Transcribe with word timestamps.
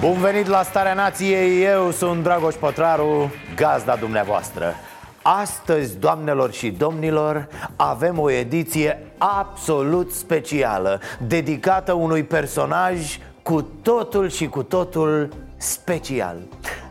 Bun 0.00 0.20
venit 0.20 0.46
la 0.46 0.62
Starea 0.62 0.94
Nației, 0.94 1.64
eu 1.64 1.90
sunt 1.90 2.22
Dragoș 2.22 2.54
Pătraru, 2.54 3.32
gazda 3.56 3.96
dumneavoastră. 3.96 4.74
Astăzi, 5.22 5.98
doamnelor 5.98 6.52
și 6.52 6.70
domnilor, 6.70 7.48
avem 7.76 8.18
o 8.18 8.30
ediție 8.30 9.06
absolut 9.18 10.12
specială 10.12 11.00
Dedicată 11.26 11.92
unui 11.92 12.22
personaj 12.22 13.18
cu 13.42 13.62
totul 13.62 14.28
și 14.28 14.46
cu 14.46 14.62
totul 14.62 15.28
special. 15.56 16.36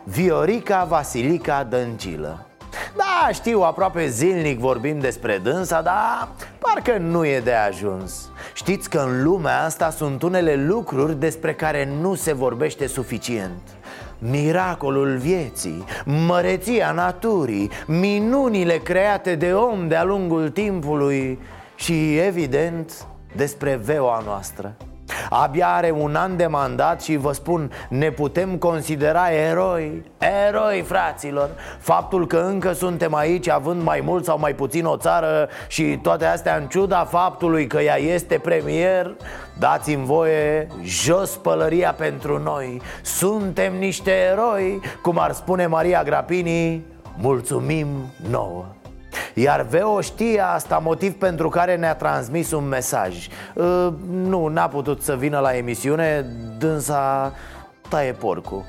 Viorica 0.04 0.84
Vasilica 0.84 1.64
Dăncilă 1.64 2.49
da, 2.96 3.30
știu, 3.34 3.62
aproape 3.62 4.08
zilnic 4.08 4.60
vorbim 4.60 5.00
despre 5.00 5.40
dânsa, 5.44 5.82
dar 5.82 6.30
parcă 6.60 6.98
nu 6.98 7.26
e 7.26 7.40
de 7.40 7.54
ajuns. 7.54 8.30
Știți 8.54 8.90
că 8.90 8.98
în 8.98 9.24
lumea 9.24 9.64
asta 9.64 9.90
sunt 9.90 10.22
unele 10.22 10.56
lucruri 10.56 11.20
despre 11.20 11.54
care 11.54 11.90
nu 12.02 12.16
se 12.16 12.34
vorbește 12.34 12.88
suficient. 12.88 13.62
Miracolul 14.20 15.18
vieții, 15.18 15.84
măreția 16.06 16.92
naturii, 16.92 17.70
minunile 17.88 18.78
create 18.78 19.36
de 19.36 19.54
om 19.54 19.88
de-a 19.88 20.04
lungul 20.04 20.50
timpului 20.50 21.40
Și, 21.76 22.18
evident, 22.18 23.06
despre 23.36 23.76
veoa 23.84 24.22
noastră 24.26 24.76
Abia 25.30 25.68
are 25.68 25.92
un 25.92 26.16
an 26.16 26.38
de 26.38 26.48
mandat 26.48 27.02
și 27.02 27.16
vă 27.16 27.32
spun, 27.32 27.72
ne 27.90 28.12
putem 28.12 28.58
considera 28.58 29.32
eroi. 29.32 30.04
Eroi, 30.48 30.82
fraților. 30.82 31.50
Faptul 31.80 32.28
că 32.28 32.38
încă 32.38 32.74
suntem 32.74 33.16
aici 33.16 33.50
având 33.50 33.84
mai 33.84 34.02
mult 34.04 34.26
sau 34.26 34.40
mai 34.40 34.54
puțin 34.54 34.86
o 34.86 34.98
țară 34.98 35.50
Și 35.68 36.00
toate 36.02 36.26
astea 36.26 36.56
în 36.56 36.68
ciuda 36.68 37.06
faptului 37.06 37.68
că 37.68 37.80
ea 37.80 37.98
este 37.98 38.38
premier 38.38 39.16
Dați-mi 39.60 40.06
voie, 40.06 40.68
jos 40.84 41.30
pălăria 41.30 41.94
pentru 41.98 42.38
noi. 42.38 42.82
Suntem 43.02 43.76
niște 43.78 44.12
eroi, 44.12 44.82
cum 45.02 45.20
ar 45.20 45.32
spune 45.32 45.68
Maria 45.68 46.04
Grapini 46.04 46.86
Mulțumim 47.18 47.88
nouă 48.30 48.66
iar 49.42 49.62
Veo 49.70 50.02
știe 50.02 50.42
asta, 50.42 50.78
motiv 50.84 51.14
pentru 51.14 51.50
care 51.50 51.76
ne-a 51.76 51.96
transmis 51.96 52.52
un 52.52 52.68
mesaj. 52.68 53.28
Uh, 53.54 53.88
Nu, 54.12 54.48
n-a 54.48 54.68
putut 54.68 55.02
să 55.02 55.16
vină 55.16 55.40
la 55.40 55.56
emisiune, 55.56 56.26
dânsa 56.58 57.34
taie 57.90 58.12
porcul. 58.12 58.64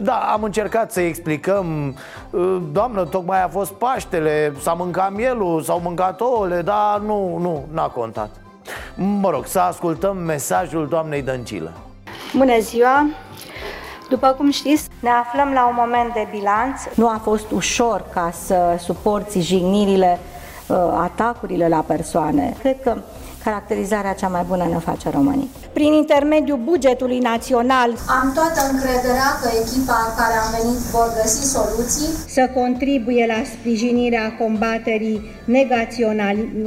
Da, 0.00 0.14
am 0.14 0.42
încercat 0.42 0.92
să 0.92 1.00
explicăm 1.00 1.96
uh, 2.30 2.56
Doamnă, 2.72 3.04
tocmai 3.04 3.42
a 3.42 3.48
fost 3.48 3.72
Paștele 3.72 4.52
S-a 4.60 4.72
mâncat 4.72 5.12
mielul, 5.12 5.62
s-au 5.62 5.80
mâncat 5.80 6.20
ouăle 6.20 6.62
Dar 6.62 7.00
nu, 7.06 7.38
nu, 7.38 7.64
n-a 7.72 7.86
contat. 7.86 8.30
Mă 8.94 9.30
rog, 9.30 9.46
să 9.46 9.58
ascultăm 9.60 10.16
mesajul 10.16 10.88
doamnei 10.88 11.22
Dăncilă. 11.22 11.72
Bună 12.36 12.58
ziua! 12.58 13.06
După 14.10 14.34
cum 14.36 14.50
știți, 14.50 14.88
ne 15.00 15.08
aflăm 15.08 15.52
la 15.52 15.66
un 15.66 15.74
moment 15.78 16.12
de 16.12 16.26
bilanț. 16.30 16.80
Nu 16.94 17.08
a 17.08 17.20
fost 17.22 17.50
ușor 17.50 18.04
ca 18.12 18.32
să 18.46 18.76
suporți 18.78 19.38
jignirile, 19.38 20.18
uh, 20.66 20.76
atacurile 21.02 21.68
la 21.68 21.84
persoane. 21.86 22.56
Cred 22.58 22.76
că 22.82 22.96
caracterizarea 23.44 24.12
cea 24.12 24.28
mai 24.28 24.44
bună 24.48 24.64
ne 24.64 24.78
face 24.78 25.10
românii. 25.10 25.50
Prin 25.72 25.92
intermediul 25.92 26.60
bugetului 26.64 27.18
național 27.18 27.90
am 28.22 28.32
toată 28.34 28.60
încrederea 28.72 29.30
că 29.42 29.48
echipa 29.62 30.14
care 30.16 30.34
a 30.42 30.46
venit 30.58 30.78
vor 30.78 31.12
găsi 31.22 31.52
soluții 31.52 32.08
să 32.28 32.50
contribuie 32.54 33.26
la 33.26 33.42
sprijinirea 33.58 34.36
combaterii 34.38 35.20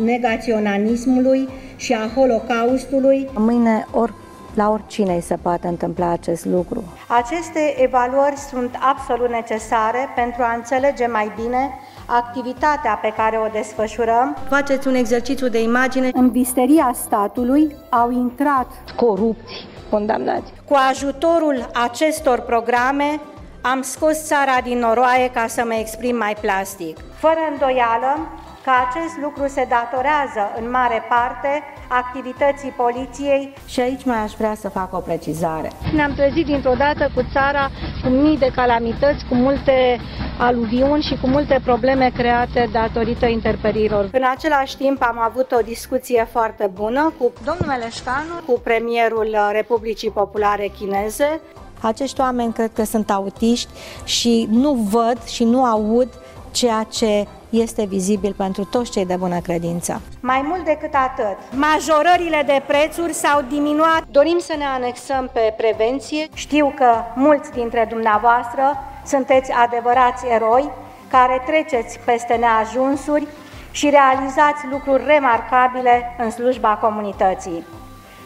negaționalismului 0.03 1.49
și 1.75 1.93
a 1.93 2.11
holocaustului. 2.15 3.29
Mâine 3.33 3.87
ori 3.91 4.13
la 4.53 4.69
oricine 4.69 5.13
îi 5.13 5.21
se 5.21 5.37
poate 5.41 5.67
întâmpla 5.67 6.09
acest 6.09 6.45
lucru. 6.45 6.83
Aceste 7.07 7.75
evaluări 7.77 8.35
sunt 8.35 8.77
absolut 8.79 9.29
necesare 9.29 10.09
pentru 10.15 10.41
a 10.43 10.53
înțelege 10.55 11.07
mai 11.07 11.31
bine 11.35 11.79
activitatea 12.05 12.99
pe 13.01 13.13
care 13.17 13.37
o 13.37 13.47
desfășurăm. 13.51 14.37
Faceți 14.49 14.87
un 14.87 14.95
exercițiu 14.95 15.47
de 15.47 15.61
imagine. 15.61 16.09
În 16.13 16.31
visteria 16.31 16.91
statului 16.93 17.75
au 17.89 18.11
intrat 18.11 18.67
corupți, 18.95 19.67
condamnați. 19.89 20.53
Cu 20.67 20.75
ajutorul 20.89 21.69
acestor 21.73 22.39
programe 22.39 23.19
am 23.61 23.81
scos 23.81 24.25
țara 24.25 24.61
din 24.63 24.77
noroaie 24.77 25.29
ca 25.29 25.47
să 25.47 25.63
mă 25.65 25.73
exprim 25.73 26.15
mai 26.15 26.35
plastic. 26.41 26.97
Fără 27.19 27.39
îndoială, 27.51 28.17
că 28.63 28.72
acest 28.88 29.16
lucru 29.22 29.47
se 29.47 29.66
datorează 29.69 30.44
în 30.59 30.69
mare 30.69 31.03
parte 31.09 31.63
activității 31.88 32.69
poliției. 32.69 33.53
Și 33.68 33.79
aici 33.79 34.03
mai 34.03 34.18
aș 34.18 34.31
vrea 34.34 34.56
să 34.56 34.69
fac 34.69 34.94
o 34.94 35.00
precizare. 35.00 35.72
Ne-am 35.94 36.13
trezit 36.13 36.46
dintr-o 36.46 36.74
dată 36.78 37.12
cu 37.16 37.22
țara 37.31 37.69
cu 38.03 38.09
mii 38.09 38.38
de 38.38 38.51
calamități, 38.56 39.25
cu 39.29 39.35
multe 39.35 40.00
aluviuni 40.40 41.01
și 41.03 41.18
cu 41.22 41.28
multe 41.28 41.62
probleme 41.63 42.12
create 42.16 42.69
datorită 42.72 43.25
interperilor. 43.25 44.09
În 44.12 44.24
același 44.35 44.78
timp 44.78 45.01
am 45.01 45.19
avut 45.19 45.51
o 45.51 45.62
discuție 45.66 46.28
foarte 46.31 46.72
bună 46.74 47.13
cu 47.18 47.31
domnul 47.45 47.66
Meleșcanu, 47.68 48.35
cu 48.45 48.59
premierul 48.63 49.35
Republicii 49.51 50.12
Populare 50.12 50.72
Chineze. 50.78 51.41
Acești 51.81 52.19
oameni 52.19 52.53
cred 52.53 52.72
că 52.74 52.84
sunt 52.84 53.09
autiști 53.09 53.69
și 54.03 54.47
nu 54.51 54.74
văd 54.74 55.24
și 55.24 55.44
nu 55.44 55.63
aud 55.63 56.09
ceea 56.51 56.84
ce 56.91 57.28
este 57.61 57.85
vizibil 57.85 58.33
pentru 58.37 58.63
toți 58.63 58.91
cei 58.91 59.05
de 59.05 59.15
bună 59.15 59.39
credință. 59.39 60.01
Mai 60.19 60.41
mult 60.47 60.65
decât 60.65 60.93
atât, 60.93 61.37
majorările 61.55 62.43
de 62.45 62.61
prețuri 62.67 63.13
s-au 63.13 63.41
diminuat. 63.49 64.03
Dorim 64.11 64.37
să 64.39 64.53
ne 64.57 64.65
anexăm 64.65 65.29
pe 65.33 65.53
prevenție. 65.57 66.27
Știu 66.33 66.73
că 66.75 66.91
mulți 67.15 67.51
dintre 67.51 67.87
dumneavoastră 67.89 68.63
sunteți 69.05 69.51
adevărați 69.51 70.25
eroi 70.27 70.71
care 71.09 71.43
treceți 71.45 71.99
peste 72.05 72.33
neajunsuri 72.33 73.27
și 73.71 73.89
realizați 73.89 74.67
lucruri 74.71 75.03
remarcabile 75.05 76.15
în 76.17 76.31
slujba 76.31 76.77
comunității. 76.81 77.63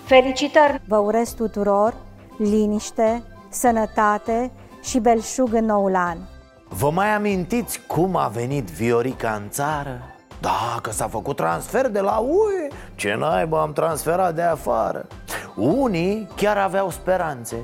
Felicitări! 0.05 0.81
Vă 0.87 0.97
urez 0.97 1.33
tuturor 1.33 1.93
liniște, 2.37 3.23
sănătate 3.49 4.51
și 4.83 4.99
belșug 4.99 5.53
în 5.53 5.65
noul 5.65 5.95
an! 5.95 6.17
Vă 6.69 6.89
mai 6.89 7.07
amintiți 7.07 7.81
cum 7.87 8.15
a 8.15 8.27
venit 8.27 8.69
Viorica 8.69 9.39
în 9.43 9.49
țară? 9.49 10.01
Da, 10.41 10.79
că 10.81 10.91
s-a 10.91 11.07
făcut 11.07 11.35
transfer 11.35 11.87
de 11.87 11.99
la 11.99 12.17
UE. 12.17 12.67
Ce 12.95 13.15
naiba 13.19 13.61
am 13.61 13.73
transferat 13.73 14.35
de 14.35 14.41
afară. 14.41 15.07
Unii 15.55 16.27
chiar 16.35 16.57
aveau 16.57 16.89
speranțe. 16.89 17.55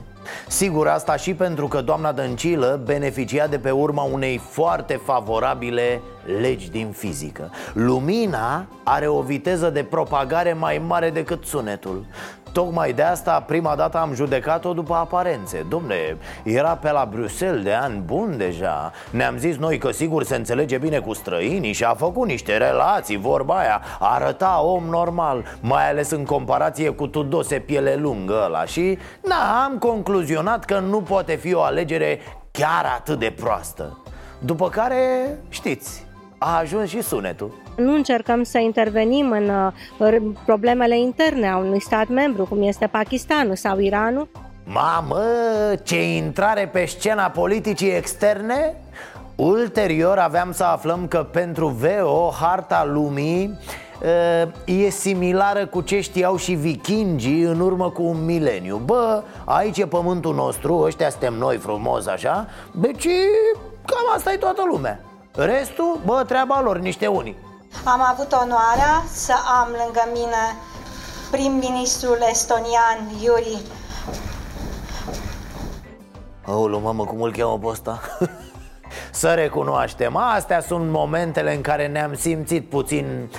Sigur, 0.47 0.87
asta 0.87 1.15
și 1.15 1.33
pentru 1.33 1.67
că 1.67 1.81
doamna 1.81 2.11
Dăncilă 2.11 2.81
beneficia 2.85 3.47
de 3.47 3.59
pe 3.59 3.71
urma 3.71 4.03
unei 4.03 4.37
foarte 4.37 4.99
favorabile 5.05 6.01
legi 6.39 6.71
din 6.71 6.91
fizică. 6.91 7.51
Lumina 7.73 8.65
are 8.83 9.07
o 9.07 9.21
viteză 9.21 9.69
de 9.69 9.83
propagare 9.83 10.53
mai 10.53 10.81
mare 10.87 11.09
decât 11.09 11.45
sunetul 11.45 12.05
Tocmai 12.53 12.93
de 12.93 13.01
asta 13.01 13.39
prima 13.39 13.75
dată 13.75 13.97
am 13.97 14.13
judecat-o 14.13 14.73
după 14.73 14.93
aparențe. 14.93 15.65
Domne, 15.69 16.17
era 16.43 16.75
pe 16.75 16.91
la 16.91 17.07
Bruxelles 17.11 17.63
de 17.63 17.73
ani 17.73 17.99
bun 17.99 18.37
deja. 18.37 18.91
Ne-am 19.09 19.37
zis 19.37 19.57
noi 19.57 19.77
că 19.77 19.91
sigur 19.91 20.23
se 20.23 20.35
înțelege 20.35 20.77
bine 20.77 20.99
cu 20.99 21.13
străinii 21.13 21.73
Și 21.73 21.83
a 21.83 21.93
făcut 21.93 22.27
niște 22.27 22.57
relații, 22.57 23.17
vorba 23.17 23.57
aia. 23.57 23.81
Arăta 23.99 24.61
om 24.61 24.83
normal 24.83 25.43
Mai 25.61 25.89
ales 25.89 26.09
în 26.09 26.25
comparație 26.25 26.89
cu 26.89 27.07
Tudose 27.07 27.59
piele 27.59 27.95
lungă 27.95 28.41
ăla. 28.45 28.65
Și 28.65 28.97
na, 29.27 29.63
am 29.63 29.77
concluzionat 29.77 30.65
că 30.65 30.79
nu 30.79 31.01
poate 31.01 31.35
fi 31.35 31.53
o 31.53 31.61
alegere 31.61 32.19
chiar 32.51 32.85
atât 32.95 33.19
de 33.19 33.33
proastă. 33.35 33.97
După 34.39 34.69
care, 34.69 34.97
știți, 35.49 36.05
a 36.43 36.57
ajuns 36.57 36.89
și 36.89 37.01
sunetul 37.01 37.61
nu 37.75 37.93
încercăm 37.93 38.43
să 38.43 38.57
intervenim 38.57 39.31
în 39.31 39.49
uh, 39.97 40.31
problemele 40.45 40.99
interne 40.99 41.49
a 41.49 41.57
unui 41.57 41.81
stat 41.81 42.07
membru, 42.07 42.45
cum 42.45 42.61
este 42.61 42.87
Pakistanul 42.87 43.55
sau 43.55 43.79
Iranul. 43.79 44.27
Mamă, 44.65 45.23
ce 45.83 46.15
intrare 46.15 46.69
pe 46.71 46.85
scena 46.85 47.29
politicii 47.29 47.95
externe? 47.95 48.75
Ulterior 49.35 50.17
aveam 50.17 50.51
să 50.51 50.63
aflăm 50.63 51.07
că 51.07 51.27
pentru 51.31 51.67
VO 51.67 52.31
harta 52.41 52.85
lumii 52.85 53.59
e 54.65 54.89
similară 54.89 55.65
cu 55.65 55.81
ce 55.81 56.01
știau 56.01 56.35
și 56.35 56.53
vikingii 56.53 57.41
în 57.41 57.59
urmă 57.59 57.89
cu 57.89 58.03
un 58.03 58.25
mileniu 58.25 58.81
Bă, 58.85 59.23
aici 59.45 59.77
e 59.77 59.85
pământul 59.85 60.35
nostru, 60.35 60.77
ăștia 60.77 61.09
suntem 61.09 61.33
noi 61.33 61.57
frumos 61.57 62.07
așa 62.07 62.47
Deci 62.71 63.07
cam 63.85 64.13
asta 64.15 64.33
e 64.33 64.37
toată 64.37 64.63
lumea 64.71 64.99
Restul, 65.35 65.99
bă, 66.05 66.23
treaba 66.27 66.61
lor, 66.61 66.77
niște 66.77 67.07
unii 67.07 67.37
Am 67.83 68.01
avut 68.11 68.31
onoarea 68.31 69.03
să 69.11 69.33
am 69.61 69.67
lângă 69.83 70.07
mine 70.13 70.55
prim-ministrul 71.31 72.17
estonian 72.29 73.09
Yuri 73.21 73.61
Aoleu, 76.45 76.79
mamă, 76.79 77.05
cum 77.05 77.21
îl 77.21 77.31
cheamă 77.31 77.57
pe 77.59 77.67
ăsta? 77.67 77.99
Să 79.11 79.33
recunoaștem, 79.33 80.15
astea 80.15 80.61
sunt 80.61 80.89
momentele 80.89 81.55
în 81.55 81.61
care 81.61 81.87
ne-am 81.87 82.15
simțit 82.15 82.69
puțin 82.69 83.29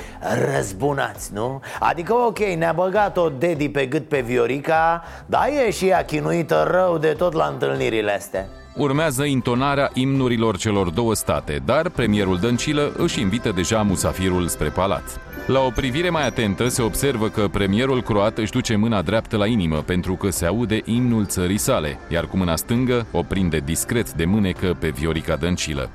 răzbunați, 0.54 1.32
nu? 1.32 1.60
Adică 1.80 2.14
ok, 2.14 2.38
ne-a 2.38 2.72
băgat-o 2.72 3.28
Dedi 3.28 3.68
pe 3.68 3.86
gât 3.86 4.08
pe 4.08 4.20
Viorica 4.20 5.02
Dar 5.26 5.48
e 5.48 5.70
și 5.70 5.88
ea 5.88 6.04
chinuită 6.04 6.68
rău 6.70 6.98
de 6.98 7.12
tot 7.12 7.32
la 7.32 7.46
întâlnirile 7.46 8.12
astea 8.12 8.48
Urmează 8.76 9.24
intonarea 9.24 9.90
imnurilor 9.92 10.56
celor 10.56 10.90
două 10.90 11.14
state, 11.14 11.62
dar 11.64 11.88
premierul 11.88 12.38
Dăncilă 12.38 12.92
își 12.96 13.20
invită 13.20 13.50
deja 13.50 13.82
musafirul 13.82 14.46
spre 14.46 14.68
palat. 14.68 15.20
La 15.46 15.60
o 15.60 15.70
privire 15.70 16.10
mai 16.10 16.26
atentă 16.26 16.68
se 16.68 16.82
observă 16.82 17.28
că 17.28 17.48
premierul 17.48 18.02
croat 18.02 18.38
își 18.38 18.52
duce 18.52 18.76
mâna 18.76 19.02
dreaptă 19.02 19.36
la 19.36 19.46
inimă 19.46 19.76
pentru 19.76 20.14
că 20.14 20.30
se 20.30 20.46
aude 20.46 20.80
imnul 20.84 21.26
țării 21.26 21.58
sale, 21.58 21.98
iar 22.08 22.26
cu 22.26 22.36
mâna 22.36 22.56
stângă 22.56 23.06
o 23.12 23.22
prinde 23.22 23.58
discret 23.58 24.12
de 24.12 24.24
mânecă 24.24 24.76
pe 24.80 24.88
Viorica 24.88 25.36
Dăncilă. 25.36 25.90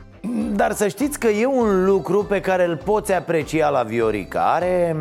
Dar 0.59 0.71
să 0.71 0.87
știți 0.87 1.19
că 1.19 1.27
e 1.27 1.45
un 1.45 1.85
lucru 1.85 2.23
pe 2.23 2.41
care 2.41 2.65
îl 2.65 2.77
poți 2.77 3.13
aprecia 3.13 3.69
la 3.69 3.83
Viorica. 3.83 4.53
Are, 4.53 4.95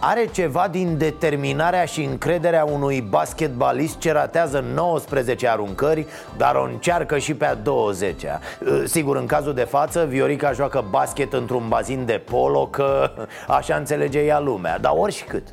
are 0.00 0.28
ceva 0.32 0.68
din 0.70 0.98
determinarea 0.98 1.84
și 1.84 2.02
încrederea 2.04 2.64
unui 2.64 3.00
basketbalist 3.00 3.98
ce 3.98 4.12
ratează 4.12 4.64
19 4.74 5.48
aruncări 5.48 6.06
Dar 6.36 6.54
o 6.54 6.62
încearcă 6.62 7.18
și 7.18 7.34
pe 7.34 7.44
a 7.44 7.54
20-a 7.54 8.40
Sigur, 8.84 9.16
în 9.16 9.26
cazul 9.26 9.54
de 9.54 9.64
față, 9.64 10.04
Viorica 10.08 10.52
joacă 10.52 10.84
basket 10.90 11.32
într-un 11.32 11.68
bazin 11.68 12.04
de 12.04 12.22
polo 12.30 12.66
Că 12.66 13.10
așa 13.48 13.76
înțelege 13.76 14.18
ea 14.18 14.40
lumea. 14.40 14.78
Dar 14.78 14.92
oricât 14.96 15.44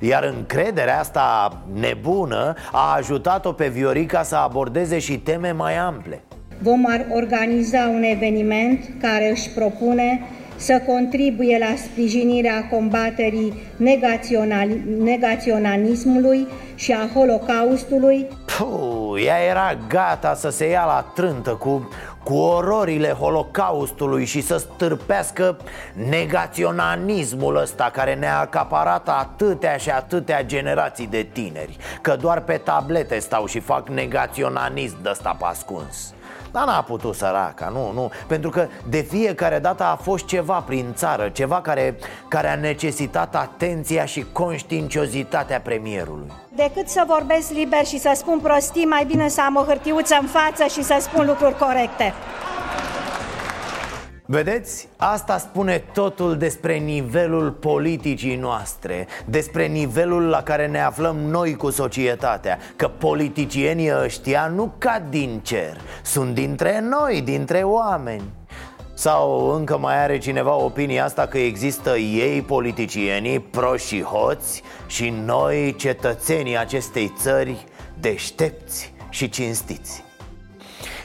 iar 0.00 0.24
încrederea 0.24 0.98
asta 0.98 1.56
nebună 1.72 2.54
a 2.72 2.94
ajutat-o 2.96 3.52
pe 3.52 3.68
Viorica 3.68 4.22
să 4.22 4.36
abordeze 4.36 4.98
și 4.98 5.18
teme 5.18 5.52
mai 5.52 5.76
ample 5.76 6.22
vom 6.62 6.84
organiza 7.14 7.90
un 7.94 8.02
eveniment 8.02 8.90
care 9.00 9.30
își 9.30 9.50
propune 9.50 10.20
să 10.60 10.82
contribuie 10.86 11.58
la 11.58 11.74
sprijinirea 11.76 12.68
combaterii 12.70 13.54
negaționalismului 14.98 16.46
și 16.74 16.92
a 16.92 17.08
Holocaustului. 17.14 18.26
Puh, 18.58 19.24
ea 19.24 19.44
era 19.48 19.78
gata 19.88 20.34
să 20.34 20.50
se 20.50 20.68
ia 20.68 20.84
la 20.84 21.12
trântă 21.14 21.50
cu, 21.50 21.88
cu 22.22 22.34
ororile 22.34 23.08
Holocaustului 23.08 24.24
și 24.24 24.40
să 24.40 24.56
stârpească 24.56 25.56
negaționalismul 26.08 27.56
ăsta 27.56 27.90
care 27.92 28.14
ne-a 28.14 28.38
acaparat 28.38 29.08
atâtea 29.08 29.76
și 29.76 29.90
atâtea 29.90 30.44
generații 30.44 31.06
de 31.06 31.26
tineri 31.32 31.76
Că 32.00 32.16
doar 32.20 32.40
pe 32.40 32.60
tablete 32.64 33.18
stau 33.18 33.46
și 33.46 33.60
fac 33.60 33.88
negaționalism 33.88 35.02
de 35.02 35.08
ăsta 35.10 35.36
pe 35.38 35.44
ascuns 35.48 36.14
dar 36.52 36.64
n-a 36.66 36.82
putut 36.82 37.14
săraca, 37.14 37.68
nu, 37.68 37.92
nu. 37.92 38.10
Pentru 38.26 38.50
că 38.50 38.66
de 38.88 39.00
fiecare 39.00 39.58
dată 39.58 39.84
a 39.84 39.96
fost 40.02 40.24
ceva 40.24 40.64
prin 40.66 40.92
țară 40.94 41.28
Ceva 41.28 41.60
care, 41.60 41.96
care 42.28 42.48
a 42.48 42.56
necesitat 42.56 43.34
atenția 43.34 44.04
și 44.04 44.26
conștiinciozitatea 44.32 45.60
premierului. 45.60 46.32
Decât 46.54 46.88
să 46.88 47.04
vorbesc 47.06 47.50
liber 47.50 47.84
și 47.84 47.98
să 47.98 48.12
spun 48.14 48.38
prostii 48.38 48.84
Mai 48.84 49.04
bine 49.04 49.28
să 49.28 49.42
am 49.46 49.56
o 49.56 49.64
hârtiuță 49.64 50.18
în 50.20 50.26
față 50.26 50.64
și 50.64 50.82
să 50.82 50.96
spun 51.00 51.26
lucruri 51.26 51.56
corecte 51.58 52.14
Vedeți? 54.32 54.88
Asta 54.96 55.38
spune 55.38 55.84
totul 55.92 56.36
despre 56.36 56.76
nivelul 56.76 57.50
politicii 57.50 58.36
noastre 58.36 59.06
Despre 59.24 59.66
nivelul 59.66 60.22
la 60.22 60.42
care 60.42 60.66
ne 60.66 60.80
aflăm 60.80 61.16
noi 61.16 61.54
cu 61.56 61.70
societatea 61.70 62.58
Că 62.76 62.88
politicienii 62.88 63.92
ăștia 64.02 64.46
nu 64.46 64.72
cad 64.78 65.02
din 65.08 65.40
cer 65.42 65.80
Sunt 66.02 66.34
dintre 66.34 66.80
noi, 66.80 67.20
dintre 67.20 67.62
oameni 67.62 68.22
sau 68.94 69.54
încă 69.54 69.78
mai 69.78 70.02
are 70.02 70.18
cineva 70.18 70.54
opinia 70.54 71.04
asta 71.04 71.26
că 71.26 71.38
există 71.38 71.96
ei, 71.96 72.42
politicienii, 72.42 73.40
proști 73.40 73.94
și 73.94 74.02
hoți 74.02 74.62
Și 74.86 75.12
noi, 75.24 75.74
cetățenii 75.78 76.58
acestei 76.58 77.12
țări, 77.16 77.64
deștepți 78.00 78.92
și 79.08 79.28
cinstiți 79.28 80.09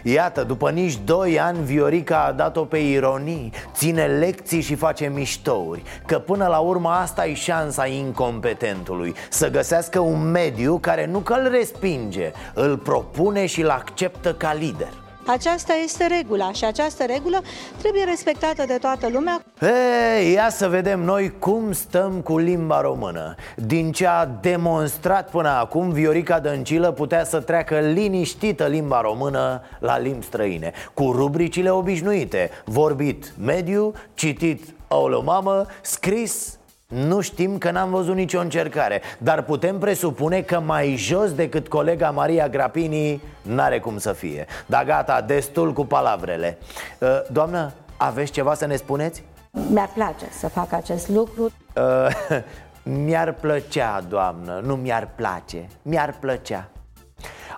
Iată, 0.08 0.44
după 0.44 0.70
nici 0.70 1.00
doi 1.06 1.40
ani, 1.40 1.64
Viorica 1.64 2.24
a 2.24 2.32
dat-o 2.32 2.66
pe 2.66 2.78
ironii 2.78 3.52
Ține 3.74 4.06
lecții 4.06 4.62
și 4.62 4.76
face 4.76 5.08
miștouri 5.08 5.84
Că 6.06 6.20
până 6.20 6.48
la 6.48 6.58
urmă 6.58 6.90
asta 6.90 7.26
e 7.26 7.34
șansa 7.34 7.86
incompetentului 7.86 9.16
Să 9.30 9.50
găsească 9.50 10.00
un 10.00 10.32
mediu 10.32 10.78
care 10.78 11.06
nu 11.06 11.20
că 11.20 11.34
îl 11.34 11.50
respinge 11.50 12.32
Îl 12.54 12.78
propune 12.78 13.46
și 13.46 13.62
îl 13.62 13.70
acceptă 13.70 14.34
ca 14.34 14.54
lider 14.54 14.94
aceasta 15.26 15.74
este 15.84 16.08
regula 16.08 16.52
și 16.52 16.66
această 16.66 17.04
regulă 17.06 17.42
trebuie 17.78 18.04
respectată 18.04 18.64
de 18.68 18.78
toată 18.78 19.10
lumea. 19.10 19.44
Ei, 19.62 20.32
ia 20.32 20.50
să 20.50 20.68
vedem 20.68 21.00
noi 21.00 21.34
cum 21.40 21.72
stăm 21.72 22.22
cu 22.22 22.38
limba 22.38 22.82
română 22.82 23.36
Din 23.56 23.92
ce 23.92 24.08
a 24.08 24.26
demonstrat 24.26 25.30
până 25.30 25.50
acum, 25.50 25.90
Viorica 25.90 26.40
Dăncilă 26.40 26.92
putea 26.92 27.24
să 27.24 27.40
treacă 27.40 27.80
liniștită 27.80 28.66
limba 28.66 29.02
română 29.02 29.62
la 29.80 29.98
limbi 29.98 30.26
străine 30.26 30.72
Cu 30.94 31.12
rubricile 31.12 31.70
obișnuite 31.70 32.50
Vorbit 32.66 33.34
mediu, 33.38 33.94
citit 34.14 34.74
aoleu 34.88 35.24
mamă, 35.24 35.66
scris 35.82 36.58
nu 36.88 37.22
știm 37.22 37.58
că 37.58 37.72
n-am 37.72 37.90
văzut 37.90 38.16
nicio 38.16 38.40
încercare 38.40 39.02
Dar 39.18 39.42
putem 39.42 39.80
presupune 39.80 40.42
că 40.42 40.60
mai 40.60 40.96
jos 40.98 41.34
decât 41.34 41.68
colega 41.68 42.10
Maria 42.12 42.48
Grapini 42.48 43.22
N-are 43.42 43.80
cum 43.80 43.98
să 43.98 44.14
fie. 44.14 44.46
Dar 44.66 44.86
gata, 44.86 45.22
destul 45.22 45.74
cu 45.74 45.86
palavrele. 45.86 46.58
Uh, 47.00 47.08
Doamnă, 47.32 47.74
aveți 47.98 48.32
ceva 48.32 48.54
să 48.54 48.66
ne 48.66 48.76
spuneți? 48.76 49.24
Mi-ar 49.72 49.90
place 49.94 50.26
să 50.40 50.48
fac 50.48 50.74
acest 50.74 51.10
lucru. 51.10 51.44
Uh, 51.76 52.44
Mi-ar 53.06 53.34
plăcea, 53.34 54.04
doamnă, 54.10 54.62
nu 54.64 54.76
mi-ar 54.76 55.10
place 55.16 55.68
Mi-ar 55.82 56.16
plăcea 56.20 56.70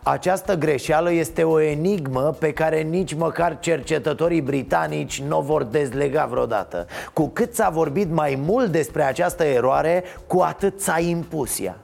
această 0.04 0.56
greșeală 0.58 1.12
este 1.12 1.44
o 1.44 1.62
enigmă 1.62 2.36
pe 2.40 2.54
care 2.54 2.82
nici 2.82 3.14
măcar 3.14 3.60
cercetătorii 3.60 4.42
britanici 4.42 5.22
nu 5.22 5.38
o 5.38 5.42
vor 5.42 5.64
dezlega 5.64 6.26
vreodată. 6.26 6.86
Cu 7.14 7.28
cât 7.28 7.56
s-a 7.56 7.70
vorbit 7.70 8.12
mai 8.12 8.40
mult 8.46 8.72
despre 8.72 9.04
această 9.04 9.44
eroare, 9.44 10.04
cu 10.28 10.40
atât 10.40 10.82
s-a 10.82 11.00
impus 11.00 11.60
ea. 11.60 11.78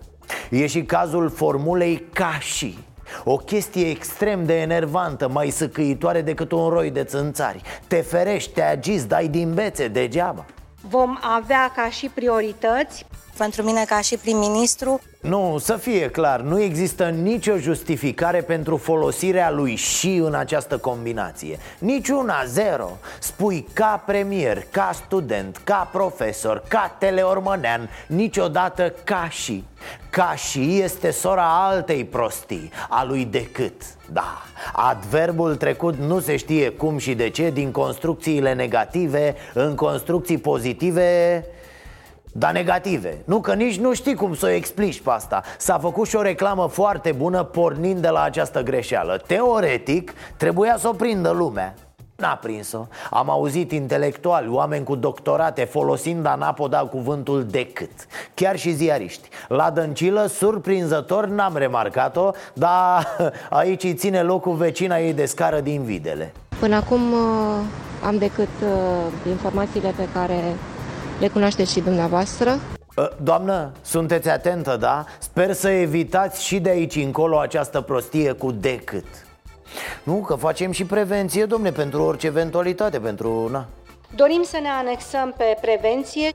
E 0.49 0.67
și 0.67 0.83
cazul 0.83 1.29
formulei 1.29 2.05
ca 2.13 2.37
și 2.39 2.77
o 3.23 3.35
chestie 3.35 3.89
extrem 3.89 4.45
de 4.45 4.61
enervantă, 4.61 5.29
mai 5.29 5.49
săcăitoare 5.49 6.21
decât 6.21 6.51
un 6.51 6.69
roi 6.69 6.91
de 6.91 7.03
țânțari. 7.03 7.61
Te 7.87 7.95
ferești, 7.95 8.53
te 8.53 8.61
agizi, 8.61 9.07
dai 9.07 9.27
din 9.27 9.53
bețe 9.53 9.87
degeaba. 9.87 10.45
Vom 10.89 11.17
avea 11.21 11.71
ca 11.75 11.89
și 11.89 12.11
priorități 12.13 13.05
pentru 13.37 13.61
mine 13.61 13.83
ca 13.87 14.01
și 14.01 14.17
prim-ministru 14.17 15.01
Nu, 15.21 15.57
să 15.59 15.77
fie 15.77 16.09
clar, 16.09 16.41
nu 16.41 16.61
există 16.61 17.09
nicio 17.09 17.57
justificare 17.57 18.41
pentru 18.41 18.77
folosirea 18.77 19.51
lui 19.51 19.75
și 19.75 20.15
în 20.15 20.33
această 20.33 20.77
combinație. 20.77 21.59
Niciuna, 21.79 22.43
zero. 22.45 22.97
Spui 23.19 23.67
ca 23.73 24.03
premier, 24.05 24.65
ca 24.71 24.91
student, 25.05 25.61
ca 25.63 25.89
profesor, 25.91 26.63
ca 26.67 26.95
teleormănean 26.99 27.89
Niciodată 28.07 28.93
ca 29.03 29.27
și. 29.29 29.63
Ca 30.09 30.35
și 30.35 30.79
este 30.81 31.11
sora 31.11 31.67
altei 31.67 32.05
prostii, 32.05 32.71
a 32.89 33.03
lui 33.03 33.25
decât. 33.25 33.81
Da, 34.11 34.43
adverbul 34.73 35.55
trecut 35.55 35.95
nu 35.97 36.19
se 36.19 36.35
știe 36.35 36.69
cum 36.69 36.97
și 36.97 37.13
de 37.13 37.29
ce 37.29 37.49
Din 37.49 37.71
construcțiile 37.71 38.53
negative 38.53 39.35
în 39.53 39.75
construcții 39.75 40.37
pozitive 40.37 41.45
dar 42.35 42.51
negative. 42.51 43.21
Nu 43.25 43.39
că 43.39 43.53
nici 43.53 43.79
nu 43.79 43.93
știi 43.93 44.15
cum 44.15 44.35
să 44.35 44.45
o 44.45 44.49
explici 44.49 45.01
pe 45.01 45.09
asta. 45.09 45.41
S-a 45.57 45.77
făcut 45.77 46.07
și 46.07 46.15
o 46.15 46.21
reclamă 46.21 46.67
foarte 46.67 47.11
bună 47.11 47.43
pornind 47.43 47.99
de 47.99 48.09
la 48.09 48.21
această 48.21 48.61
greșeală. 48.61 49.21
Teoretic, 49.27 50.13
trebuia 50.37 50.77
să 50.77 50.87
o 50.87 50.91
prindă 50.91 51.29
lumea. 51.31 51.73
N-a 52.15 52.35
prins-o. 52.41 52.87
Am 53.09 53.29
auzit 53.29 53.71
intelectuali, 53.71 54.47
oameni 54.49 54.83
cu 54.83 54.95
doctorate 54.95 55.63
folosind 55.63 56.25
anapoda 56.25 56.79
cuvântul 56.79 57.45
decât. 57.45 57.91
Chiar 58.33 58.57
și 58.57 58.71
ziariști. 58.71 59.29
La 59.47 59.69
dăncilă, 59.69 60.25
surprinzător, 60.25 61.27
n-am 61.27 61.57
remarcat-o 61.57 62.31
Dar 62.53 63.07
aici 63.49 63.83
îi 63.83 63.93
ține 63.93 64.21
locul 64.21 64.55
vecina 64.55 64.97
ei 64.97 65.13
de 65.13 65.25
scară 65.25 65.59
din 65.59 65.83
Videle. 65.83 66.33
Până 66.59 66.75
acum 66.75 67.11
uh, 67.11 67.19
am 68.05 68.17
decât 68.17 68.49
uh, 68.63 69.29
informațiile 69.29 69.93
pe 69.97 70.07
care 70.13 70.55
le 71.23 71.29
cunoașteți 71.29 71.71
și 71.71 71.79
dumneavoastră. 71.79 72.59
Uh, 72.95 73.07
doamnă, 73.21 73.71
sunteți 73.81 74.29
atentă, 74.29 74.77
da? 74.77 75.05
Sper 75.19 75.53
să 75.53 75.69
evitați 75.69 76.43
și 76.43 76.59
de 76.59 76.69
aici 76.69 76.95
încolo 76.95 77.39
această 77.39 77.81
prostie 77.81 78.31
cu 78.31 78.51
decât 78.51 79.05
Nu, 80.03 80.15
că 80.15 80.35
facem 80.35 80.71
și 80.71 80.85
prevenție, 80.85 81.45
domne, 81.45 81.71
pentru 81.71 82.03
orice 82.03 82.27
eventualitate, 82.27 82.99
pentru... 82.99 83.49
Na. 83.51 83.65
Dorim 84.15 84.41
să 84.43 84.57
ne 84.61 84.69
anexăm 84.69 85.33
pe 85.37 85.57
prevenție 85.61 86.31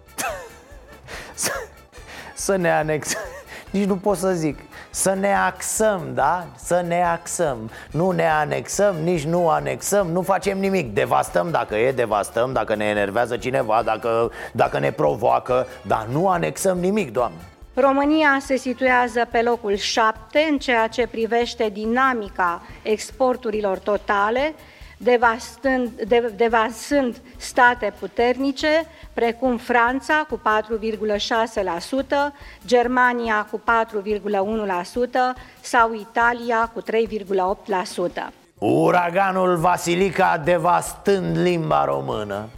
să, 1.34 1.50
să 2.46 2.56
ne 2.56 2.70
anexăm 2.70 3.20
Nici 3.70 3.86
nu 3.86 3.96
pot 3.96 4.16
să 4.16 4.32
zic 4.32 4.58
să 4.98 5.14
ne 5.14 5.34
axăm, 5.34 6.10
da? 6.14 6.46
Să 6.56 6.84
ne 6.86 7.04
axăm. 7.04 7.70
Nu 7.90 8.10
ne 8.10 8.26
anexăm, 8.30 8.96
nici 8.96 9.24
nu 9.24 9.48
anexăm 9.48 10.06
Nu 10.06 10.22
facem 10.22 10.58
nimic, 10.58 10.94
devastăm 10.94 11.50
dacă 11.50 11.74
e, 11.74 11.92
devastăm 11.92 12.52
Dacă 12.52 12.74
ne 12.74 12.84
enervează 12.84 13.36
cineva, 13.36 13.82
dacă, 13.84 14.30
dacă 14.52 14.78
ne 14.78 14.92
provoacă 14.92 15.66
Dar 15.82 16.06
nu 16.10 16.28
anexăm 16.28 16.78
nimic, 16.78 17.12
doamne. 17.12 17.38
România 17.74 18.38
se 18.40 18.56
situează 18.56 19.26
pe 19.30 19.42
locul 19.42 19.76
7 19.76 20.46
în 20.50 20.58
ceea 20.58 20.86
ce 20.86 21.06
privește 21.06 21.68
dinamica 21.72 22.62
exporturilor 22.82 23.78
totale 23.78 24.54
devastând, 24.98 25.90
de, 26.06 26.32
devastând 26.36 27.16
state 27.36 27.92
puternice, 27.98 28.84
precum 29.12 29.56
Franța 29.56 30.26
cu 30.28 30.40
4,6%, 30.40 32.32
Germania 32.66 33.46
cu 33.50 33.60
4,1% 33.60 33.64
sau 35.60 35.94
Italia 35.94 36.70
cu 36.74 36.82
3,8%. 36.82 36.86
Uraganul 38.58 39.56
Vasilica 39.56 40.40
devastând 40.44 41.38
limba 41.38 41.84
română 41.84 42.48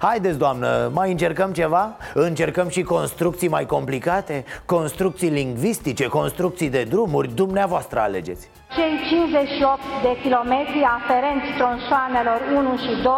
Haideți, 0.00 0.38
doamnă, 0.38 0.90
mai 0.92 1.10
încercăm 1.10 1.52
ceva? 1.52 1.96
Încercăm 2.14 2.68
și 2.68 2.82
construcții 2.82 3.48
mai 3.48 3.66
complicate? 3.66 4.44
Construcții 4.64 5.28
lingvistice, 5.28 6.06
construcții 6.06 6.70
de 6.70 6.82
drumuri? 6.82 7.34
Dumneavoastră 7.34 8.00
alegeți 8.00 8.50
cei 8.76 8.94
58 9.08 9.80
de 10.06 10.12
kilometri 10.22 10.80
aferenți 10.98 11.48
tronsoanelor 11.58 12.40
1 12.56 12.76
și 12.84 12.92
2 13.02 13.12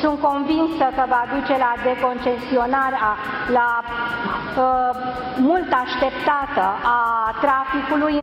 sunt 0.00 0.16
convinsă 0.28 0.86
că 0.96 1.04
va 1.14 1.22
duce 1.34 1.54
la 1.64 1.72
deconcesionarea, 1.88 3.08
la 3.58 3.70
uh, 3.82 4.92
mult 5.48 5.70
așteptată 5.84 6.64
a 6.96 6.98
traficului. 7.44 8.14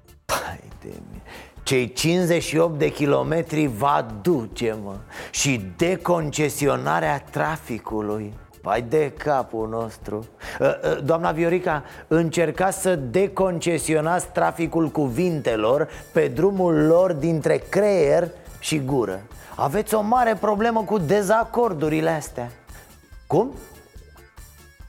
Cei 1.63 1.93
58 1.93 2.79
de 2.79 2.91
kilometri 2.91 3.67
va 3.67 4.07
duce, 4.21 4.77
mă 4.83 4.95
Și 5.31 5.71
deconcesionarea 5.77 7.23
traficului. 7.31 8.33
Pai 8.61 8.81
de 8.81 9.11
capul 9.17 9.69
nostru. 9.69 10.25
Ă, 10.59 10.79
ă, 10.83 10.99
Doamna 11.01 11.31
Viorica, 11.31 11.83
încercați 12.07 12.81
să 12.81 12.95
deconcesionați 12.95 14.27
traficul 14.31 14.87
cuvintelor 14.87 15.87
Pe 16.13 16.27
drumul 16.27 16.85
lor 16.85 17.13
dintre 17.13 17.57
creier 17.69 18.29
și 18.59 18.79
gură. 18.79 19.21
Aveți 19.55 19.93
o 19.93 20.01
mare 20.01 20.37
problemă 20.39 20.83
cu 20.83 20.97
dezacordurile 20.97 22.09
astea. 22.09 22.51
Cum? 23.27 23.51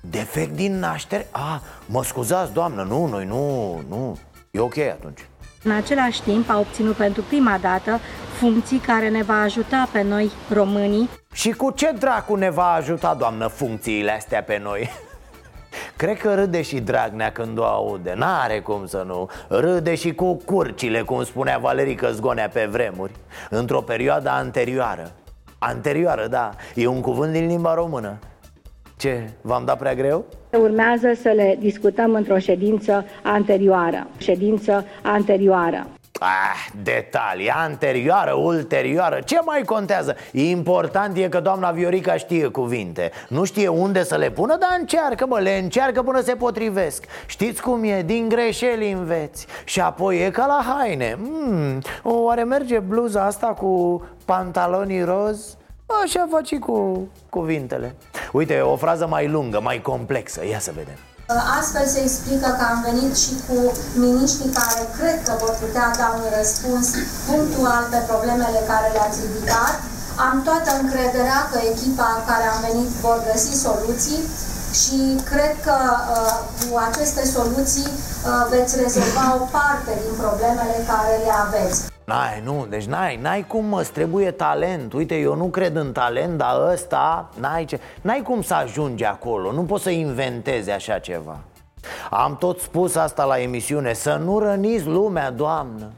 Defect 0.00 0.54
din 0.54 0.78
naștere? 0.78 1.28
Ah, 1.30 1.60
mă 1.86 2.04
scuzați, 2.04 2.52
doamnă, 2.52 2.82
nu, 2.82 3.06
noi 3.06 3.24
nu, 3.24 3.80
nu. 3.88 4.18
E 4.50 4.58
ok 4.58 4.78
atunci 4.78 5.26
în 5.62 5.70
același 5.70 6.22
timp 6.22 6.50
a 6.50 6.58
obținut 6.58 6.96
pentru 6.96 7.22
prima 7.22 7.58
dată 7.60 8.00
funcții 8.38 8.78
care 8.78 9.08
ne 9.08 9.22
va 9.22 9.40
ajuta 9.40 9.88
pe 9.92 10.02
noi 10.02 10.30
românii. 10.52 11.08
Și 11.32 11.50
cu 11.50 11.70
ce 11.70 11.92
dracu 11.98 12.34
ne 12.34 12.50
va 12.50 12.72
ajuta, 12.72 13.14
doamnă, 13.14 13.46
funcțiile 13.46 14.10
astea 14.10 14.42
pe 14.42 14.58
noi? 14.62 14.90
Cred 15.96 16.18
că 16.18 16.34
râde 16.34 16.62
și 16.62 16.80
Dragnea 16.80 17.32
când 17.32 17.58
o 17.58 17.64
aude 17.64 18.14
N-are 18.16 18.60
cum 18.60 18.86
să 18.86 19.02
nu 19.06 19.28
Râde 19.48 19.94
și 19.94 20.14
cu 20.14 20.34
curcile, 20.34 21.02
cum 21.02 21.24
spunea 21.24 21.58
Valerică 21.58 22.10
Zgonea 22.12 22.48
pe 22.48 22.68
vremuri 22.70 23.12
Într-o 23.50 23.80
perioadă 23.80 24.28
anterioară 24.28 25.10
Anterioară, 25.58 26.26
da, 26.26 26.50
e 26.74 26.86
un 26.86 27.00
cuvânt 27.00 27.32
din 27.32 27.46
limba 27.46 27.74
română 27.74 28.18
ce, 29.02 29.30
v-am 29.40 29.64
dat 29.64 29.78
prea 29.78 29.94
greu? 29.94 30.24
Urmează 30.58 31.12
să 31.22 31.28
le 31.28 31.56
discutăm 31.60 32.14
într-o 32.14 32.38
ședință 32.38 33.04
anterioară. 33.22 34.06
Ședință 34.18 34.86
anterioară. 35.02 35.86
Ah, 36.18 36.66
detalii, 36.82 37.48
anterioară, 37.48 38.32
ulterioară, 38.32 39.18
ce 39.24 39.38
mai 39.44 39.62
contează? 39.62 40.16
Important 40.32 41.16
e 41.16 41.28
că 41.28 41.40
doamna 41.40 41.70
Viorica 41.70 42.16
știe 42.16 42.46
cuvinte 42.46 43.10
Nu 43.28 43.44
știe 43.44 43.68
unde 43.68 44.04
să 44.04 44.16
le 44.16 44.30
pună, 44.30 44.56
dar 44.60 44.76
încearcă, 44.78 45.26
bă, 45.26 45.38
le 45.38 45.58
încearcă 45.62 46.02
până 46.02 46.20
se 46.20 46.34
potrivesc 46.34 47.04
Știți 47.26 47.62
cum 47.62 47.84
e? 47.84 48.02
Din 48.02 48.28
greșeli 48.28 48.92
înveți 48.92 49.46
Și 49.64 49.80
apoi 49.80 50.24
e 50.24 50.30
ca 50.30 50.46
la 50.46 50.74
haine 50.74 51.18
mm, 51.18 51.78
Oare 52.02 52.44
merge 52.44 52.78
bluza 52.78 53.24
asta 53.24 53.46
cu 53.46 54.02
pantalonii 54.24 55.02
roz? 55.02 55.56
Așa 55.86 56.26
faci 56.30 56.46
și 56.46 56.58
cu 56.58 57.08
cuvintele 57.30 57.94
Uite, 58.32 58.60
o 58.60 58.76
frază 58.76 59.06
mai 59.06 59.28
lungă, 59.28 59.60
mai 59.60 59.80
complexă 59.80 60.46
Ia 60.46 60.58
să 60.58 60.72
vedem 60.74 60.98
Astfel 61.58 61.86
se 61.94 62.00
explică 62.02 62.48
că 62.58 62.64
am 62.72 62.80
venit 62.88 63.12
și 63.22 63.32
cu 63.46 63.56
miniștrii 64.04 64.56
care 64.60 64.82
cred 64.98 65.18
că 65.26 65.32
vor 65.42 65.54
putea 65.62 65.86
da 66.00 66.08
un 66.20 66.26
răspuns 66.38 66.86
punctual 67.28 67.82
pe 67.92 68.00
problemele 68.10 68.60
care 68.70 68.88
le-ați 68.94 69.18
ridicat. 69.24 69.74
Am 70.28 70.36
toată 70.48 70.70
încrederea 70.82 71.40
că 71.50 71.58
echipa 71.72 72.10
care 72.28 72.44
am 72.52 72.60
venit 72.68 72.90
vor 73.04 73.18
găsi 73.30 73.52
soluții 73.66 74.22
și 74.80 74.98
cred 75.30 75.54
că 75.66 75.76
uh, 76.16 76.36
cu 76.58 76.68
aceste 76.88 77.22
soluții 77.36 77.90
uh, 77.92 78.46
veți 78.52 78.72
rezolva 78.82 79.24
o 79.40 79.44
parte 79.56 79.92
din 80.02 80.14
problemele 80.22 80.76
care 80.90 81.12
le 81.24 81.32
aveți. 81.44 81.91
N-ai, 82.12 82.42
nu, 82.44 82.66
deci 82.68 82.84
n-ai, 82.84 83.18
n-ai 83.22 83.44
cum 83.46 83.64
mă, 83.64 83.88
trebuie 83.92 84.30
talent. 84.30 84.92
Uite, 84.92 85.14
eu 85.14 85.34
nu 85.36 85.44
cred 85.44 85.76
în 85.76 85.92
talent, 85.92 86.38
dar 86.38 86.70
ăsta, 86.72 87.28
n-ai 87.40 87.64
ce. 87.64 87.80
N-ai 88.02 88.22
cum 88.22 88.42
să 88.42 88.54
ajungi 88.54 89.04
acolo, 89.04 89.52
nu 89.52 89.62
poți 89.62 89.82
să 89.82 89.90
inventezi 89.90 90.70
așa 90.70 90.98
ceva. 90.98 91.38
Am 92.10 92.36
tot 92.36 92.60
spus 92.60 92.94
asta 92.94 93.24
la 93.24 93.40
emisiune, 93.40 93.92
să 93.92 94.20
nu 94.24 94.38
răniți 94.38 94.86
lumea, 94.86 95.30
doamnă. 95.30 95.90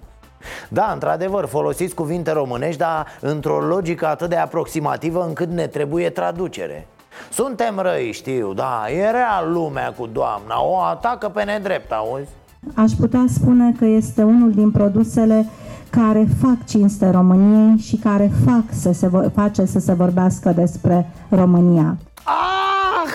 Da, 0.68 0.90
într-adevăr, 0.92 1.46
folosiți 1.46 1.94
cuvinte 1.94 2.32
românești, 2.32 2.78
dar 2.78 3.06
într-o 3.20 3.60
logică 3.60 4.06
atât 4.06 4.28
de 4.28 4.36
aproximativă 4.36 5.24
încât 5.26 5.50
ne 5.50 5.66
trebuie 5.66 6.10
traducere. 6.10 6.86
Suntem 7.30 7.78
răi, 7.78 8.12
știu, 8.12 8.52
da, 8.52 8.84
e 8.90 9.10
real 9.10 9.52
lumea 9.52 9.92
cu 9.92 10.06
doamna, 10.06 10.62
o 10.62 10.78
atacă 10.78 11.28
pe 11.28 11.44
nedrept, 11.44 11.92
auzi? 11.92 12.28
Aș 12.74 12.92
putea 12.92 13.24
spune 13.28 13.72
că 13.78 13.84
este 13.84 14.22
unul 14.22 14.52
din 14.52 14.70
produsele 14.70 15.46
care 15.94 16.28
fac 16.40 16.66
cinste 16.66 17.10
României 17.10 17.78
și 17.78 17.96
care 17.96 18.30
fac 18.44 18.62
să 18.70 18.92
se 18.92 19.10
face 19.34 19.64
să 19.64 19.78
se 19.78 19.92
vorbească 19.92 20.50
despre 20.50 21.10
România. 21.28 21.96
Ah, 22.24 22.34
ah, 23.04 23.10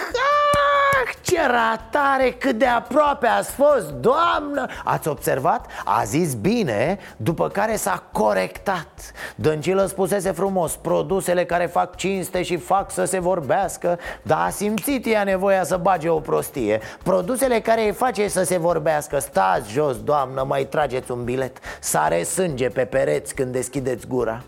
ce 1.29 1.39
ratare, 1.47 2.31
cât 2.31 2.57
de 2.57 2.65
aproape 2.65 3.27
ați 3.27 3.51
fost, 3.51 3.91
doamnă! 3.91 4.65
Ați 4.83 5.07
observat? 5.07 5.65
A 5.85 6.03
zis 6.03 6.33
bine, 6.33 6.97
după 7.17 7.47
care 7.47 7.75
s-a 7.75 8.03
corectat. 8.11 9.11
Dăncilă 9.35 9.85
spusese 9.85 10.31
frumos, 10.31 10.75
produsele 10.75 11.45
care 11.45 11.65
fac 11.65 11.95
cinste 11.95 12.43
și 12.43 12.57
fac 12.57 12.91
să 12.91 13.05
se 13.05 13.19
vorbească. 13.19 13.99
Dar 14.21 14.45
a 14.45 14.49
simțit 14.49 15.05
ea 15.05 15.23
nevoia 15.23 15.63
să 15.63 15.77
bage 15.77 16.09
o 16.09 16.19
prostie. 16.19 16.79
Produsele 17.03 17.59
care 17.59 17.85
îi 17.85 17.93
face 17.93 18.27
să 18.27 18.43
se 18.43 18.57
vorbească. 18.57 19.19
Stați 19.19 19.71
jos, 19.71 20.03
doamnă, 20.03 20.43
mai 20.47 20.65
trageți 20.65 21.11
un 21.11 21.23
bilet. 21.23 21.57
Sare 21.79 22.23
sânge 22.23 22.67
pe 22.67 22.85
pereți 22.85 23.35
când 23.35 23.51
deschideți 23.51 24.07
gura 24.07 24.43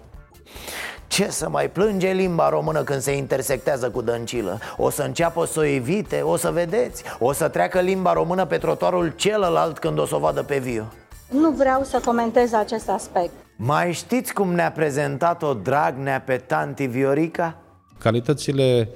ce 1.12 1.30
să 1.30 1.50
mai 1.50 1.70
plânge 1.70 2.12
limba 2.12 2.50
română 2.50 2.84
când 2.84 3.01
se 3.01 3.18
intersectează 3.18 3.89
cu 3.89 4.01
dăncilă? 4.01 4.60
O 4.77 4.89
să 4.89 5.01
înceapă 5.01 5.46
să 5.46 5.60
o 5.60 5.63
evite, 5.63 6.22
o 6.22 6.36
să 6.36 6.51
vedeți 6.53 7.03
O 7.20 7.32
să 7.32 7.48
treacă 7.48 7.80
limba 7.80 8.13
română 8.13 8.46
pe 8.46 8.58
trotuarul 8.58 9.13
celălalt 9.15 9.80
când 9.80 10.00
o 10.00 10.06
să 10.06 10.15
o 10.15 10.20
vadă 10.20 10.44
pe 10.44 10.60
viu 10.60 10.94
Nu 11.30 11.50
vreau 11.50 11.84
să 11.84 12.01
comentez 12.06 12.53
acest 12.53 12.89
aspect 12.89 13.32
Mai 13.56 13.94
știți 13.94 14.34
cum 14.34 14.53
ne-a 14.53 14.72
prezentat-o 14.72 15.53
Dragnea 15.53 16.22
pe 16.22 16.36
tanti 16.36 16.86
Viorica? 16.86 17.56
Calitățile 17.98 18.89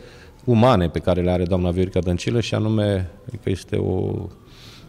umane 0.43 0.89
pe 0.89 0.99
care 0.99 1.21
le 1.21 1.31
are 1.31 1.43
doamna 1.43 1.71
Viorica 1.71 1.99
Dăncilă 1.99 2.39
și 2.39 2.55
anume 2.55 3.09
că 3.43 3.49
este 3.49 3.75
o, 3.75 4.11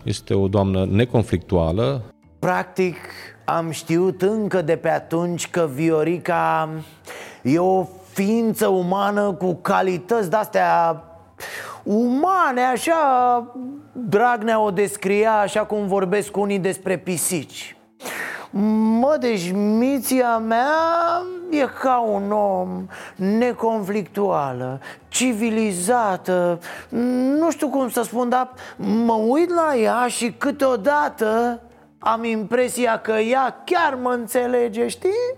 este 0.03 0.35
o 0.35 0.49
doamnă 0.49 0.87
neconflictuală 0.91 2.03
Practic, 2.47 2.97
am 3.45 3.71
știut 3.71 4.23
încă 4.23 4.63
de 4.63 4.77
pe 4.77 4.91
atunci 4.91 5.51
că 5.51 5.69
Viorica 5.73 6.69
e 7.43 7.59
o 7.59 7.87
ființă 8.13 8.67
umană 8.67 9.33
cu 9.33 9.55
calități 9.55 10.31
de-astea 10.31 11.03
umane, 11.83 12.63
așa 12.63 12.95
Dragnea 13.93 14.61
o 14.61 14.71
descria 14.71 15.33
așa 15.33 15.65
cum 15.65 15.87
vorbesc 15.87 16.37
unii 16.37 16.59
despre 16.59 16.99
pisici. 16.99 17.77
Mă, 19.01 19.17
deci 19.21 19.53
miția 19.53 20.39
mea 20.39 21.23
e 21.51 21.67
ca 21.81 21.99
un 21.99 22.33
om 22.33 22.87
neconflictuală, 23.17 24.81
civilizată 25.09 26.59
Nu 27.39 27.51
știu 27.51 27.69
cum 27.69 27.89
să 27.89 28.03
spun, 28.03 28.29
dar 28.29 28.51
mă 28.77 29.15
uit 29.15 29.51
la 29.51 29.77
ea 29.77 30.07
și 30.07 30.33
câteodată 30.33 31.61
am 31.99 32.25
impresia 32.25 32.99
că 32.99 33.13
ea 33.13 33.63
chiar 33.65 33.99
mă 34.03 34.11
înțelege, 34.11 34.89
știi? 34.89 35.35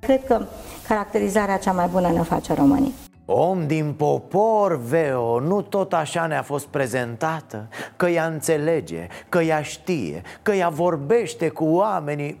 Cred 0.00 0.26
că 0.26 0.44
caracterizarea 0.88 1.56
cea 1.56 1.72
mai 1.72 1.86
bună 1.86 2.08
ne 2.08 2.22
face 2.22 2.54
românii. 2.54 2.94
Om 3.30 3.66
din 3.66 3.92
popor, 3.92 4.78
Veo, 4.80 5.40
nu 5.40 5.62
tot 5.62 5.92
așa 5.92 6.26
ne-a 6.26 6.42
fost 6.42 6.66
prezentată 6.66 7.68
Că 7.96 8.06
ea 8.06 8.26
înțelege, 8.26 9.06
că 9.28 9.40
ea 9.40 9.62
știe, 9.62 10.22
că 10.42 10.52
ea 10.52 10.68
vorbește 10.68 11.48
cu 11.48 11.64
oamenii 11.64 12.40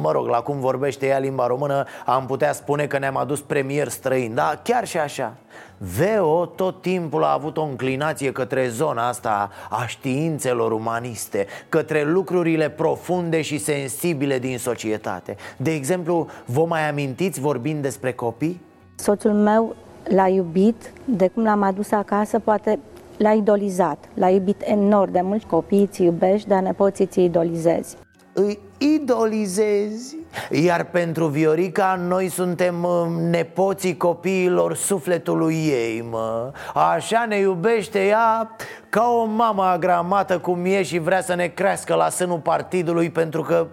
Mă 0.00 0.12
rog, 0.12 0.26
la 0.26 0.40
cum 0.40 0.60
vorbește 0.60 1.06
ea 1.06 1.18
limba 1.18 1.46
română 1.46 1.84
Am 2.04 2.26
putea 2.26 2.52
spune 2.52 2.86
că 2.86 2.98
ne-am 2.98 3.16
adus 3.16 3.40
premier 3.40 3.88
străin 3.88 4.34
Da, 4.34 4.60
chiar 4.62 4.86
și 4.86 4.98
așa 4.98 5.34
Veo 5.78 6.46
tot 6.46 6.82
timpul 6.82 7.24
a 7.24 7.32
avut 7.32 7.56
o 7.56 7.62
înclinație 7.62 8.32
către 8.32 8.68
zona 8.68 9.08
asta 9.08 9.50
a 9.70 9.86
științelor 9.86 10.72
umaniste 10.72 11.46
Către 11.68 12.04
lucrurile 12.04 12.70
profunde 12.70 13.42
și 13.42 13.58
sensibile 13.58 14.38
din 14.38 14.58
societate 14.58 15.36
De 15.56 15.70
exemplu, 15.72 16.26
vă 16.44 16.64
mai 16.64 16.88
amintiți 16.88 17.40
vorbind 17.40 17.82
despre 17.82 18.12
copii? 18.12 18.60
Soțul 18.96 19.32
meu 19.32 19.76
l-a 20.08 20.28
iubit, 20.28 20.92
de 21.04 21.28
cum 21.28 21.42
l-am 21.42 21.62
adus 21.62 21.90
acasă, 21.90 22.38
poate 22.38 22.78
l-a 23.16 23.32
idolizat. 23.32 24.08
L-a 24.14 24.28
iubit 24.28 24.62
enorm 24.64 25.12
de 25.12 25.20
mult, 25.20 25.44
copiii 25.44 25.86
ți 25.86 26.02
iubești, 26.02 26.48
dar 26.48 26.62
nepoții 26.62 27.06
ți 27.06 27.22
idolizezi. 27.22 27.96
Îi 28.32 28.58
idolizezi 28.78 30.16
Iar 30.50 30.84
pentru 30.84 31.26
Viorica 31.26 32.00
noi 32.06 32.28
suntem 32.28 32.84
uh, 32.84 33.06
nepoții 33.30 33.96
copiilor 33.96 34.76
sufletului 34.76 35.54
ei, 35.54 36.06
mă. 36.10 36.52
Așa 36.74 37.24
ne 37.28 37.36
iubește 37.36 38.06
ea 38.06 38.56
ca 38.88 39.08
o 39.08 39.24
mamă 39.24 39.64
agramată 39.64 40.38
cum 40.38 40.64
e 40.64 40.82
și 40.82 40.98
vrea 40.98 41.22
să 41.22 41.34
ne 41.34 41.46
crească 41.46 41.94
la 41.94 42.08
sânul 42.08 42.38
partidului 42.38 43.10
Pentru 43.10 43.42
că 43.42 43.66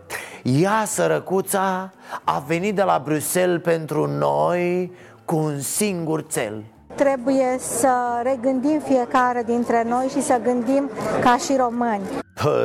ea, 0.43 0.83
sărăcuța, 0.85 1.91
a 2.23 2.43
venit 2.47 2.75
de 2.75 2.83
la 2.83 3.01
Bruxelles 3.03 3.61
pentru 3.63 4.07
noi 4.07 4.91
cu 5.25 5.35
un 5.35 5.59
singur 5.59 6.27
cel 6.27 6.63
Trebuie 6.95 7.55
să 7.59 8.21
regândim 8.23 8.79
fiecare 8.79 9.43
dintre 9.45 9.83
noi 9.87 10.07
și 10.07 10.21
să 10.21 10.39
gândim 10.43 10.89
ca 11.21 11.37
și 11.37 11.55
români. 11.57 12.01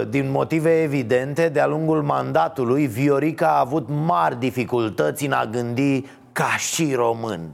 Din 0.08 0.30
motive 0.30 0.82
evidente, 0.82 1.48
de-a 1.48 1.66
lungul 1.66 2.02
mandatului, 2.02 2.86
Viorica 2.86 3.48
a 3.48 3.60
avut 3.60 3.88
mari 3.88 4.38
dificultăți 4.38 5.26
în 5.26 5.32
a 5.32 5.44
gândi 5.44 6.04
ca 6.32 6.56
și 6.56 6.94
român. 6.94 7.50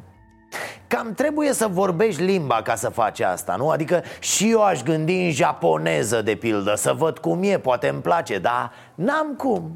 Cam 0.86 1.14
trebuie 1.14 1.52
să 1.52 1.66
vorbești 1.70 2.22
limba 2.22 2.62
ca 2.62 2.74
să 2.74 2.88
faci 2.88 3.20
asta, 3.20 3.54
nu? 3.56 3.68
Adică 3.68 4.02
și 4.18 4.50
eu 4.50 4.62
aș 4.62 4.82
gândi 4.82 5.24
în 5.24 5.30
japoneză, 5.30 6.22
de 6.22 6.34
pildă, 6.34 6.74
să 6.76 6.92
văd 6.92 7.18
cum 7.18 7.42
e, 7.42 7.58
poate 7.58 7.88
îmi 7.88 8.00
place, 8.00 8.38
dar 8.38 8.72
n-am 8.94 9.34
cum 9.36 9.70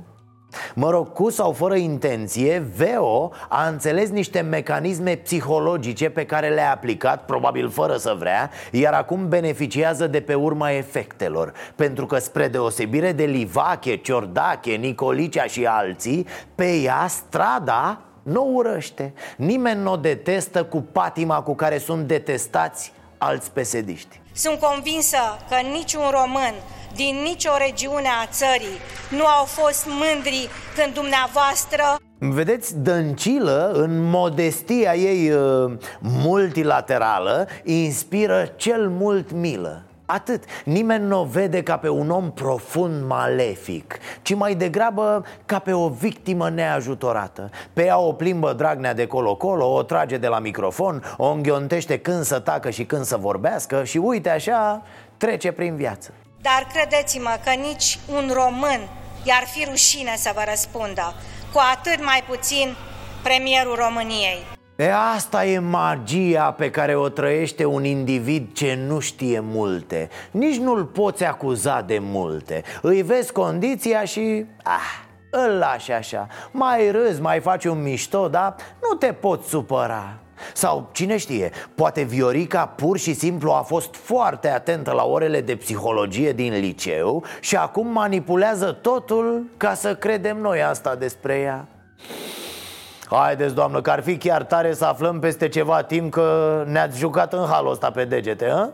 Mă 0.75 0.91
rog, 0.91 1.13
cu 1.13 1.31
sau 1.31 1.53
fără 1.53 1.75
intenție, 1.75 2.67
Veo 2.77 3.31
a 3.49 3.69
înțeles 3.69 4.11
niște 4.11 4.41
mecanisme 4.41 5.15
psihologice 5.15 6.11
pe 6.11 6.27
care 6.27 6.49
le-a 6.49 6.71
aplicat, 6.71 7.25
probabil 7.25 7.71
fără 7.71 7.97
să 7.97 8.17
vrea, 8.19 8.51
iar 8.71 8.93
acum 8.93 9.29
beneficiază 9.29 10.07
de 10.07 10.21
pe 10.21 10.35
urma 10.35 10.71
efectelor. 10.71 11.53
Pentru 11.75 12.07
că, 12.07 12.19
spre 12.19 12.49
deosebire 12.49 13.13
de 13.13 13.25
Livache, 13.25 13.97
Ciordache, 13.97 14.73
Nicolicea 14.73 15.45
și 15.45 15.67
alții, 15.67 16.27
pe 16.55 16.77
ea 16.77 17.07
strada 17.09 18.01
nu 18.23 18.51
urăște. 18.55 19.13
Nimeni 19.37 19.83
nu 19.83 19.93
o 19.93 19.97
detestă 19.97 20.65
cu 20.65 20.81
patima 20.93 21.43
cu 21.43 21.55
care 21.55 21.79
sunt 21.79 22.07
detestați 22.07 22.93
alți 23.19 23.53
pesediști. 23.53 24.21
Sunt 24.39 24.59
convinsă 24.59 25.17
că 25.49 25.57
niciun 25.73 26.09
român 26.11 26.55
din 26.95 27.17
nicio 27.23 27.51
regiune 27.59 28.09
a 28.23 28.27
țării 28.27 28.79
nu 29.11 29.27
au 29.27 29.45
fost 29.45 29.87
mândri 29.87 30.49
când 30.77 30.95
dumneavoastră 30.95 31.83
Vedeți, 32.19 32.79
Dăncilă, 32.79 33.71
în 33.75 34.11
modestia 34.11 34.95
ei 34.95 35.31
uh, 35.31 35.73
multilaterală, 36.01 37.49
inspiră 37.65 38.53
cel 38.57 38.89
mult 38.89 39.33
milă 39.33 39.86
Atât, 40.07 40.45
nimeni 40.65 41.05
nu 41.07 41.21
o 41.21 41.25
vede 41.25 41.63
ca 41.63 41.77
pe 41.77 41.89
un 41.89 42.11
om 42.11 42.33
profund 42.33 43.07
malefic 43.07 43.99
Ci 44.23 44.35
mai 44.35 44.55
degrabă 44.55 45.25
ca 45.47 45.59
pe 45.59 45.73
o 45.73 45.89
victimă 45.89 46.51
neajutorată. 46.51 47.51
Pe 47.73 47.85
ea 47.85 47.99
o 47.99 48.13
plimbă 48.13 48.53
Dragnea 48.53 48.95
de 48.95 49.07
colo-colo, 49.07 49.73
o 49.73 49.83
trage 49.83 50.17
de 50.17 50.27
la 50.27 50.39
microfon 50.39 51.15
O 51.17 51.31
înghiontește 51.31 51.99
când 51.99 52.25
să 52.25 52.39
tacă 52.39 52.71
și 52.71 52.85
când 52.85 53.05
să 53.05 53.17
vorbească 53.17 53.85
Și 53.85 53.99
uite 53.99 54.31
așa, 54.31 54.83
trece 55.17 55.53
prin 55.53 55.77
viață. 55.77 56.13
Dar 56.41 56.67
credeți-mă 56.73 57.39
că 57.45 57.51
nici 57.51 57.99
un 58.13 58.31
român 58.33 58.89
i-ar 59.23 59.45
fi 59.47 59.65
rușine 59.65 60.15
să 60.17 60.31
vă 60.35 60.43
răspundă, 60.49 61.15
cu 61.53 61.61
atât 61.73 62.05
mai 62.05 62.25
puțin 62.29 62.77
premierul 63.23 63.75
României. 63.75 64.56
E 64.77 64.93
asta 65.17 65.45
e 65.45 65.59
magia 65.59 66.53
pe 66.53 66.71
care 66.71 66.97
o 66.97 67.09
trăiește 67.09 67.65
un 67.65 67.85
individ 67.85 68.53
ce 68.53 68.79
nu 68.87 68.99
știe 68.99 69.41
multe. 69.41 70.09
Nici 70.31 70.57
nu-l 70.57 70.85
poți 70.85 71.25
acuza 71.25 71.81
de 71.81 71.99
multe. 72.01 72.63
Îi 72.83 73.03
vezi 73.03 73.33
condiția 73.33 74.05
și... 74.05 74.47
Ah, 74.63 75.05
îl 75.31 75.59
lași 75.59 75.93
așa. 75.93 76.27
Mai 76.51 76.91
râzi, 76.91 77.21
mai 77.21 77.41
faci 77.41 77.65
un 77.65 77.83
mișto, 77.83 78.29
dar 78.29 78.55
nu 78.83 78.97
te 78.97 79.13
poți 79.13 79.49
supăra. 79.49 80.19
Sau 80.53 80.89
cine 80.93 81.17
știe, 81.17 81.51
poate 81.75 82.03
Viorica 82.03 82.67
pur 82.67 82.99
și 82.99 83.15
simplu 83.15 83.51
a 83.51 83.61
fost 83.61 83.95
foarte 83.95 84.49
atentă 84.49 84.93
la 84.93 85.05
orele 85.05 85.41
de 85.41 85.57
psihologie 85.57 86.33
din 86.33 86.53
liceu 86.53 87.25
Și 87.41 87.57
acum 87.57 87.87
manipulează 87.87 88.73
totul 88.73 89.47
ca 89.57 89.75
să 89.75 89.95
credem 89.95 90.37
noi 90.37 90.63
asta 90.63 90.95
despre 90.95 91.39
ea 91.39 91.67
Haideți, 93.11 93.55
doamnă, 93.55 93.81
că 93.81 93.91
ar 93.91 94.03
fi 94.03 94.17
chiar 94.17 94.43
tare 94.43 94.75
să 94.75 94.85
aflăm 94.85 95.19
peste 95.19 95.49
ceva 95.49 95.83
timp 95.83 96.13
că 96.13 96.65
ne-ați 96.67 96.99
jucat 96.99 97.33
în 97.33 97.47
halul 97.51 97.71
ăsta 97.71 97.91
pe 97.91 98.05
degete, 98.05 98.47
hă? 98.47 98.71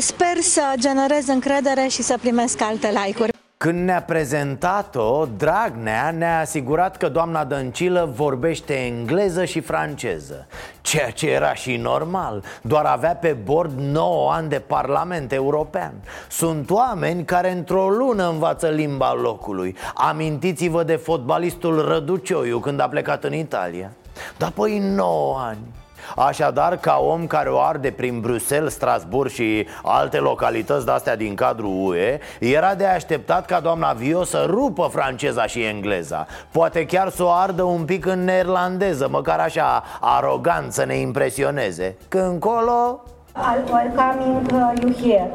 Sper 0.00 0.36
să 0.40 0.62
generez 0.78 1.28
încredere 1.28 1.86
și 1.88 2.02
să 2.02 2.18
primesc 2.20 2.62
alte 2.62 2.92
like-uri 3.04 3.32
când 3.64 3.84
ne-a 3.84 4.02
prezentat-o, 4.02 5.26
Dragnea 5.36 6.10
ne-a 6.10 6.38
asigurat 6.38 6.96
că 6.96 7.08
doamna 7.08 7.44
Dăncilă 7.44 8.12
vorbește 8.14 8.74
engleză 8.74 9.44
și 9.44 9.60
franceză 9.60 10.46
Ceea 10.80 11.10
ce 11.10 11.30
era 11.30 11.54
și 11.54 11.76
normal 11.76 12.42
Doar 12.62 12.84
avea 12.84 13.16
pe 13.16 13.36
bord 13.44 13.78
9 13.78 14.32
ani 14.32 14.48
de 14.48 14.58
Parlament 14.58 15.32
European. 15.32 15.92
Sunt 16.28 16.70
oameni 16.70 17.24
care 17.24 17.50
într-o 17.50 17.88
lună 17.88 18.28
învață 18.28 18.68
limba 18.68 19.14
locului. 19.14 19.76
Amintiți-vă 19.94 20.82
de 20.82 20.96
fotbalistul 20.96 21.88
Răducioiu 21.88 22.58
când 22.58 22.80
a 22.80 22.88
plecat 22.88 23.24
în 23.24 23.32
Italia. 23.32 23.90
Dar 24.36 24.50
păi 24.50 24.78
9 24.78 25.38
ani 25.38 25.83
Așadar, 26.16 26.76
ca 26.76 26.98
om 27.00 27.26
care 27.26 27.48
o 27.48 27.60
arde 27.60 27.90
prin 27.90 28.20
Bruxelles, 28.20 28.72
Strasbourg 28.72 29.30
și 29.30 29.66
alte 29.82 30.18
localități 30.18 30.84
de-astea 30.84 31.16
din 31.16 31.34
cadrul 31.34 31.86
UE 31.88 32.18
Era 32.38 32.74
de 32.74 32.86
așteptat 32.86 33.46
ca 33.46 33.60
doamna 33.60 33.92
Vio 33.92 34.24
să 34.24 34.46
rupă 34.48 34.88
franceza 34.92 35.46
și 35.46 35.62
engleza. 35.62 36.26
Poate 36.50 36.86
chiar 36.86 37.08
să 37.08 37.22
o 37.22 37.30
ardă 37.30 37.62
un 37.62 37.84
pic 37.84 38.06
în 38.06 38.24
neerlandeză, 38.24 39.08
măcar 39.10 39.38
așa 39.38 39.82
arogant 40.00 40.72
să 40.72 40.84
ne 40.84 40.96
impresioneze. 40.96 41.96
Când 42.08 42.40
colo... 42.40 43.02
I'll 43.36 43.64
welcoming 43.68 44.52
uh, 44.52 44.76
you 44.80 44.92
here. 44.92 45.28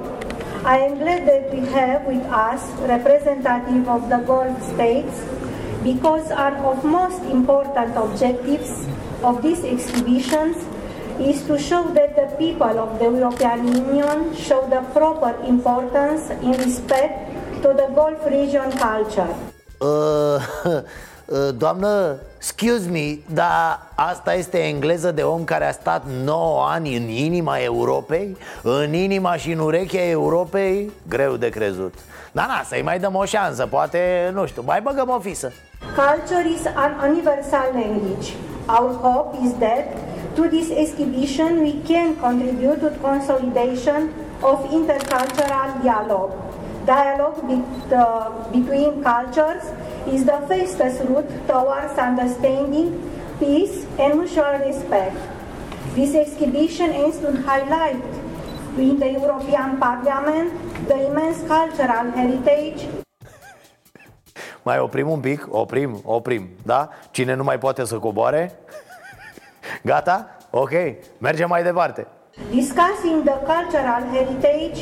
I 0.63 0.77
am 0.77 0.97
glad 0.99 1.27
that 1.27 1.53
we 1.53 1.61
have 1.79 2.05
with 2.05 2.25
us 2.31 2.61
representative 2.87 3.89
of 3.89 4.07
the 4.07 4.19
Gulf 4.25 4.55
states 4.73 5.15
because 5.83 6.31
our 6.31 6.55
of 6.71 6.83
most 6.83 7.21
important 7.23 7.97
objectives 7.97 8.87
of 9.23 9.41
these 9.41 9.63
exhibitions 9.63 10.55
is 11.19 11.43
to 11.43 11.57
show 11.57 11.83
that 11.93 12.15
the 12.15 12.27
people 12.37 12.79
of 12.79 12.97
the 12.99 13.05
European 13.05 13.67
Union 13.67 14.33
show 14.35 14.65
the 14.69 14.81
proper 14.93 15.35
importance 15.45 16.29
in 16.41 16.53
respect 16.53 17.13
to 17.61 17.73
the 17.73 17.87
Gulf 17.93 18.25
region 18.25 18.71
culture. 18.71 19.33
Uh, 19.79 20.39
uh, 21.25 21.49
doamnă, 21.57 22.15
excuse 22.37 22.89
me, 22.89 23.17
dar 23.33 23.79
asta 23.95 24.33
este 24.33 24.57
engleză 24.57 25.11
de 25.11 25.21
om 25.21 25.43
care 25.43 25.65
a 25.65 25.71
stat 25.71 26.03
9 26.23 26.65
ani 26.69 26.95
în 26.95 27.07
inima 27.07 27.57
Europei? 27.57 28.37
În 28.61 28.93
inima 28.93 29.35
și 29.35 29.51
în 29.51 29.59
urechea 29.59 30.09
Europei? 30.09 30.91
Greu 31.07 31.35
de 31.35 31.49
crezut 31.49 31.93
Da, 32.31 32.45
na, 32.45 32.61
să-i 32.65 32.81
mai 32.81 32.99
dăm 32.99 33.15
o 33.15 33.25
șansă, 33.25 33.65
poate, 33.65 34.31
nu 34.33 34.45
știu, 34.45 34.61
mai 34.65 34.81
băgăm 34.81 35.09
o 35.09 35.19
fisă 35.19 35.51
Culture 35.79 36.49
is 36.49 36.65
an 36.75 37.09
universal 37.09 37.69
language 37.73 38.33
Our 38.69 38.93
hope 38.93 39.35
is 39.43 39.55
that 39.55 40.35
through 40.35 40.49
this 40.51 40.69
exhibition 40.69 41.63
we 41.63 41.81
can 41.81 42.15
contribute 42.17 42.81
to 42.81 42.91
consolidation 43.01 44.13
of 44.43 44.63
intercultural 44.69 45.83
dialogue, 45.83 46.37
dialogue 46.85 47.41
uh, 47.91 48.29
between 48.51 49.01
cultures 49.01 49.63
is 50.07 50.23
the 50.23 50.37
fastest 50.47 51.01
route 51.09 51.27
towards 51.47 51.97
understanding, 51.97 52.93
peace, 53.39 53.87
and 53.97 54.19
mutual 54.19 54.59
respect. 54.63 55.17
This 55.95 56.13
exhibition 56.13 56.91
aims 56.91 57.17
to 57.25 57.41
highlight 57.41 58.03
in 58.77 58.99
the 58.99 59.11
European 59.13 59.77
Parliament 59.79 60.53
the 60.87 61.07
immense 61.09 61.41
cultural 61.47 62.11
heritage 62.11 62.87
Mai 64.69 64.79
oprim 64.79 65.09
un 65.09 65.19
pic, 65.19 65.47
oprim, 65.49 66.01
oprim, 66.03 66.49
da? 66.63 66.89
Cine 67.11 67.33
nu 67.33 67.43
mai 67.43 67.57
poate 67.57 67.85
să 67.85 67.95
coboare? 67.95 68.59
Gata? 69.83 70.37
Ok, 70.49 70.71
mergem 71.17 71.47
mai 71.47 71.63
departe 71.63 72.07
Discussing 72.51 73.23
the 73.23 73.37
cultural 73.53 74.03
heritage 74.11 74.79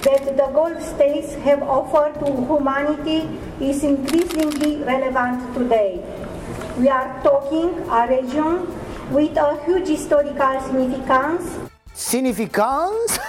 that 0.00 0.22
the 0.36 0.48
Gulf 0.52 0.80
states 0.94 1.34
have 1.44 1.62
offered 1.62 2.14
to 2.18 2.26
humanity 2.50 3.22
is 3.60 3.82
increasingly 3.82 4.78
relevant 4.84 5.54
today. 5.56 6.00
We 6.80 6.88
are 6.88 7.10
talking 7.22 7.70
a 7.88 8.06
region 8.06 8.58
with 9.12 9.36
a 9.36 9.58
huge 9.64 9.88
historical 9.88 10.60
significance. 10.66 11.42
Significance? 11.92 13.18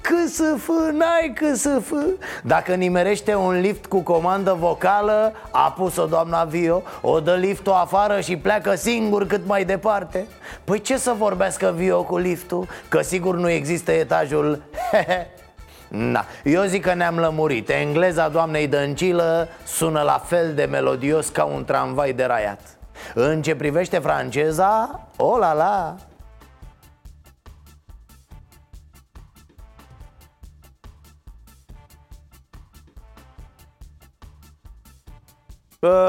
O 0.00 0.12
mg 0.12 0.24
CSF, 0.26 0.68
n-ai 0.92 1.32
CSF 1.34 1.92
Dacă 2.42 2.74
nimerește 2.74 3.34
un 3.34 3.60
lift 3.60 3.86
cu 3.86 4.00
comandă 4.00 4.56
vocală 4.58 5.32
A 5.50 5.72
pus-o 5.76 6.06
doamna 6.06 6.44
Vio 6.44 6.82
O 7.00 7.20
dă 7.20 7.34
liftul 7.34 7.72
afară 7.72 8.20
și 8.20 8.36
pleacă 8.36 8.74
singur 8.74 9.26
cât 9.26 9.46
mai 9.46 9.64
departe. 9.64 10.26
Păi 10.64 10.80
ce 10.80 10.96
să 10.96 11.14
vorbească 11.18 11.72
Vio 11.76 12.02
cu 12.02 12.16
liftul? 12.16 12.66
Că 12.88 13.00
sigur 13.00 13.36
nu 13.36 13.50
există 13.50 13.92
etajul. 13.92 14.62
Na, 15.88 16.24
eu 16.44 16.62
zic 16.62 16.82
că 16.82 16.94
ne-am 16.94 17.18
lămurit. 17.18 17.68
Engleza 17.68 18.28
doamnei 18.28 18.66
Dăncilă 18.66 19.48
sună 19.64 20.02
la 20.02 20.22
fel 20.26 20.54
de 20.54 20.64
melodios 20.64 21.28
ca 21.28 21.44
un 21.44 21.64
tramvai 21.64 22.12
deraiat 22.12 22.60
În 23.14 23.42
ce 23.42 23.54
privește 23.54 23.98
franceza, 23.98 25.00
o 25.16 25.38
la 25.38 25.52
la 25.52 25.96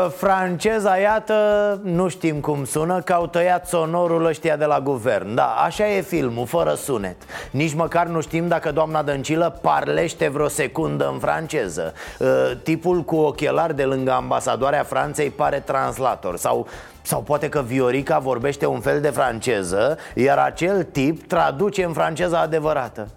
Franceza, 0.10 0.98
iată, 0.98 1.34
nu 1.84 2.08
știm 2.08 2.40
cum 2.40 2.66
sună 2.66 3.02
Că 3.02 3.14
au 3.14 3.28
tăiat 3.28 3.68
sonorul 3.68 4.26
ăștia 4.26 4.56
de 4.56 4.66
la 4.66 4.80
guvern. 4.80 5.36
Da, 5.36 5.46
așa 5.66 5.88
e 5.88 6.02
filmul, 6.02 6.46
fără 6.46 6.74
sunet. 6.74 7.16
Nici 7.52 7.74
măcar 7.74 8.08
nu 8.08 8.22
știm 8.22 8.48
dacă 8.48 8.72
doamna 8.72 9.04
Dăncilă 9.04 9.60
parlește 9.62 10.28
vreo 10.28 10.48
secundă 10.48 11.10
în 11.14 11.20
franceză. 11.20 11.94
Tipul 12.64 13.02
cu 13.02 13.16
ochelari 13.16 13.76
de 13.76 13.84
lângă 13.84 14.12
ambasadoarea 14.12 14.84
Franței 14.84 15.30
pare 15.30 15.60
translator. 15.60 16.38
Sau 16.38 16.68
sau 17.04 17.22
poate 17.22 17.50
că 17.50 17.62
Viorica 17.62 18.20
vorbește 18.20 18.66
un 18.66 18.80
fel 18.80 19.02
de 19.02 19.10
franceză 19.10 19.98
Iar 20.16 20.38
acel 20.38 20.84
tip 20.84 21.28
traduce 21.28 21.84
în 21.84 21.94
franceza 21.94 22.40
adevărată 22.40 23.08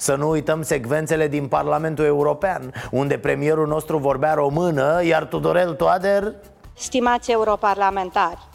să 0.00 0.14
nu 0.14 0.28
uităm 0.28 0.62
secvențele 0.62 1.28
din 1.28 1.46
Parlamentul 1.46 2.04
European 2.04 2.72
Unde 2.90 3.18
premierul 3.18 3.66
nostru 3.66 3.98
vorbea 3.98 4.34
română 4.34 5.04
Iar 5.04 5.24
Tudorel 5.24 5.74
Toader... 5.74 6.34
Stimați 6.74 7.30
europarlamentari, 7.30 8.48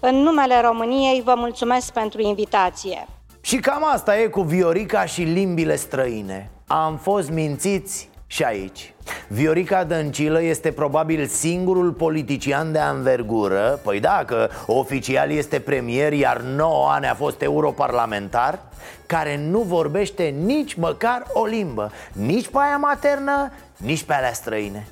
în 0.00 0.14
numele 0.14 0.60
României 0.60 1.22
vă 1.24 1.34
mulțumesc 1.36 1.92
pentru 1.92 2.20
invitație. 2.20 3.06
Și 3.40 3.56
cam 3.56 3.82
asta 3.92 4.18
e 4.18 4.26
cu 4.26 4.40
Viorica 4.40 5.04
și 5.04 5.22
limbile 5.22 5.76
străine 5.76 6.50
Am 6.66 6.96
fost 6.96 7.30
mințiți 7.30 8.08
și 8.26 8.42
aici. 8.42 8.94
Viorica 9.28 9.84
Dăncilă 9.84 10.42
este 10.42 10.72
probabil 10.72 11.26
singurul 11.26 11.92
politician 11.92 12.72
de 12.72 12.78
anvergură 12.78 13.80
Păi 13.82 14.00
da, 14.00 14.22
că 14.26 14.48
oficial 14.66 15.30
este 15.30 15.60
premier, 15.60 16.12
iar 16.12 16.40
9 16.40 16.88
ani 16.90 17.06
a 17.06 17.14
fost 17.14 17.42
europarlamentar 17.42 18.58
Care 19.06 19.36
nu 19.36 19.60
vorbește 19.60 20.22
nici 20.22 20.74
măcar 20.74 21.22
o 21.32 21.44
limbă. 21.44 21.90
Nici 22.12 22.48
pe 22.48 22.58
aia 22.60 22.76
maternă, 22.76 23.52
nici 23.76 24.02
pe 24.02 24.12
alea 24.12 24.32
străine. 24.32 24.86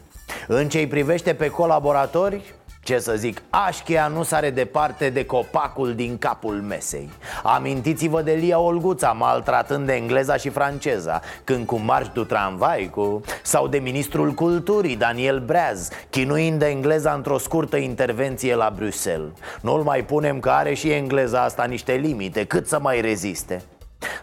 În 0.47 0.69
ce 0.69 0.87
privește 0.87 1.35
pe 1.35 1.49
colaboratori, 1.49 2.55
ce 2.85 2.99
să 2.99 3.15
zic, 3.17 3.43
Așchea 3.51 4.07
nu 4.07 4.23
sare 4.23 4.51
departe 4.51 5.09
de 5.11 5.25
copacul 5.25 5.95
din 5.95 6.19
capul 6.19 6.55
mesei 6.55 7.11
Amintiți-vă 7.43 8.23
de 8.23 8.33
Lia 8.33 8.59
Olguța 8.59 9.13
maltratând 9.13 9.87
de 9.87 9.93
engleza 9.93 10.37
și 10.37 10.49
franceza 10.49 11.21
Când 11.45 11.67
cu 11.67 11.77
marș 11.77 12.07
du 12.13 12.25
tramvai 12.25 12.91
cu... 12.91 13.21
Sau 13.43 13.69
de 13.69 13.79
ministrul 13.79 14.33
culturii, 14.33 14.97
Daniel 14.97 15.41
Breaz 15.41 15.89
Chinuind 16.11 16.59
de 16.59 16.67
engleza 16.67 17.13
într-o 17.13 17.39
scurtă 17.39 17.77
intervenție 17.77 18.55
la 18.55 18.73
Bruxelles 18.77 19.31
Nu-l 19.61 19.83
mai 19.83 20.05
punem 20.05 20.41
că 20.41 20.51
are 20.51 20.75
și 20.75 20.91
engleza 20.91 21.43
asta 21.43 21.65
niște 21.65 21.93
limite 21.93 22.45
Cât 22.45 22.67
să 22.67 22.79
mai 22.81 23.01
reziste? 23.01 23.63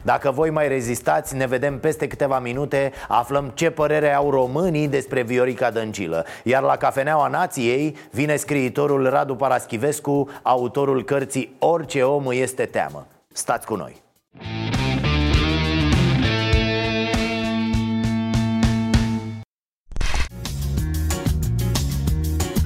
Dacă 0.01 0.31
voi 0.31 0.49
mai 0.49 0.67
rezistați, 0.67 1.35
ne 1.35 1.47
vedem 1.47 1.79
peste 1.79 2.07
câteva 2.07 2.39
minute 2.39 2.91
Aflăm 3.07 3.51
ce 3.53 3.69
părere 3.69 4.13
au 4.13 4.29
românii 4.29 4.87
despre 4.87 5.21
Viorica 5.21 5.71
Dăncilă 5.71 6.25
Iar 6.43 6.63
la 6.63 6.75
Cafeneaua 6.75 7.27
Nației 7.27 7.97
vine 8.11 8.35
scriitorul 8.35 9.09
Radu 9.09 9.35
Paraschivescu 9.35 10.29
Autorul 10.41 11.03
cărții 11.03 11.55
Orice 11.59 12.03
om 12.03 12.25
este 12.31 12.65
teamă 12.65 13.07
Stați 13.31 13.65
cu 13.65 13.75
noi! 13.75 14.01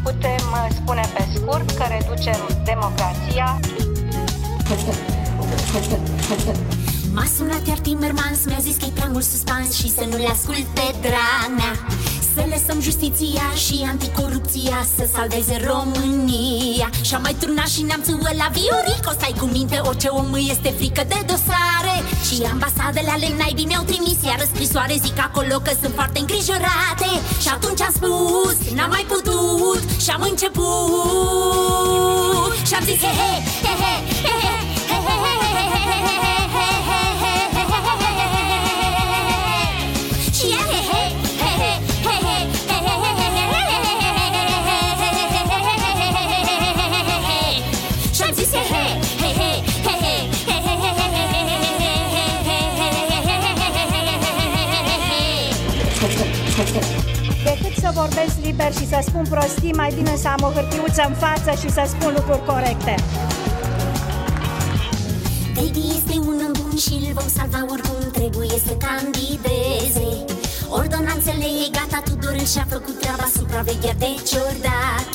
Putem 0.04 0.70
spune 0.70 1.02
pe 1.18 1.24
scurt 1.34 1.72
că 1.72 1.84
reducem 1.90 2.64
democrația 2.66 3.60
M-a 7.16 7.26
sunat 7.38 7.68
iar 7.68 7.78
Timmermans 7.78 8.40
Mi-a 8.46 8.60
zis 8.62 8.76
că 8.76 8.86
e 8.86 8.98
prea 8.98 9.10
mult 9.12 9.24
suspans 9.24 9.70
Și 9.80 9.90
să 9.98 10.04
nu 10.10 10.18
le 10.18 10.30
ascult 10.36 10.66
pe 10.78 10.88
Dranea 11.06 11.74
Să 12.34 12.42
lăsăm 12.54 12.80
justiția 12.82 13.48
și 13.66 13.86
anticorupția 13.94 14.78
Să 14.96 15.04
salveze 15.16 15.56
România. 15.72 16.90
Și-am 17.08 17.22
mai 17.22 17.36
turnat 17.40 17.70
și 17.76 17.82
neamțul 17.82 18.20
la 18.42 18.48
Viorico 18.56 19.12
Stai 19.18 19.36
cu 19.40 19.46
minte, 19.46 19.78
orice 19.90 20.08
om 20.08 20.30
este 20.54 20.70
frică 20.78 21.04
de 21.08 21.20
dosare. 21.32 21.96
Și 22.28 22.36
ambasadele 22.56 23.10
ale 23.16 23.28
naibii 23.40 23.70
mi-au 23.70 23.84
trimis 23.92 24.18
Iar 24.30 24.40
scrisoare 24.54 24.96
zic 25.06 25.18
acolo 25.28 25.56
că 25.66 25.72
sunt 25.82 25.94
foarte 25.94 26.20
îngrijorate. 26.20 27.10
Și 27.44 27.50
atunci 27.56 27.82
am 27.82 27.94
spus, 28.00 28.58
n-am 28.76 28.90
mai 28.96 29.06
putut 29.14 29.82
Și 30.04 30.10
am 30.16 30.24
început. 30.32 30.66
Și 32.68 32.74
am 32.78 32.84
zis 32.90 33.02
he 33.06 33.12
he 33.20 33.34
he 33.66 33.74
he 33.84 33.94
he 34.26 34.34
he 34.42 34.48
he 34.48 34.65
vorbesc 58.02 58.36
liber 58.46 58.72
și 58.80 58.86
să 58.88 59.00
spun 59.08 59.26
prostii, 59.30 59.74
mai 59.82 59.92
bine 59.98 60.16
să 60.24 60.28
am 60.28 60.42
o 60.48 60.50
hârtiuță 60.56 61.04
în 61.08 61.16
față 61.24 61.52
și 61.62 61.70
să 61.78 61.84
spun 61.94 62.12
lucruri 62.18 62.46
corecte. 62.52 62.96
Baby 65.56 65.84
este 65.98 66.16
un 66.30 66.38
om 66.48 66.54
bun 66.60 66.76
și 66.86 66.94
îl 67.08 67.14
vom 67.20 67.30
salva 67.38 67.62
oricum 67.74 68.00
trebuie 68.18 68.56
să 68.68 68.74
candideze 68.86 70.10
Ordonanțele 70.70 71.48
e 71.64 71.68
gata, 71.78 72.00
Tudor 72.08 72.38
și-a 72.54 72.66
făcut 72.70 73.00
treaba 73.00 73.28
supravegheat 73.36 73.98
de 74.04 74.12
ciordache 74.30 75.15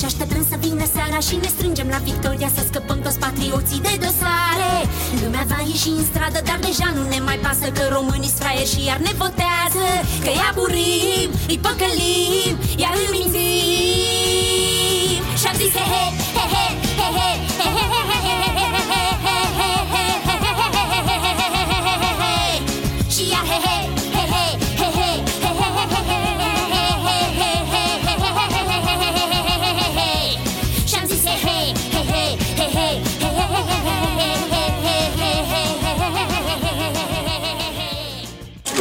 și 0.00 0.06
așteptăm 0.06 0.46
să 0.50 0.56
vină 0.66 0.84
seara 0.94 1.18
și 1.28 1.34
ne 1.42 1.48
strângem 1.56 1.88
la 1.88 2.00
Victoria 2.10 2.50
Să 2.56 2.62
scăpăm 2.70 2.98
toți 3.00 3.18
patrioții 3.18 3.80
de 3.86 3.94
dosare 4.04 4.74
Lumea 5.22 5.44
va 5.52 5.60
ieși 5.70 5.88
în 5.88 6.04
stradă, 6.10 6.40
dar 6.48 6.58
deja 6.68 6.88
nu 6.96 7.02
ne 7.12 7.20
mai 7.28 7.38
pasă 7.44 7.66
Că 7.76 7.82
românii 7.96 8.36
fraieri 8.38 8.72
și 8.72 8.84
iar 8.84 8.98
ne 9.06 9.12
votează 9.22 9.86
Că 10.24 10.28
îi 10.34 10.42
aburim, 10.50 11.28
îi 11.52 11.58
păcălim, 11.66 12.54
iar 12.82 12.94
îi 13.00 13.08
mințim 13.14 15.22
Și-am 15.40 15.56
zis 15.62 15.72
he 15.78 15.84
he, 15.92 16.04
he 16.38 16.44
he, 16.54 16.66
he 17.00 17.08
he, 17.18 17.18
hey 17.18 17.50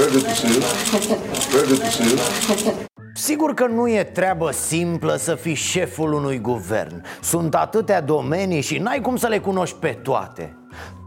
see 0.10 0.48
you. 0.48 2.20
Sigur 3.14 3.54
că 3.54 3.66
nu 3.66 3.88
e 3.88 4.04
treabă 4.04 4.52
simplă 4.52 5.16
să 5.16 5.36
fii 5.36 5.54
șeful 5.54 6.14
unui 6.14 6.40
guvern. 6.40 7.04
Sunt 7.22 7.56
atâtea 7.56 8.02
domenii 8.02 8.62
și 8.62 8.78
n-ai 8.78 9.02
cum 9.02 9.16
să 9.16 9.28
le 9.28 9.40
cunoști 9.40 9.76
pe 9.76 9.88
toate. 9.88 10.58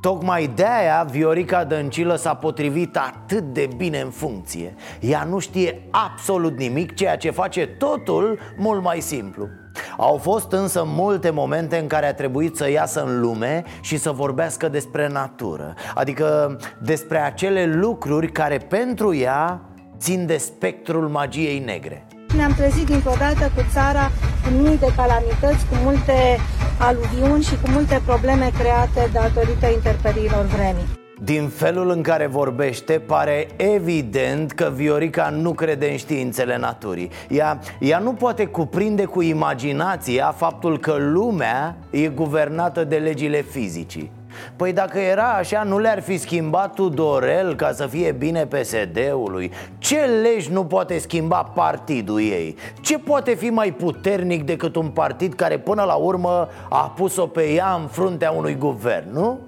Tocmai 0.01 0.51
de 0.55 0.65
aia 0.65 1.07
Viorica 1.11 1.65
Dăncilă 1.65 2.17
s-a 2.17 2.35
potrivit 2.35 2.97
atât 2.97 3.43
de 3.43 3.69
bine 3.77 4.01
în 4.01 4.11
funcție. 4.11 4.75
Ea 5.01 5.25
nu 5.25 5.39
știe 5.39 5.89
absolut 5.91 6.59
nimic, 6.59 6.95
ceea 6.95 7.17
ce 7.17 7.31
face 7.31 7.67
totul 7.67 8.39
mult 8.57 8.83
mai 8.83 9.01
simplu 9.01 9.49
au 9.97 10.17
fost 10.17 10.53
însă 10.53 10.83
multe 10.87 11.31
momente 11.31 11.77
în 11.77 11.87
care 11.87 12.07
a 12.07 12.15
trebuit 12.15 12.57
să 12.57 12.71
iasă 12.71 13.03
în 13.03 13.21
lume 13.21 13.65
și 13.81 13.97
să 13.97 14.11
vorbească 14.11 14.69
despre 14.69 15.09
natură 15.09 15.75
Adică 15.95 16.57
despre 16.83 17.19
acele 17.19 17.67
lucruri 17.75 18.33
care 18.33 18.57
pentru 18.57 19.15
ea 19.15 19.61
țin 19.99 20.27
de 20.27 20.37
spectrul 20.37 21.09
magiei 21.09 21.59
negre 21.59 22.07
ne-am 22.37 22.55
trezit 22.55 22.87
dintr-o 22.87 23.15
dată 23.19 23.53
cu 23.55 23.63
țara 23.73 24.11
cu 24.43 24.51
mii 24.63 24.79
de 24.79 24.93
calamități, 24.97 25.67
cu 25.67 25.75
multe 25.83 26.39
aluviuni 26.79 27.43
și 27.43 27.55
cu 27.61 27.71
multe 27.71 28.03
probleme 28.07 28.51
create 28.59 29.11
datorită 29.13 29.67
interperiilor 29.67 30.45
vremii. 30.45 31.02
Din 31.25 31.49
felul 31.49 31.91
în 31.91 32.03
care 32.03 32.27
vorbește, 32.27 32.93
pare 32.93 33.47
evident 33.57 34.53
că 34.53 34.73
Viorica 34.75 35.29
nu 35.29 35.53
crede 35.53 35.91
în 35.91 35.97
științele 35.97 36.57
naturii 36.57 37.11
ea, 37.29 37.59
ea 37.79 37.99
nu 37.99 38.13
poate 38.13 38.47
cuprinde 38.47 39.05
cu 39.05 39.23
imaginația 39.23 40.35
faptul 40.37 40.79
că 40.79 40.97
lumea 40.99 41.77
e 41.91 42.09
guvernată 42.09 42.85
de 42.85 42.97
legile 42.97 43.43
fizicii 43.43 44.11
Păi 44.57 44.73
dacă 44.73 44.99
era 44.99 45.31
așa, 45.31 45.63
nu 45.63 45.79
le-ar 45.79 46.01
fi 46.01 46.17
schimbat 46.17 46.75
Tudorel 46.75 47.55
ca 47.55 47.73
să 47.73 47.87
fie 47.87 48.13
bine 48.13 48.47
PSD-ului? 48.47 49.51
Ce 49.79 49.99
legi 49.99 50.53
nu 50.53 50.65
poate 50.65 50.99
schimba 50.99 51.43
partidul 51.55 52.21
ei? 52.21 52.57
Ce 52.81 52.99
poate 52.99 53.35
fi 53.35 53.51
mai 53.51 53.73
puternic 53.73 54.45
decât 54.45 54.77
un 54.77 54.89
partid 54.89 55.35
care 55.35 55.59
până 55.59 55.83
la 55.83 55.95
urmă 55.95 56.49
a 56.69 56.93
pus-o 56.97 57.27
pe 57.27 57.51
ea 57.51 57.79
în 57.81 57.87
fruntea 57.87 58.31
unui 58.31 58.55
guvern, 58.55 59.13
nu? 59.13 59.39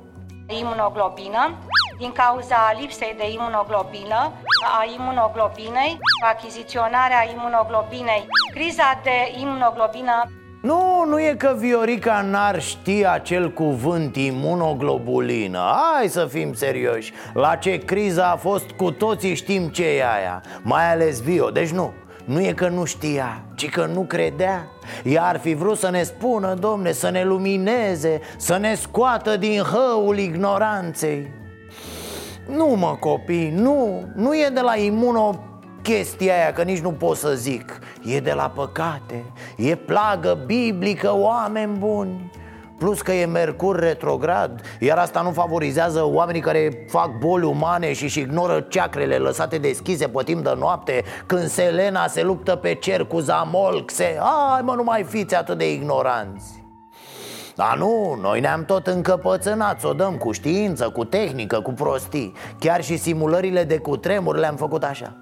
Imunoglobină, 0.46 1.58
din 1.98 2.12
cauza 2.12 2.72
lipsei 2.80 3.14
de 3.16 3.30
imunoglobină, 3.30 4.32
a 4.78 4.84
imunoglobinei, 4.96 5.98
achiziționarea 6.32 7.28
imunoglobinei, 7.34 8.26
criza 8.54 9.00
de 9.02 9.16
imunoglobină 9.40 10.30
nu, 10.62 11.04
nu 11.08 11.20
e 11.20 11.34
că 11.38 11.54
Viorica 11.58 12.20
n-ar 12.20 12.60
ști 12.60 13.06
acel 13.06 13.52
cuvânt 13.52 14.16
imunoglobulină. 14.16 15.58
Hai 15.58 16.08
să 16.08 16.26
fim 16.26 16.52
serioși. 16.52 17.12
La 17.34 17.56
ce 17.56 17.78
criza 17.78 18.30
a 18.30 18.36
fost 18.36 18.70
cu 18.70 18.90
toții 18.90 19.34
știm 19.34 19.68
ce 19.68 19.88
e 19.88 20.12
aia. 20.14 20.42
Mai 20.62 20.92
ales 20.92 21.20
Vio, 21.22 21.50
deci 21.50 21.70
nu 21.70 21.92
nu 22.24 22.40
e 22.40 22.52
că 22.52 22.68
nu 22.68 22.84
știa, 22.84 23.44
ci 23.54 23.70
că 23.70 23.86
nu 23.86 24.00
credea 24.00 24.68
Ea 25.02 25.24
ar 25.24 25.38
fi 25.38 25.54
vrut 25.54 25.78
să 25.78 25.90
ne 25.90 26.02
spună, 26.02 26.54
domne, 26.54 26.92
să 26.92 27.10
ne 27.10 27.24
lumineze 27.24 28.20
Să 28.36 28.56
ne 28.56 28.74
scoată 28.74 29.36
din 29.36 29.60
hăul 29.60 30.18
ignoranței. 30.18 31.32
Nu 32.48 32.66
mă 32.66 32.96
copii, 33.00 33.50
nu, 33.50 34.08
nu 34.14 34.34
e 34.34 34.48
de 34.54 34.60
la 34.60 34.76
imuno 34.76 35.44
chestia 35.82 36.34
aia, 36.34 36.52
că 36.52 36.62
nici 36.62 36.78
nu 36.78 36.92
pot 36.92 37.16
să 37.16 37.34
zic. 37.34 37.78
E 38.04 38.20
de 38.20 38.32
la 38.32 38.52
păcate, 38.54 39.24
e 39.56 39.74
plagă 39.74 40.42
biblică, 40.46 41.14
oameni 41.16 41.76
buni 41.78 42.30
Plus 42.78 43.00
că 43.00 43.12
e 43.12 43.26
Mercur 43.26 43.78
retrograd 43.78 44.60
Iar 44.80 44.98
asta 44.98 45.20
nu 45.20 45.30
favorizează 45.30 46.04
oamenii 46.04 46.40
care 46.40 46.84
fac 46.88 47.18
boli 47.18 47.44
umane 47.44 47.92
și 47.92 48.04
își 48.04 48.20
ignoră 48.20 48.60
ceacrele 48.60 49.16
lăsate 49.16 49.58
deschise 49.58 50.08
pe 50.08 50.22
timp 50.22 50.44
de 50.44 50.54
noapte 50.58 51.04
Când 51.26 51.46
Selena 51.46 52.06
se 52.06 52.22
luptă 52.22 52.56
pe 52.56 52.74
cer 52.74 53.04
cu 53.04 53.18
Zamolc 53.18 53.90
se... 53.90 54.18
Ai 54.54 54.62
mă, 54.62 54.74
nu 54.74 54.82
mai 54.82 55.02
fiți 55.02 55.34
atât 55.34 55.58
de 55.58 55.72
ignoranți. 55.72 56.62
Dar 57.54 57.76
nu, 57.76 58.18
noi 58.20 58.40
ne-am 58.40 58.64
tot 58.64 58.86
încăpățânat 58.86 59.80
să 59.80 59.88
o 59.88 59.92
dăm 59.92 60.16
cu 60.16 60.32
știință, 60.32 60.88
cu 60.88 61.04
tehnică, 61.04 61.60
cu 61.60 61.72
prostii. 61.72 62.32
Chiar 62.58 62.82
și 62.82 62.96
simulările 62.96 63.64
de 63.64 63.78
cutremur 63.78 64.36
le-am 64.36 64.56
făcut 64.56 64.82
așa 64.84 65.16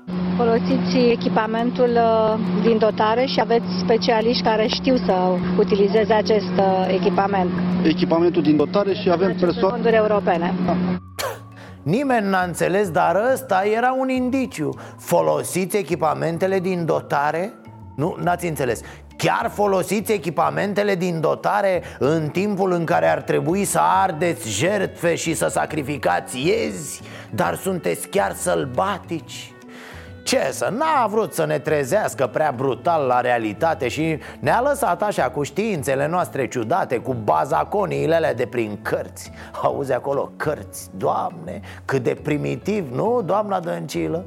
Folosiți 0.45 0.97
echipamentul 1.11 1.91
uh, 1.91 2.39
din 2.63 2.79
dotare 2.79 3.25
și 3.27 3.41
aveți 3.41 3.65
specialiști 3.81 4.43
care 4.43 4.67
știu 4.67 4.97
să 4.97 5.13
utilizeze 5.59 6.13
acest 6.13 6.53
uh, 6.59 6.87
echipament. 6.89 7.51
Echipamentul 7.85 8.43
din 8.43 8.57
dotare 8.57 8.93
și 8.95 9.11
avem 9.11 9.37
persoane 9.41 9.69
Fonduri 9.69 9.95
europene. 9.95 10.55
Da. 10.67 10.77
Nimeni 11.83 12.29
n-a 12.29 12.43
înțeles, 12.43 12.91
dar 12.91 13.23
ăsta 13.33 13.63
era 13.77 13.95
un 13.99 14.09
indiciu. 14.09 14.69
Folosiți 14.99 15.77
echipamentele 15.77 16.59
din 16.59 16.85
dotare? 16.85 17.53
Nu, 17.97 18.17
n-ați 18.23 18.47
înțeles. 18.47 18.81
Chiar 19.17 19.51
folosiți 19.55 20.13
echipamentele 20.13 20.95
din 20.95 21.21
dotare 21.21 21.83
în 21.99 22.29
timpul 22.29 22.73
în 22.73 22.85
care 22.85 23.07
ar 23.09 23.21
trebui 23.21 23.65
să 23.65 23.81
ardeți 24.03 24.51
jertfe 24.51 25.15
și 25.15 25.35
să 25.35 25.49
sacrificați 25.49 26.47
iezi 26.47 27.03
Dar 27.31 27.55
sunteți 27.55 28.09
chiar 28.09 28.35
sălbatici 28.35 29.52
ce 30.25 30.49
să, 30.51 30.73
n-a 30.79 31.07
vrut 31.07 31.35
să 31.35 31.45
ne 31.45 31.59
trezească 31.59 32.27
prea 32.27 32.53
brutal 32.57 33.07
la 33.07 33.21
realitate 33.21 33.89
și 33.89 34.19
ne-a 34.41 34.61
lăsat 34.61 35.03
așa 35.03 35.31
cu 35.31 35.43
științele 35.43 36.07
noastre 36.07 36.49
ciudate, 36.49 36.99
cu 36.99 37.15
bazaconiile 37.25 38.15
alea 38.15 38.35
de 38.35 38.47
prin 38.47 38.79
cărți 38.83 39.31
Auzi 39.63 39.93
acolo, 39.93 40.31
cărți, 40.37 40.91
doamne, 40.97 41.61
cât 41.85 42.03
de 42.03 42.17
primitiv, 42.23 42.95
nu, 42.95 43.23
doamna 43.25 43.61
Dăncilă? 43.61 44.25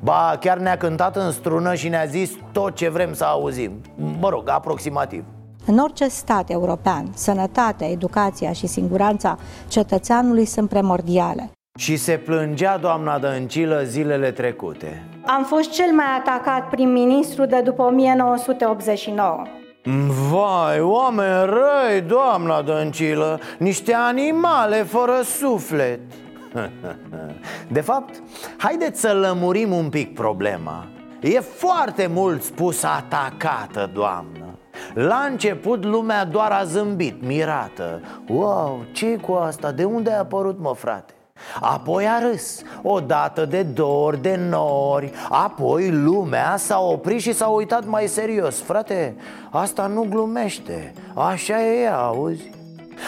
Ba, 0.00 0.36
chiar 0.40 0.58
ne-a 0.58 0.76
cântat 0.76 1.16
în 1.16 1.30
strună 1.30 1.74
și 1.74 1.88
ne-a 1.88 2.04
zis 2.04 2.30
tot 2.52 2.74
ce 2.74 2.88
vrem 2.88 3.14
să 3.14 3.24
auzim 3.24 3.72
Mă 4.20 4.28
rog, 4.28 4.48
aproximativ 4.48 5.24
în 5.68 5.78
orice 5.78 6.08
stat 6.08 6.50
european, 6.50 7.10
sănătatea, 7.14 7.88
educația 7.88 8.52
și 8.52 8.66
siguranța 8.66 9.38
cetățeanului 9.68 10.44
sunt 10.44 10.68
primordiale. 10.68 11.50
Și 11.78 11.96
se 11.96 12.12
plângea 12.16 12.76
doamna 12.76 13.18
Dăncilă 13.18 13.82
zilele 13.84 14.30
trecute. 14.30 15.04
Am 15.26 15.44
fost 15.44 15.70
cel 15.70 15.92
mai 15.92 16.04
atacat 16.18 16.68
prim-ministru 16.68 17.44
de 17.44 17.60
după 17.60 17.82
1989 17.82 19.42
Vai, 20.30 20.80
oameni 20.80 21.44
răi, 21.44 22.00
doamna 22.00 22.62
Dăncilă 22.62 23.40
Niște 23.58 23.94
animale 23.94 24.76
fără 24.76 25.20
suflet. 25.22 26.00
De 27.76 27.80
fapt, 27.80 28.22
haideți 28.56 29.00
să 29.00 29.12
lămurim 29.12 29.72
un 29.72 29.88
pic 29.88 30.14
problema. 30.14 30.86
E 31.20 31.40
foarte 31.40 32.06
mult 32.06 32.42
spus 32.42 32.82
atacată, 32.82 33.90
doamnă. 33.92 34.58
La 34.94 35.26
început 35.30 35.84
lumea 35.84 36.24
doar 36.24 36.50
a 36.50 36.64
zâmbit, 36.64 37.26
mirată. 37.26 38.00
Wow, 38.28 38.84
ce 38.92 39.16
cu 39.16 39.32
asta? 39.32 39.72
De 39.72 39.84
unde 39.84 40.12
a 40.12 40.18
apărut, 40.18 40.58
mă, 40.60 40.74
frate? 40.74 41.12
Apoi 41.60 42.06
a 42.06 42.18
râs, 42.18 42.62
o 42.82 43.00
dată 43.00 43.44
de 43.44 43.62
două 43.62 44.06
ori, 44.06 44.22
de 44.22 44.36
nouă 44.48 44.94
ori 44.94 45.12
Apoi 45.28 45.90
lumea 45.90 46.56
s-a 46.56 46.80
oprit 46.80 47.20
și 47.20 47.32
s-a 47.32 47.46
uitat 47.46 47.86
mai 47.86 48.06
serios. 48.06 48.60
Frate, 48.60 49.16
asta 49.50 49.86
nu 49.86 50.06
glumește, 50.10 50.92
așa 51.14 51.62
e 51.62 51.80
ea, 51.80 51.98
auzi? 51.98 52.57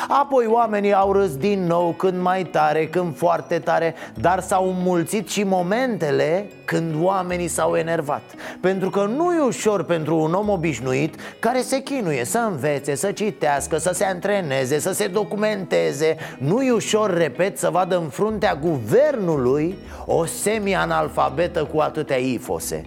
Apoi 0.09 0.47
oamenii 0.47 0.95
au 0.95 1.13
râs 1.13 1.37
din 1.37 1.67
nou 1.67 1.93
când 1.93 2.21
mai 2.21 2.45
tare, 2.45 2.87
când 2.87 3.17
foarte 3.17 3.59
tare 3.59 3.95
Dar 4.15 4.41
s-au 4.41 4.69
înmulțit 4.69 5.29
și 5.29 5.43
momentele 5.43 6.47
când 6.65 6.95
oamenii 7.03 7.49
s-au 7.49 7.77
enervat. 7.77 8.23
Pentru 8.61 8.91
că 8.91 9.05
nu 9.17 9.35
e 9.35 9.41
ușor 9.41 9.85
pentru 9.85 10.17
un 10.17 10.33
om 10.33 10.49
obișnuit 10.49 11.15
care 11.39 11.61
se 11.61 11.83
chinuie 11.83 12.25
să 12.25 12.39
învețe, 12.39 12.95
să 12.95 13.13
citească, 13.13 13.79
să 13.79 13.91
se 13.95 14.05
antreneze, 14.05 14.79
să 14.79 14.93
se 14.93 15.07
documenteze. 15.07 16.17
Nu 16.39 16.63
e 16.63 16.71
ușor, 16.71 17.17
repet, 17.17 17.59
să 17.59 17.69
vadă 17.71 17.97
în 17.97 18.09
fruntea 18.09 18.55
guvernului 18.55 19.79
o 20.07 20.25
semi-analfabetă 20.25 21.65
cu 21.65 21.81
atâtea 21.81 22.17
ifose 22.17 22.85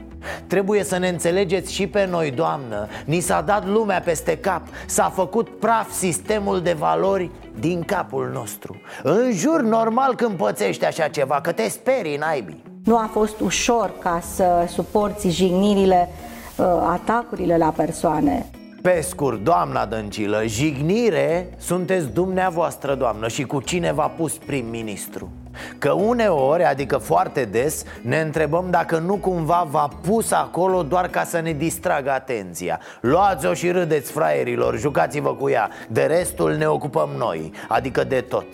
Trebuie 0.47 0.83
să 0.83 0.97
ne 0.97 1.07
înțelegeți 1.07 1.73
și 1.73 1.88
pe 1.88 2.05
noi, 2.05 2.31
Doamnă. 2.31 2.88
Ni 3.05 3.19
s-a 3.19 3.41
dat 3.41 3.67
lumea 3.67 3.99
peste 3.99 4.38
cap. 4.38 4.62
S-a 4.86 5.12
făcut 5.15 5.59
praf 5.59 5.91
sistemul 5.91 6.62
de 6.62 6.73
valori 6.73 7.29
din 7.59 7.83
capul 7.83 8.29
nostru. 8.33 8.75
În 9.03 9.31
jur 9.31 9.62
normal 9.62 10.15
când 10.15 10.38
pățești 10.38 10.86
așa 10.86 11.07
ceva, 11.07 11.41
că 11.41 11.51
te 11.51 11.69
sperii, 11.69 12.17
naibii. 12.17 12.63
Nu 12.83 12.97
a 12.97 13.09
fost 13.12 13.39
ușor 13.39 13.91
ca 13.99 14.21
să 14.36 14.65
suporți 14.67 15.29
jignirile, 15.29 16.09
uh, 16.57 16.65
atacurile 16.89 17.57
la 17.57 17.69
persoane. 17.69 18.49
Pe 18.81 19.01
scurt, 19.01 19.43
doamna 19.43 19.86
Dăncilă, 19.86 20.43
jignire 20.45 21.49
sunteți 21.57 22.07
dumneavoastră, 22.07 22.95
doamnă, 22.95 23.27
și 23.27 23.43
cu 23.43 23.62
cine 23.62 23.91
v-a 23.91 24.07
pus 24.07 24.38
prim-ministru 24.38 25.31
Că 25.77 25.91
uneori, 25.91 26.63
adică 26.63 26.97
foarte 26.97 27.45
des, 27.45 27.83
ne 28.01 28.19
întrebăm 28.19 28.65
dacă 28.69 28.97
nu 28.97 29.15
cumva 29.15 29.67
v-a 29.69 29.89
pus 30.07 30.31
acolo 30.31 30.83
doar 30.83 31.07
ca 31.07 31.23
să 31.23 31.39
ne 31.39 31.51
distragă 31.51 32.11
atenția. 32.11 32.79
Luați-o 33.01 33.53
și 33.53 33.71
râdeți 33.71 34.11
fraierilor, 34.11 34.77
jucați-vă 34.77 35.35
cu 35.35 35.49
ea. 35.49 35.69
De 35.87 36.03
restul 36.03 36.51
ne 36.51 36.65
ocupăm 36.65 37.09
noi, 37.17 37.51
adică 37.67 38.03
de 38.03 38.21
tot. 38.21 38.45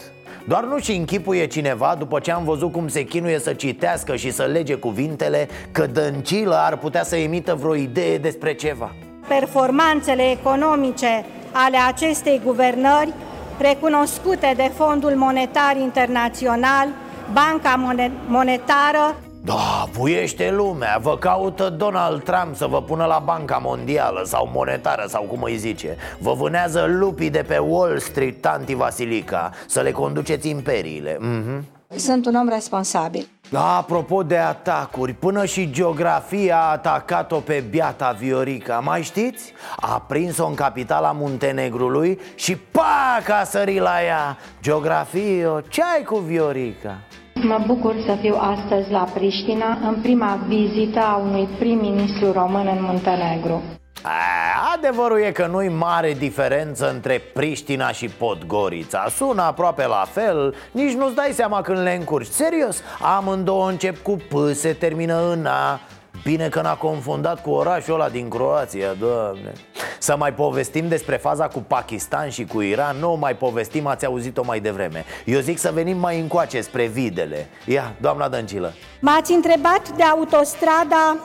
Doar 0.47 0.63
nu 0.63 0.79
și 0.79 0.91
închipuie 0.95 1.47
cineva, 1.47 1.95
după 1.99 2.19
ce 2.19 2.31
am 2.31 2.43
văzut 2.43 2.71
cum 2.71 2.87
se 2.87 3.03
chinuie 3.03 3.39
să 3.39 3.53
citească 3.53 4.15
și 4.15 4.31
să 4.31 4.43
lege 4.43 4.75
cuvintele 4.75 5.47
Că 5.71 5.85
Dăncilă 5.85 6.55
ar 6.55 6.77
putea 6.77 7.03
să 7.03 7.15
emită 7.15 7.55
vreo 7.55 7.75
idee 7.75 8.17
despre 8.17 8.53
ceva. 8.53 8.91
Performanțele 9.27 10.31
economice 10.31 11.25
ale 11.51 11.77
acestei 11.87 12.41
guvernări, 12.45 13.13
recunoscute 13.59 14.53
de 14.55 14.71
Fondul 14.75 15.11
Monetar 15.15 15.75
Internațional, 15.77 16.87
Banca 17.33 17.97
Monetară, 18.27 19.15
da, 19.43 19.87
vuiește 19.91 20.51
lumea, 20.51 20.97
vă 21.01 21.17
caută 21.17 21.69
Donald 21.69 22.23
Trump 22.23 22.55
să 22.55 22.65
vă 22.65 22.81
pună 22.81 23.05
la 23.05 23.21
Banca 23.25 23.57
Mondială 23.57 24.21
sau 24.25 24.49
Monetară 24.53 25.05
sau 25.07 25.23
cum 25.23 25.41
îi 25.41 25.57
zice. 25.57 25.97
Vă 26.17 26.33
vânează 26.33 26.85
lupii 26.87 27.29
de 27.29 27.43
pe 27.47 27.57
Wall 27.57 27.99
Street, 27.99 28.41
tanti 28.41 28.73
Vasilica, 28.73 29.51
să 29.67 29.81
le 29.81 29.91
conduceți 29.91 30.49
imperiile. 30.49 31.17
Mm-hmm. 31.17 31.78
Sunt 31.95 32.25
un 32.25 32.35
om 32.35 32.47
responsabil 32.47 33.27
da, 33.51 33.77
apropo 33.77 34.23
de 34.23 34.37
atacuri, 34.37 35.13
până 35.13 35.45
și 35.45 35.71
geografia 35.71 36.57
a 36.57 36.71
atacat-o 36.71 37.35
pe 37.39 37.63
biata 37.69 38.15
Viorica 38.19 38.79
Mai 38.79 39.01
știți? 39.01 39.53
A 39.75 40.05
prins-o 40.07 40.47
în 40.47 40.53
capitala 40.53 41.11
Muntenegrului 41.11 42.19
și 42.35 42.55
pac 42.55 43.29
a 43.29 43.43
sărit 43.43 43.79
la 43.79 44.03
ea 44.05 44.37
Geografie, 44.61 45.47
ce 45.69 45.81
ai 45.95 46.03
cu 46.03 46.17
Viorica? 46.17 46.97
Mă 47.33 47.63
bucur 47.67 47.95
să 48.05 48.17
fiu 48.21 48.35
astăzi 48.39 48.91
la 48.91 49.03
Priștina 49.13 49.77
în 49.87 50.01
prima 50.01 50.39
vizită 50.47 50.99
a 50.99 51.15
unui 51.15 51.47
prim-ministru 51.59 52.31
român 52.31 52.67
în 52.67 52.83
Muntenegru. 52.83 53.78
A, 54.01 54.71
adevărul 54.75 55.19
e 55.19 55.31
că 55.31 55.45
nu-i 55.45 55.69
mare 55.69 56.13
diferență 56.13 56.89
între 56.89 57.21
Priștina 57.33 57.91
și 57.91 58.07
Podgorița. 58.07 59.07
Sună 59.15 59.41
aproape 59.41 59.85
la 59.85 60.05
fel, 60.11 60.55
nici 60.71 60.93
nu-ți 60.93 61.15
dai 61.15 61.31
seama 61.33 61.61
când 61.61 61.77
le 61.77 61.93
încurci. 61.93 62.27
Serios, 62.27 62.81
amândouă 63.01 63.69
încep 63.69 64.01
cu 64.01 64.11
P, 64.11 64.53
se 64.53 64.73
termină 64.73 65.29
în 65.31 65.45
A. 65.45 65.79
Bine 66.23 66.49
că 66.49 66.61
n-a 66.61 66.75
confundat 66.75 67.41
cu 67.41 67.49
orașul 67.49 67.93
ăla 67.93 68.09
din 68.09 68.29
Croația, 68.29 68.93
doamne. 68.93 69.51
Să 69.99 70.15
mai 70.17 70.33
povestim 70.33 70.87
despre 70.87 71.15
faza 71.15 71.47
cu 71.47 71.59
Pakistan 71.59 72.29
și 72.29 72.45
cu 72.45 72.61
Iran? 72.61 72.97
Nu 72.97 73.17
mai 73.19 73.35
povestim, 73.35 73.87
ați 73.87 74.05
auzit-o 74.05 74.43
mai 74.45 74.59
devreme. 74.59 75.05
Eu 75.25 75.39
zic 75.39 75.57
să 75.57 75.71
venim 75.73 75.97
mai 75.97 76.19
încoace 76.19 76.61
spre 76.61 76.85
videle. 76.85 77.47
Ia, 77.65 77.93
doamna 78.01 78.29
Dăncilă. 78.29 78.73
M-ați 78.99 79.31
întrebat 79.31 79.89
de 79.89 80.03
autostrada 80.03 81.17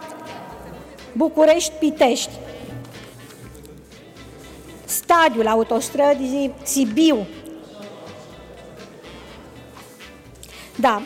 București-Pitești 1.12 2.30
Stadiul 4.84 5.46
autostrăzii 5.46 6.54
Sibiu. 6.62 7.26
Da, 10.76 11.02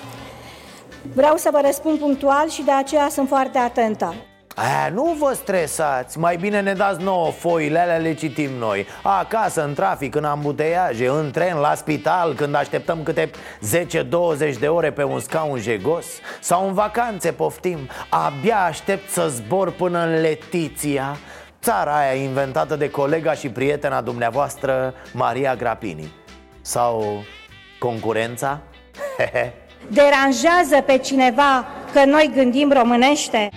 Vreau 1.14 1.36
să 1.36 1.48
vă 1.52 1.60
răspund 1.64 1.98
punctual 1.98 2.48
și 2.48 2.62
de 2.62 2.72
aceea 2.72 3.08
sunt 3.08 3.28
foarte 3.28 3.58
atentă. 3.58 4.14
Aia, 4.54 4.90
nu 4.92 5.16
vă 5.18 5.32
stresați, 5.34 6.18
mai 6.18 6.36
bine 6.36 6.60
ne 6.60 6.72
dați 6.72 7.02
nouă 7.02 7.30
foile 7.30 7.78
alea 7.78 7.96
le 7.96 8.14
citim 8.14 8.50
noi. 8.50 8.86
Acasă, 9.02 9.64
în 9.64 9.74
trafic, 9.74 10.14
în 10.14 10.24
ambuteiaje, 10.24 11.08
în 11.08 11.30
tren, 11.30 11.56
la 11.56 11.74
spital 11.74 12.34
Când 12.34 12.54
așteptăm 12.54 13.02
câte 13.02 13.30
10-20 14.50 14.58
de 14.58 14.68
ore 14.68 14.92
pe 14.92 15.02
un 15.02 15.20
scaun 15.20 15.58
jegos 15.58 16.06
Sau 16.40 16.66
în 16.66 16.74
vacanțe 16.74 17.32
poftim. 17.32 17.78
Abia 18.08 18.64
aștept 18.64 19.10
să 19.10 19.28
zbor 19.28 19.70
până 19.70 20.04
în 20.04 20.20
Letiția 20.20 21.16
Țara 21.62 21.98
aia 21.98 22.22
inventată 22.22 22.76
de 22.76 22.90
colega 22.90 23.34
și 23.34 23.48
prietena 23.48 24.00
dumneavoastră 24.00 24.94
Maria 25.12 25.56
Grapini 25.56 26.12
Sau 26.60 27.24
concurența? 27.78 28.60
Hehe 29.16 29.54
deranjează 30.00 30.82
pe 30.86 30.98
cineva 30.98 31.66
că 31.92 32.04
noi 32.04 32.30
gândim 32.34 32.72
românește? 32.72 33.48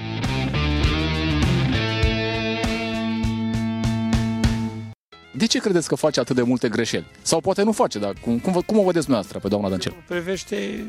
De 5.34 5.46
ce 5.46 5.60
credeți 5.60 5.88
că 5.88 5.96
face 5.96 6.20
atât 6.20 6.36
de 6.36 6.42
multe 6.42 6.70
greșeli? 6.70 7.06
Sau 7.22 7.40
poate 7.40 7.64
nu 7.64 7.72
face, 7.72 8.00
dar 8.00 8.14
cum, 8.22 8.40
cum, 8.40 8.52
cum 8.66 8.78
o 8.78 8.84
vedeți 8.84 9.06
dumneavoastră 9.06 9.40
pe 9.40 9.48
doamna 9.48 9.70
Dăncel? 9.70 9.96
Privește 10.08 10.86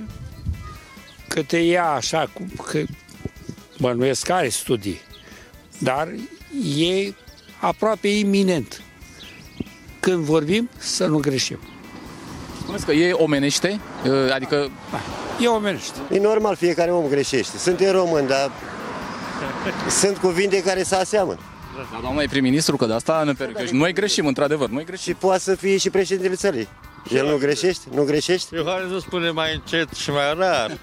că 1.28 1.42
te 1.42 1.58
ia 1.58 1.90
așa, 1.90 2.30
că 2.66 2.82
bănuiesc 3.78 4.26
care 4.26 4.48
studii, 4.48 5.00
dar 5.78 6.08
e 6.76 7.14
aproape 7.60 8.08
iminent. 8.08 8.82
Când 10.00 10.24
vorbim, 10.24 10.68
să 10.78 11.06
nu 11.06 11.18
greșim. 11.18 11.58
Spuneți 12.60 12.84
că 12.84 12.92
e 12.92 13.12
omenește? 13.12 13.80
Adică... 14.34 14.70
E 15.40 15.46
omenește. 15.46 15.98
E 16.10 16.18
normal, 16.18 16.56
fiecare 16.56 16.90
om 16.90 17.08
greșește. 17.08 17.58
Suntem 17.58 17.92
români, 17.92 18.26
dar 18.28 18.50
sunt 20.00 20.16
cuvinte 20.16 20.62
care 20.62 20.82
se 20.82 20.94
aseamănă. 20.94 21.38
Dar 21.76 22.00
doamna 22.00 22.22
e 22.22 22.26
prim-ministru, 22.26 22.76
că 22.76 22.86
de 22.86 22.92
asta 22.92 23.22
ne 23.22 23.32
permite. 23.32 23.66
Și 23.66 23.74
noi 23.74 23.92
greșim, 23.92 24.26
într-adevăr, 24.26 24.68
noi 24.68 24.84
greșim. 24.84 25.12
Și 25.12 25.18
poate 25.18 25.40
să 25.40 25.54
fie 25.54 25.76
și 25.76 25.90
președintele 25.90 26.34
țării. 26.34 26.68
El 27.10 27.26
nu 27.26 27.36
greșește? 27.36 27.88
Nu 27.94 28.04
greșește? 28.04 28.56
Iohannis 28.56 29.02
spune 29.02 29.30
mai 29.30 29.54
încet 29.54 29.92
și 29.92 30.10
mai 30.10 30.34
rar. 30.36 30.78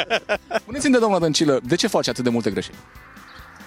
Spuneți-mi 0.60 0.92
de 0.92 0.98
doamna 0.98 1.18
Dăncilă, 1.18 1.60
de 1.62 1.74
ce 1.74 1.86
face 1.86 2.10
atât 2.10 2.24
de 2.24 2.30
multe 2.30 2.50
greșeli? 2.50 2.76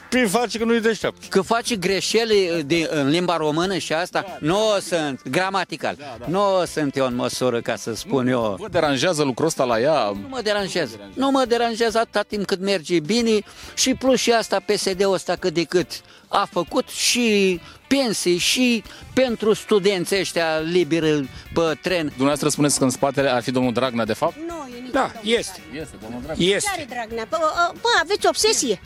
Prin 0.09 0.27
face 0.27 0.57
că 0.57 0.63
nu-i 0.63 0.81
deștept. 0.81 1.25
Că 1.29 1.41
face 1.41 1.75
greșeli 1.75 2.63
de, 2.65 2.87
în 2.91 3.09
limba 3.09 3.37
română 3.37 3.77
și 3.77 3.93
asta, 3.93 4.21
da, 4.21 4.27
da. 4.27 4.37
nu 4.39 4.59
sunt, 4.81 5.29
gramatical, 5.29 5.95
da, 5.99 6.15
da. 6.19 6.25
nu 6.27 6.65
sunt 6.65 6.95
eu 6.95 7.05
în 7.05 7.15
măsură 7.15 7.61
ca 7.61 7.75
să 7.75 7.93
spun 7.93 8.23
nu, 8.23 8.29
eu. 8.29 8.55
Vă 8.59 8.67
deranjează 8.67 9.23
lucrul 9.23 9.47
ăsta 9.47 9.63
la 9.63 9.79
ea? 9.79 10.03
Nu 10.03 10.27
mă 10.29 10.41
deranjează, 10.43 10.99
nu 11.13 11.31
mă 11.31 11.45
deranjează 11.47 11.97
atâta 11.97 12.21
timp 12.21 12.45
cât 12.45 12.59
merge 12.59 12.99
bine 12.99 13.39
și 13.75 13.93
plus 13.93 14.19
și 14.19 14.31
asta 14.31 14.59
PSD-ul 14.65 15.13
ăsta 15.13 15.35
cât 15.35 15.53
de 15.53 15.63
cât 15.63 16.01
a 16.27 16.47
făcut 16.51 16.87
și 16.87 17.59
pensii 17.87 18.37
și 18.37 18.83
pentru 19.13 19.53
studenții 19.53 20.19
ăștia 20.19 20.59
liberi 20.59 21.29
pe 21.53 21.77
tren. 21.81 22.07
Dumneavoastră 22.07 22.49
spuneți 22.49 22.77
că 22.77 22.83
în 22.83 22.89
spatele 22.89 23.29
ar 23.29 23.41
fi 23.41 23.51
domnul 23.51 23.73
Dragnea, 23.73 24.05
de 24.05 24.13
fapt? 24.13 24.35
Nu, 24.47 24.69
da, 24.91 25.11
este. 25.23 25.61
Este, 25.73 25.95
domnul 26.01 26.21
Dragnea. 26.23 26.55
Este. 26.55 26.69
Care 26.69 26.85
Dragnea? 26.89 27.25
Bă, 27.29 27.37
bă, 27.81 27.89
aveți 28.01 28.27
obsesie. 28.27 28.79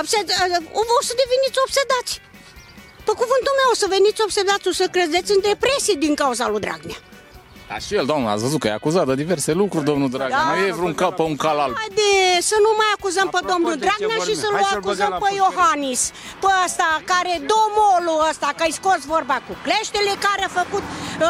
Obsed... 0.00 0.26
O 0.98 1.02
să 1.08 1.12
deveniți 1.22 1.58
obsedați. 1.66 2.12
Pe 3.06 3.12
cuvântul 3.22 3.54
meu 3.60 3.68
o 3.74 3.76
să 3.82 3.86
veniți 3.96 4.20
obsedați, 4.26 4.68
o 4.68 4.72
să 4.80 4.86
credeți 4.96 5.30
în 5.34 5.40
depresie 5.50 5.94
din 6.04 6.14
cauza 6.14 6.48
lui 6.48 6.60
Dragnea. 6.66 7.00
Da, 7.68 7.78
și 7.78 7.94
el, 7.94 8.06
domnul, 8.12 8.30
ați 8.30 8.42
văzut 8.42 8.60
că 8.60 8.66
e 8.68 8.80
acuzat 8.80 9.06
de 9.06 9.14
diverse 9.14 9.52
lucruri, 9.52 9.84
domnul 9.84 10.10
Dragnea. 10.10 10.44
Da, 10.44 10.54
nu 10.54 10.66
e 10.66 10.72
vreun 10.72 10.94
cap 10.94 11.16
pe 11.16 11.22
un 11.22 11.36
cal 11.36 11.58
alb. 11.58 11.74
Haide, 11.76 12.40
să 12.50 12.56
nu 12.66 12.70
mai 12.80 12.90
acuzăm 12.96 13.28
pe 13.36 13.40
domnul 13.50 13.76
Dragnea 13.84 14.18
și 14.28 14.34
să-l 14.42 14.54
acuzăm 14.76 15.12
pe 15.22 15.34
Iohannis. 15.34 16.00
Pe 16.40 16.46
ăsta, 16.64 17.02
care, 17.12 17.34
domolul 17.54 18.26
ăsta, 18.30 18.52
că 18.56 18.62
ai 18.62 18.70
scos 18.80 19.00
vorba 19.14 19.36
cu 19.46 19.56
cleștele, 19.62 20.12
care 20.26 20.42
a 20.44 20.48
făcut 20.60 20.82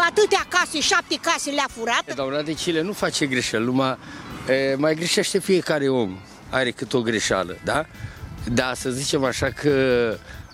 atâtea 0.08 0.44
case, 0.48 0.80
șapte 0.80 1.16
case 1.20 1.50
le-a 1.50 1.68
furat. 1.76 2.14
Doamna 2.14 2.42
Decile 2.42 2.80
nu 2.80 2.92
face 2.92 3.26
greșeli, 3.26 3.64
numai 3.64 3.98
e, 4.48 4.74
mai 4.78 4.94
greșește 4.94 5.38
fiecare 5.38 5.88
om. 5.88 6.18
Are 6.50 6.70
cât 6.70 6.92
o 6.92 7.00
greșeală, 7.00 7.58
da? 7.64 7.86
Da, 8.52 8.72
să 8.74 8.90
zicem 8.90 9.24
așa 9.24 9.48
că 9.48 9.70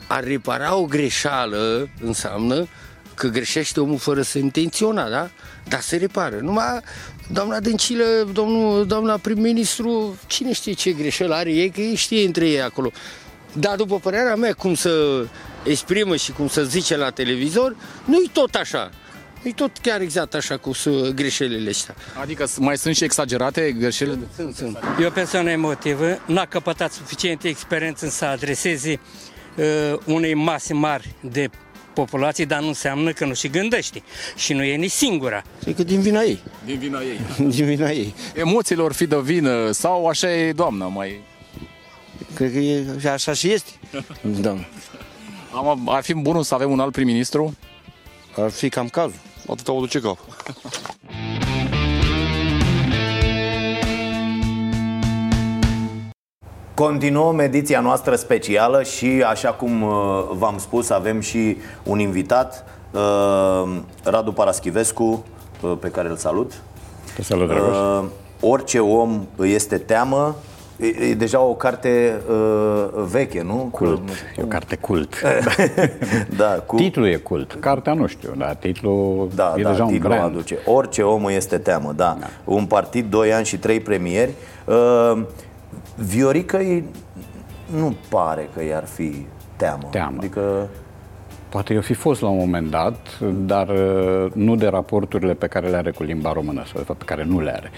a 0.09 0.21
repara 0.21 0.75
o 0.75 0.85
greșeală 0.85 1.89
înseamnă 2.01 2.69
că 3.15 3.29
greșește 3.29 3.81
omul 3.81 3.99
fără 3.99 4.23
să 4.23 4.39
intenționa, 4.39 5.09
da? 5.09 5.31
Dar 5.69 5.81
se 5.81 5.97
repară. 5.97 6.39
Numai 6.41 6.81
doamna 7.33 7.61
Dăncilă, 7.61 8.05
domnul, 8.33 8.87
doamna 8.87 9.17
prim-ministru, 9.17 10.17
cine 10.27 10.53
știe 10.53 10.73
ce 10.73 10.93
greșeală 10.93 11.35
are 11.35 11.51
ei, 11.53 11.71
că 11.71 11.81
ei 11.81 11.95
știe 11.95 12.27
între 12.27 12.49
ei 12.49 12.63
acolo. 12.63 12.91
Dar 13.53 13.77
după 13.77 13.99
părerea 13.99 14.35
mea, 14.35 14.53
cum 14.53 14.75
să 14.75 15.25
exprimă 15.65 16.17
și 16.17 16.33
cum 16.33 16.49
să 16.49 16.65
zice 16.65 16.97
la 16.97 17.11
televizor, 17.11 17.77
nu-i 18.05 18.31
tot 18.33 18.55
așa. 18.55 18.91
E 19.43 19.53
tot 19.53 19.79
chiar 19.79 20.01
exact 20.01 20.35
așa 20.35 20.57
cu 20.57 20.73
greșelile 21.15 21.71
astea. 21.71 21.95
Adică 22.21 22.47
mai 22.59 22.77
sunt 22.77 22.97
și 22.97 23.05
exagerate 23.05 23.73
greșelile? 23.79 24.19
Sunt, 24.37 24.55
sunt. 24.55 24.79
E 25.01 25.07
o 25.07 25.11
persoană 25.11 25.51
emotivă, 25.51 26.19
n-a 26.27 26.47
căpătat 26.47 26.93
suficientă 26.93 27.49
experiență 27.49 28.09
să 28.09 28.25
adreseze 28.25 29.01
uh, 29.57 29.99
unei 30.05 30.35
mase 30.35 30.75
mari 30.75 31.15
de 31.21 31.51
populație, 31.95 32.45
dar 32.45 32.61
nu 32.61 32.67
înseamnă 32.67 33.13
că 33.13 33.25
nu 33.25 33.35
și 33.35 33.49
gândește. 33.49 34.03
Și 34.37 34.53
nu 34.53 34.63
e 34.63 34.77
nici 34.77 34.91
singura. 34.91 35.43
E 35.67 35.73
că 35.73 35.83
din 35.83 36.01
vina 36.01 36.21
ei. 36.21 36.39
Din 36.65 36.79
vina 36.79 37.01
ei. 37.01 37.21
din 37.55 37.65
vina 37.65 37.91
ei. 37.91 38.15
Emoțiile 38.35 38.83
or 38.83 38.93
fi 38.93 39.07
de 39.07 39.21
vină 39.21 39.71
sau 39.71 40.07
așa 40.07 40.35
e 40.35 40.53
doamna 40.53 40.87
mai... 40.87 41.21
Cred 42.35 42.53
că 42.53 42.59
e, 42.59 43.11
așa 43.11 43.33
și 43.33 43.53
este. 43.53 43.71
doamna. 44.41 44.67
Am, 45.55 45.89
ar 45.89 46.03
fi 46.03 46.15
bunul 46.15 46.43
să 46.43 46.55
avem 46.55 46.71
un 46.71 46.81
alt 46.81 46.93
prim-ministru? 46.93 47.57
Ar 48.37 48.51
fi 48.51 48.69
cam 48.69 48.89
cazul. 48.89 49.19
Atât 49.51 49.69
o 49.69 49.79
duce 49.79 50.01
cap. 50.01 50.19
Continuăm 56.75 57.39
ediția 57.39 57.81
noastră 57.81 58.17
specială 58.17 58.83
și, 58.83 59.07
așa 59.07 59.53
cum 59.53 59.83
uh, 59.83 59.91
v-am 60.33 60.59
spus, 60.59 60.91
avem 60.91 61.21
și 61.21 61.57
un 61.83 61.99
invitat, 61.99 62.65
uh, 62.91 63.77
Radu 64.05 64.33
Paraschivescu, 64.33 65.25
uh, 65.61 65.73
pe 65.81 65.89
care 65.89 66.09
îl 66.09 66.17
salut. 66.17 66.53
Salut, 67.21 67.49
Dragoș. 67.49 67.77
Uh, 67.77 68.05
orice 68.41 68.81
om 68.81 69.27
îi 69.37 69.53
este 69.53 69.79
teamă. 69.79 70.37
E, 70.81 71.09
e 71.11 71.15
deja 71.15 71.41
o 71.41 71.55
carte 71.55 72.21
uh, 72.29 73.03
veche, 73.11 73.43
nu? 73.43 73.69
Cult. 73.71 74.11
E 74.39 74.43
o 74.43 74.47
carte 74.47 74.77
cult. 74.77 75.15
da, 76.37 76.47
cu... 76.67 76.77
Titlul 76.77 77.07
e 77.07 77.17
cult. 77.17 77.57
Cartea 77.61 77.93
nu 77.93 78.07
știu, 78.07 78.33
dar 78.39 78.55
titlul 78.55 79.29
Da, 79.35 79.55
e 79.57 79.63
da, 79.63 79.71
deja 79.71 79.85
un 79.85 79.91
titlul 79.93 80.11
brand. 80.13 80.25
aduce. 80.35 80.59
Orice 80.65 81.03
om 81.03 81.25
îi 81.25 81.35
este 81.35 81.59
teamă, 81.59 81.93
da. 81.97 82.17
da. 82.21 82.27
Un 82.45 82.67
partid, 82.67 83.11
doi 83.11 83.33
ani 83.33 83.45
și 83.45 83.59
trei 83.59 83.81
premieri. 83.81 84.31
Uh, 84.65 85.23
Viorică 85.97 86.57
îi- 86.59 86.85
nu 87.77 87.95
pare 88.09 88.49
că 88.55 88.63
i-ar 88.65 88.85
fi 88.87 89.27
teamă. 89.57 89.89
Teamă. 89.91 90.15
Adică 90.19 90.69
Poate 91.51 91.75
eu 91.75 91.81
fi 91.81 91.95
fost 91.95 92.21
la 92.21 92.29
un 92.29 92.39
moment 92.39 92.71
dat, 92.71 93.19
dar 93.47 93.69
uh, 93.69 94.33
nu 94.33 94.57
de 94.57 94.67
raporturile 94.67 95.35
pe 95.35 95.47
care 95.47 95.69
le 95.69 95.77
are 95.77 95.91
cu 95.91 96.03
limba 96.03 96.33
română, 96.33 96.63
sau 96.65 96.79
de 96.79 96.85
fapt 96.85 96.99
pe 96.99 97.05
care 97.05 97.25
nu 97.25 97.41
le 97.41 97.53
are. 97.53 97.71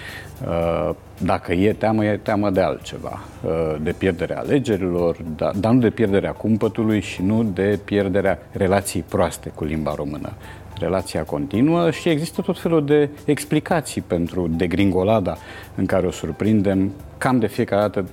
Uh, 0.47 0.95
Dacă 1.17 1.53
e 1.53 1.73
teamă, 1.73 2.05
e 2.05 2.17
teamă 2.17 2.49
de 2.49 2.61
altceva, 2.61 3.19
uh, 3.43 3.75
de 3.81 3.91
pierderea 3.91 4.39
alegerilor, 4.39 5.17
da- 5.35 5.51
dar 5.55 5.71
nu 5.71 5.79
de 5.79 5.89
pierderea 5.89 6.31
cumpătului 6.31 7.01
și 7.01 7.21
nu 7.21 7.43
de 7.43 7.79
pierderea 7.83 8.39
relației 8.51 9.03
proaste 9.07 9.51
cu 9.55 9.63
limba 9.63 9.93
română. 9.95 10.31
Relația 10.79 11.23
continuă 11.23 11.91
și 11.91 12.09
există 12.09 12.41
tot 12.41 12.59
felul 12.59 12.85
de 12.85 13.09
explicații 13.25 14.01
pentru 14.01 14.47
degringolada 14.47 15.37
în 15.75 15.85
care 15.85 16.07
o 16.07 16.11
surprindem 16.11 16.91
cam 17.17 17.39
de 17.39 17.47
fiecare 17.47 17.81
dată 17.81 18.05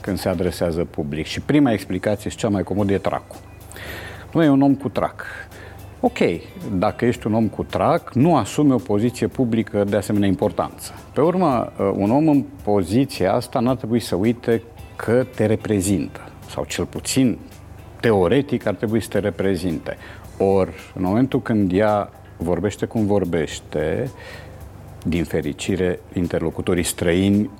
când 0.00 0.18
se 0.18 0.28
adresează 0.28 0.84
public. 0.84 1.26
Și 1.26 1.40
prima 1.40 1.72
explicație 1.72 2.30
și 2.30 2.36
cea 2.36 2.48
mai 2.48 2.62
comodă 2.62 2.92
e 2.92 2.98
tracul. 2.98 3.36
Nu 4.36 4.42
e 4.42 4.48
un 4.48 4.62
om 4.62 4.74
cu 4.74 4.88
trac. 4.88 5.24
Ok, 6.00 6.18
dacă 6.78 7.04
ești 7.04 7.26
un 7.26 7.34
om 7.34 7.48
cu 7.48 7.62
trac, 7.62 8.14
nu 8.14 8.36
asumi 8.36 8.72
o 8.72 8.76
poziție 8.76 9.26
publică 9.26 9.84
de 9.84 9.96
asemenea 9.96 10.28
importanță. 10.28 10.92
Pe 11.12 11.20
urmă, 11.20 11.72
uh, 11.78 11.92
un 11.94 12.10
om 12.10 12.28
în 12.28 12.44
poziția 12.64 13.32
asta 13.32 13.60
n-ar 13.60 13.76
trebui 13.76 14.00
să 14.00 14.14
uite 14.14 14.62
că 14.96 15.26
te 15.34 15.46
reprezintă, 15.46 16.20
sau 16.48 16.64
cel 16.64 16.84
puțin 16.84 17.38
teoretic 18.00 18.66
ar 18.66 18.74
trebui 18.74 19.00
să 19.00 19.08
te 19.08 19.18
reprezinte. 19.18 19.96
Ori, 20.38 20.92
în 20.94 21.02
momentul 21.02 21.42
când 21.42 21.72
ea 21.72 22.10
vorbește 22.36 22.86
cum 22.86 23.06
vorbește, 23.06 24.10
din 25.04 25.24
fericire, 25.24 26.00
interlocutorii 26.12 26.82
străini 26.82 27.50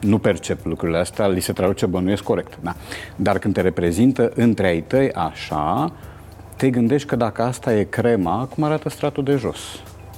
nu 0.00 0.18
percep 0.18 0.64
lucrurile 0.64 0.98
astea, 0.98 1.26
li 1.26 1.40
se 1.40 1.52
traduce 1.52 1.86
bănuiesc 1.86 2.22
corect. 2.22 2.58
Da. 2.60 2.74
Dar 3.16 3.38
când 3.38 3.54
te 3.54 3.60
reprezintă 3.60 4.32
între 4.34 4.66
ai 4.66 4.80
tăi 4.80 5.12
așa, 5.12 5.92
te 6.56 6.70
gândești 6.70 7.08
că 7.08 7.16
dacă 7.16 7.42
asta 7.42 7.74
e 7.74 7.82
crema, 7.82 8.48
cum 8.54 8.64
arată 8.64 8.88
stratul 8.88 9.24
de 9.24 9.36
jos. 9.36 9.58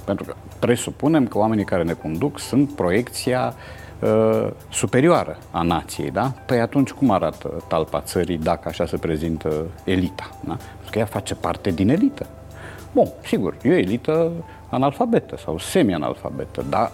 Pentru 0.05 0.25
că 0.25 0.35
presupunem 0.59 1.27
că 1.27 1.37
oamenii 1.37 1.65
care 1.65 1.83
ne 1.83 1.93
conduc 1.93 2.39
sunt 2.39 2.75
proiecția 2.75 3.53
uh, 3.99 4.47
superioară 4.69 5.37
a 5.51 5.61
nației, 5.61 6.11
da? 6.11 6.33
Păi 6.45 6.59
atunci 6.59 6.91
cum 6.91 7.11
arată 7.11 7.63
talpa 7.67 8.01
țării 8.01 8.37
dacă 8.37 8.67
așa 8.67 8.85
se 8.85 8.97
prezintă 8.97 9.65
elita, 9.83 10.29
da? 10.45 10.53
Pentru 10.53 10.91
că 10.91 10.99
ea 10.99 11.05
face 11.05 11.35
parte 11.35 11.69
din 11.69 11.89
elită. 11.89 12.25
Bun, 12.91 13.07
sigur, 13.23 13.55
e 13.63 13.69
o 13.69 13.73
elită 13.73 14.31
analfabetă 14.69 15.37
sau 15.37 15.57
semi-analfabetă, 15.57 16.65
dar 16.69 16.91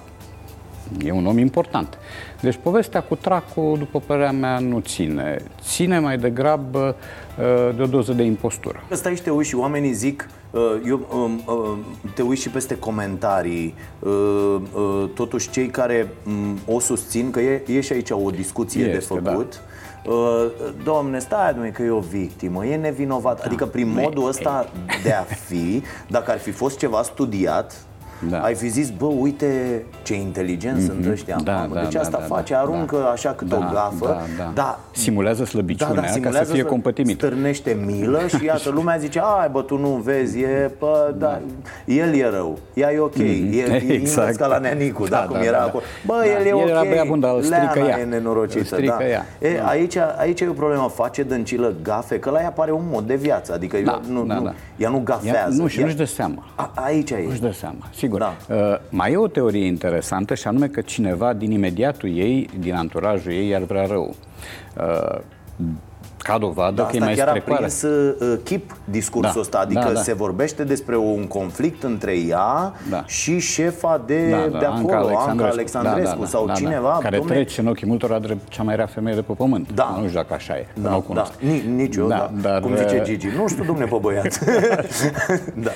E 1.05 1.11
un 1.11 1.25
om 1.25 1.38
important. 1.38 1.97
Deci 2.41 2.59
povestea 2.63 3.01
cu 3.01 3.15
tracul, 3.15 3.75
după 3.77 3.99
părerea 3.99 4.31
mea, 4.31 4.59
nu 4.59 4.79
ține. 4.79 5.38
Ține 5.61 5.99
mai 5.99 6.17
degrabă 6.17 6.95
uh, 7.39 7.75
de 7.75 7.81
o 7.81 7.85
doză 7.85 8.13
de 8.13 8.23
impostură. 8.23 8.83
Stai 8.91 9.15
și 9.15 9.21
te 9.21 9.29
uiți 9.29 9.49
și 9.49 9.55
oamenii 9.55 9.93
zic 9.93 10.29
uh, 10.51 10.61
eu, 10.88 11.07
um, 11.13 11.41
uh, 11.45 11.77
te 12.13 12.21
uiți 12.21 12.41
și 12.41 12.49
peste 12.49 12.77
comentarii 12.77 13.73
uh, 13.99 14.55
uh, 14.73 15.09
Totuși 15.13 15.49
cei 15.49 15.67
care 15.67 16.07
um, 16.27 16.57
o 16.75 16.79
susțin 16.79 17.31
Că 17.31 17.39
e, 17.39 17.63
e 17.67 17.81
și 17.81 17.93
aici 17.93 18.09
o 18.09 18.29
discuție 18.29 18.83
Este, 18.83 18.93
de 18.93 18.99
făcut 18.99 19.61
Uh, 20.07 20.51
domne, 20.83 21.19
stai 21.19 21.53
domne, 21.53 21.69
că 21.69 21.83
e 21.83 21.89
o 21.89 21.99
victimă, 21.99 22.65
e 22.65 22.75
nevinovat 22.75 23.45
Adică 23.45 23.65
prin 23.65 23.89
modul 23.89 24.27
ăsta 24.27 24.69
de 25.03 25.11
a 25.11 25.21
fi 25.21 25.83
Dacă 26.07 26.31
ar 26.31 26.38
fi 26.38 26.51
fost 26.51 26.77
ceva 26.77 27.01
studiat 27.01 27.85
da. 28.30 28.39
Ai 28.39 28.53
fi 28.55 28.68
zis, 28.68 28.89
bă, 28.89 29.05
uite 29.05 29.84
ce 30.03 30.13
inteligenți 30.15 30.82
mm-hmm. 30.84 30.86
sunt 30.86 31.05
ăștia 31.11 31.38
Da, 31.43 31.51
mamă, 31.53 31.74
da, 31.74 31.82
Deci 31.82 31.93
da, 31.93 31.99
asta 31.99 32.18
da, 32.18 32.36
face, 32.36 32.53
da, 32.53 32.59
aruncă 32.59 32.97
da. 33.03 33.09
așa 33.09 33.30
cât 33.30 33.47
Da, 33.47 33.55
o 33.55 33.59
gafă 33.59 34.05
da, 34.05 34.43
da. 34.43 34.51
da, 34.53 34.80
Simulează 34.91 35.45
slăbiciunea 35.45 36.01
ca 36.01 36.07
să 36.07 36.13
simulează 36.13 36.53
fie 36.53 36.63
slă- 36.63 36.68
compătimit. 36.68 37.15
Stârnește 37.18 37.78
milă 37.86 38.22
și 38.28 38.45
iată, 38.45 38.70
lumea 38.70 38.97
zice, 38.97 39.22
ai 39.39 39.49
bă, 39.51 39.61
tu 39.61 39.78
nu 39.78 39.88
vezi, 39.89 40.39
e, 40.39 40.72
bă, 40.80 41.13
da, 41.18 41.39
el 41.86 42.13
e 42.15 42.30
rău, 42.30 42.57
ea 42.74 42.93
e 42.93 42.99
ok, 42.99 43.15
Mhm. 43.15 43.26
e, 43.26 43.57
e 43.57 43.63
Exact. 43.63 43.82
invers 44.18 44.36
ca 44.38 44.47
la 44.47 44.57
Neanicu, 44.57 45.03
da, 45.07 45.18
Da, 45.18 45.26
cum 45.26 45.36
da, 45.38 45.43
era 45.43 45.51
da, 45.51 45.57
da. 45.57 45.63
acolo. 45.65 45.84
Bă, 46.05 46.13
Da, 46.18 46.26
el 46.39 46.45
e 46.45 46.47
el 46.47 46.55
ok, 46.55 46.68
era 46.70 46.84
băiat 46.84 47.07
bun, 47.07 47.20
dar 47.20 47.36
îl 47.36 47.41
strică 47.41 47.72
Leana 47.74 47.89
ea. 47.89 47.99
e 47.99 48.03
nenorocită, 48.03 48.59
Îl 48.59 48.65
strică 48.65 48.95
da. 48.99 49.07
ea. 49.07 49.26
E, 49.39 49.55
Da. 49.57 49.68
aici, 49.68 49.95
aici 50.18 50.39
e 50.41 50.47
o 50.47 50.53
problemă, 50.53 50.91
face 50.95 51.24
dâncilă 51.24 51.74
gafe, 51.84 52.20
că 52.20 52.30
la 52.30 52.41
ea 52.41 52.49
pare 52.51 52.72
un 52.72 52.84
mod 52.91 53.03
de 53.07 53.15
viață, 53.15 53.53
adică 53.53 53.78
Da, 53.86 54.01
eu, 54.07 54.13
nu, 54.13 54.24
da, 54.26 54.34
nu, 54.34 54.43
da. 54.43 54.53
ea 54.78 54.89
nu 54.89 55.01
gafează. 55.03 55.38
Ea, 55.38 55.47
nu, 55.61 55.68
și 55.68 55.80
ea, 55.80 55.86
nu-și 55.86 55.97
dă 55.97 56.03
seama. 56.05 56.43
A, 56.55 56.72
aici 56.76 57.09
e. 57.09 57.24
Nu-și 57.28 57.41
dă 57.41 57.51
seama, 57.51 57.88
sigur. 58.08 58.20
Da. 58.20 58.55
Uh, 58.55 58.80
mai 58.89 59.12
e 59.12 59.18
o 59.18 59.28
teorie 59.28 59.66
interesantă 59.66 60.36
și 60.36 60.47
anume 60.47 60.68
că 60.68 60.82
cineva 60.82 61.34
din 61.34 61.51
imediatul 61.51 62.18
ei, 62.18 62.49
din 62.60 62.74
anturajul 62.74 63.32
ei, 63.32 63.55
ar 63.55 63.64
vrea 63.64 63.86
rău. 63.86 64.16
Uh, 64.78 65.20
ca 66.28 66.38
dovadă 66.38 66.75
Da, 66.75 66.84
că 66.84 66.89
e 66.95 66.99
asta 66.99 67.05
mai 67.05 67.15
chiar 67.15 67.28
a 67.28 67.30
strecoară. 67.30 67.61
prins 67.61 67.82
uh, 67.82 68.39
chip 68.43 68.75
discursul 68.86 69.32
Da, 69.34 69.39
ăsta, 69.39 69.57
adică 69.59 69.86
da, 69.88 69.91
da. 69.93 70.01
se 70.01 70.13
vorbește 70.13 70.63
despre 70.63 70.97
un 70.97 71.28
conflict 71.28 71.84
între 71.84 72.11
ea 72.19 72.73
Da. 72.89 73.03
și 73.05 73.39
șefa 73.39 74.01
de, 74.05 74.30
Da, 74.30 74.38
da, 74.51 74.57
de 74.59 74.65
acolo, 74.65 74.95
Anca 74.95 74.97
Alexandrescu, 74.97 75.53
Alexandrescu, 75.53 76.03
Da, 76.03 76.13
da, 76.15 76.19
da, 76.19 76.25
sau 76.25 76.45
da, 76.45 76.53
da. 76.53 76.59
cineva. 76.59 76.97
Care 77.01 77.17
domne, 77.17 77.34
trece 77.34 77.61
în 77.61 77.67
ochii 77.67 77.88
multora 77.88 78.19
drept 78.19 78.47
cea 78.47 78.63
mai 78.63 78.75
rea 78.75 78.86
femeie 78.86 79.15
de 79.15 79.21
pe 79.21 79.34
pământ. 79.34 79.73
Da. 79.73 79.89
Nu 79.99 80.07
știu 80.07 80.19
dacă 80.19 80.34
așa 80.34 80.57
e, 80.57 80.67
că 80.73 80.80
Da, 80.82 80.89
nu 80.89 80.95
o 80.95 80.99
da, 80.99 81.05
cunosc. 81.05 81.32
Ni- 81.39 81.63
nici 81.75 81.95
eu, 81.95 82.07
da, 82.07 82.32
dar, 82.41 82.59
Cum 82.59 82.75
zice 82.75 82.95
uh, 82.97 83.03
Gigi, 83.03 83.28
nu 83.38 83.47
știu, 83.47 83.63
domne, 83.63 83.86
pe 83.86 83.97
băiat. 84.01 84.39
da. 85.65 85.71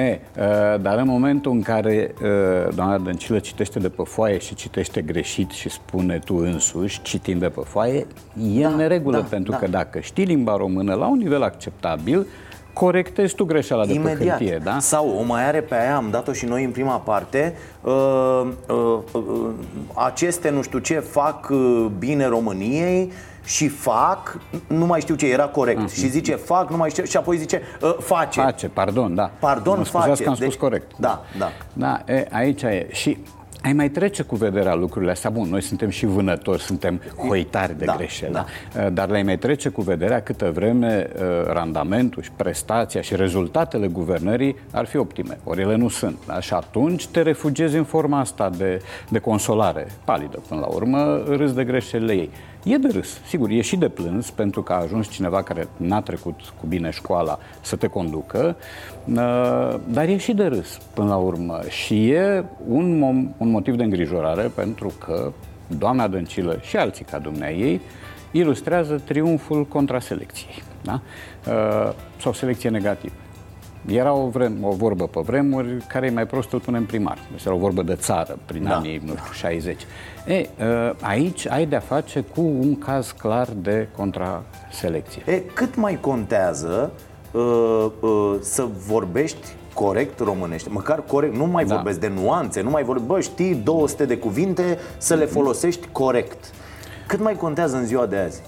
E, 0.00 0.20
uh, 0.38 0.80
dar 0.80 0.98
în 0.98 1.06
momentul 1.06 1.52
în 1.52 1.62
care 1.62 2.14
uh, 2.22 2.74
doamna 2.74 2.98
Dăncilă 2.98 3.38
citește 3.38 3.78
de 3.78 3.88
pe 3.88 4.02
foaie 4.06 4.38
și 4.38 4.54
citește 4.54 5.00
greșit 5.00 5.50
și 5.50 5.68
spune 5.70 6.18
tu 6.24 6.36
însuși, 6.36 7.02
citind 7.02 7.40
de 7.40 7.48
pe 7.48 7.60
foaie, 7.64 8.06
e 8.54 8.64
în 8.64 8.76
neregulă, 8.76 9.16
da, 9.18 9.26
pentru 9.30 9.52
da. 9.52 9.58
că 9.58 9.66
dacă 9.66 9.93
știi 10.00 10.24
limba 10.24 10.56
română 10.56 10.94
la 10.94 11.06
un 11.06 11.18
nivel 11.18 11.42
acceptabil, 11.42 12.26
corectezi 12.72 13.34
tu 13.34 13.44
greșeala 13.44 13.86
de 13.86 13.92
pe 13.92 13.98
Imediat. 13.98 14.38
hârtie, 14.38 14.60
da? 14.64 14.78
Sau 14.78 15.16
o 15.18 15.22
mai 15.22 15.46
are 15.46 15.60
pe 15.60 15.74
aia, 15.74 15.96
am 15.96 16.08
dat-o 16.10 16.32
și 16.32 16.44
noi 16.44 16.64
în 16.64 16.70
prima 16.70 16.96
parte, 16.96 17.54
uh, 17.80 17.92
uh, 18.68 18.98
uh, 19.12 19.22
aceste 19.94 20.50
nu 20.50 20.62
știu 20.62 20.78
ce 20.78 20.98
fac 20.98 21.48
uh, 21.50 21.86
bine 21.98 22.26
României 22.26 23.12
și 23.44 23.68
fac, 23.68 24.38
nu 24.66 24.86
mai 24.86 25.00
știu 25.00 25.14
ce, 25.14 25.26
era 25.26 25.44
corect. 25.46 25.90
Și 25.90 26.08
zice 26.08 26.34
fac, 26.34 26.70
nu 26.70 26.76
mai 26.76 26.90
știu, 26.90 27.04
și 27.04 27.16
apoi 27.16 27.36
zice 27.36 27.62
uh, 27.82 27.96
face. 28.00 28.40
Face, 28.40 28.68
pardon, 28.68 29.14
da. 29.14 29.30
Pardon, 29.38 29.78
mă 29.78 29.84
scuzați 29.84 30.08
face. 30.08 30.22
că 30.22 30.28
am 30.28 30.34
spus 30.34 30.48
Deci- 30.48 30.58
corect. 30.58 30.90
Da, 30.98 31.24
da. 31.38 31.48
Da, 31.72 32.12
e, 32.12 32.26
aici 32.30 32.62
e. 32.62 32.86
Și 32.92 33.18
ai 33.64 33.72
mai 33.72 33.88
trece 33.88 34.22
cu 34.22 34.36
vederea 34.36 34.74
lucrurile 34.74 35.10
astea. 35.10 35.30
Bun, 35.30 35.48
noi 35.48 35.62
suntem 35.62 35.88
și 35.88 36.06
vânători, 36.06 36.62
suntem 36.62 37.00
hoitari 37.28 37.78
de 37.78 37.84
Da, 37.84 37.94
greșeli, 37.96 38.32
da. 38.32 38.44
da. 38.74 38.90
dar 38.90 39.08
le-ai 39.08 39.22
mai 39.22 39.38
trece 39.38 39.68
cu 39.68 39.82
vederea 39.82 40.22
câtă 40.22 40.50
vreme 40.54 41.10
uh, 41.14 41.22
randamentul 41.52 42.22
și 42.22 42.30
prestația 42.36 43.00
și 43.00 43.16
rezultatele 43.16 43.86
guvernării 43.86 44.56
ar 44.70 44.86
fi 44.86 44.96
optime. 44.96 45.38
Ori 45.44 45.60
ele 45.60 45.76
nu 45.76 45.88
sunt. 45.88 46.16
Da? 46.26 46.40
Și 46.40 46.54
atunci 46.54 47.06
te 47.06 47.22
refugiezi 47.22 47.76
în 47.76 47.84
forma 47.84 48.18
asta 48.18 48.50
de, 48.50 48.82
de 49.08 49.18
consolare, 49.18 49.86
palidă 50.04 50.42
până 50.48 50.60
la 50.60 50.66
urmă, 50.66 51.22
râs 51.26 51.52
de 51.52 51.64
greșelile 51.64 52.12
ei. 52.12 52.30
E 52.64 52.76
de 52.76 52.88
râs, 52.88 53.20
sigur, 53.26 53.50
e 53.50 53.60
și 53.60 53.76
de 53.76 53.88
plâns 53.88 54.30
pentru 54.30 54.62
că 54.62 54.72
a 54.72 54.76
ajuns 54.76 55.08
cineva 55.08 55.42
care 55.42 55.68
n-a 55.76 56.00
trecut 56.00 56.40
cu 56.60 56.66
bine 56.66 56.90
școala 56.90 57.38
să 57.60 57.76
te 57.76 57.86
conducă, 57.86 58.56
uh, 59.04 59.14
dar 59.88 60.08
e 60.08 60.16
și 60.16 60.32
de 60.32 60.44
râs 60.44 60.78
până 60.94 61.08
la 61.08 61.16
urmă 61.16 61.60
și 61.68 62.10
e 62.10 62.44
un, 62.68 62.96
mom- 62.96 63.36
un 63.36 63.50
motiv 63.50 63.76
de 63.76 63.82
îngrijorare 63.82 64.42
pentru 64.54 64.92
că 64.98 65.32
doamna 65.78 66.08
Dăncilă 66.08 66.58
și 66.62 66.76
alții 66.76 67.04
ca 67.04 67.18
dumnea 67.18 67.50
ei 67.50 67.80
ilustrează 68.30 69.02
triumful 69.04 69.66
contra 69.66 70.00
selecției, 70.00 70.62
da? 70.82 71.00
Uh, 71.46 71.92
sau 72.20 72.32
selecție 72.32 72.70
negativă. 72.70 73.14
Era 73.86 74.12
o, 74.12 74.28
vrem, 74.28 74.52
o 74.62 74.70
vorbă 74.70 75.06
pe 75.06 75.20
vremuri, 75.24 75.76
care 75.88 76.06
e 76.06 76.10
mai 76.10 76.26
prost 76.26 76.52
îl 76.52 76.60
punem 76.60 76.84
primar. 76.84 77.18
Deci 77.30 77.44
era 77.44 77.54
o 77.54 77.58
vorbă 77.58 77.82
de 77.82 77.94
țară, 77.94 78.38
prin 78.46 78.62
Da. 78.64 78.76
anii, 78.76 79.00
nu 79.04 79.12
știu, 79.16 79.32
60. 79.32 79.86
E, 80.26 80.34
uh, 80.58 80.90
aici 81.00 81.48
ai 81.48 81.66
de-a 81.66 81.80
face 81.80 82.20
cu 82.20 82.40
un 82.40 82.78
caz 82.78 83.10
clar 83.10 83.48
de 83.56 83.88
contraselecție. 83.96 85.22
E, 85.26 85.38
cât 85.54 85.76
mai 85.76 85.98
contează 86.00 86.92
uh, 87.32 87.86
uh, 88.00 88.34
să 88.40 88.66
vorbești 88.86 89.46
corect 89.74 90.18
românește, 90.20 90.68
măcar 90.72 91.02
corect, 91.06 91.34
nu 91.34 91.44
mai 91.46 91.64
Da. 91.64 91.74
vorbesc 91.74 92.00
de 92.00 92.08
nuanțe, 92.22 92.60
nu 92.60 92.70
mai 92.70 92.82
vorbești, 92.82 93.08
bă, 93.08 93.20
știi 93.20 93.54
200 93.54 94.04
de 94.04 94.16
cuvinte, 94.16 94.78
să 94.98 95.14
le 95.14 95.24
folosești 95.24 95.88
corect. 95.92 96.44
Cât 97.06 97.20
mai 97.20 97.34
contează 97.36 97.76
în 97.76 97.84
ziua 97.86 98.06
de 98.06 98.16
azi? 98.16 98.42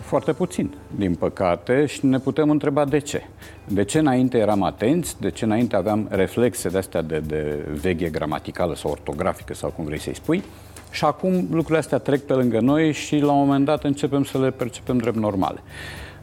Foarte 0.00 0.32
puțin, 0.32 0.74
din 0.96 1.14
păcate, 1.14 1.86
și 1.86 2.06
ne 2.06 2.18
putem 2.18 2.50
întreba 2.50 2.84
de 2.84 2.98
ce. 2.98 3.22
De 3.68 3.84
ce 3.84 3.98
înainte 3.98 4.38
eram 4.38 4.62
atenți, 4.62 5.20
de 5.20 5.30
ce 5.30 5.44
înainte 5.44 5.76
aveam 5.76 6.06
reflexe 6.10 6.68
de 6.68 6.78
astea 6.78 7.02
de, 7.02 7.18
de 7.18 7.68
veche 7.80 8.08
gramaticală 8.08 8.74
sau 8.74 8.90
ortografică 8.90 9.54
sau 9.54 9.70
cum 9.70 9.84
vrei 9.84 10.00
să-i 10.00 10.14
spui, 10.14 10.42
și 10.90 11.04
acum 11.04 11.32
lucrurile 11.50 11.78
astea 11.78 11.98
trec 11.98 12.20
pe 12.20 12.32
lângă 12.32 12.60
noi 12.60 12.92
și 12.92 13.18
la 13.18 13.32
un 13.32 13.38
moment 13.38 13.64
dat 13.64 13.84
începem 13.84 14.24
să 14.24 14.38
le 14.38 14.50
percepem 14.50 14.96
drept 14.96 15.16
normale. 15.16 15.62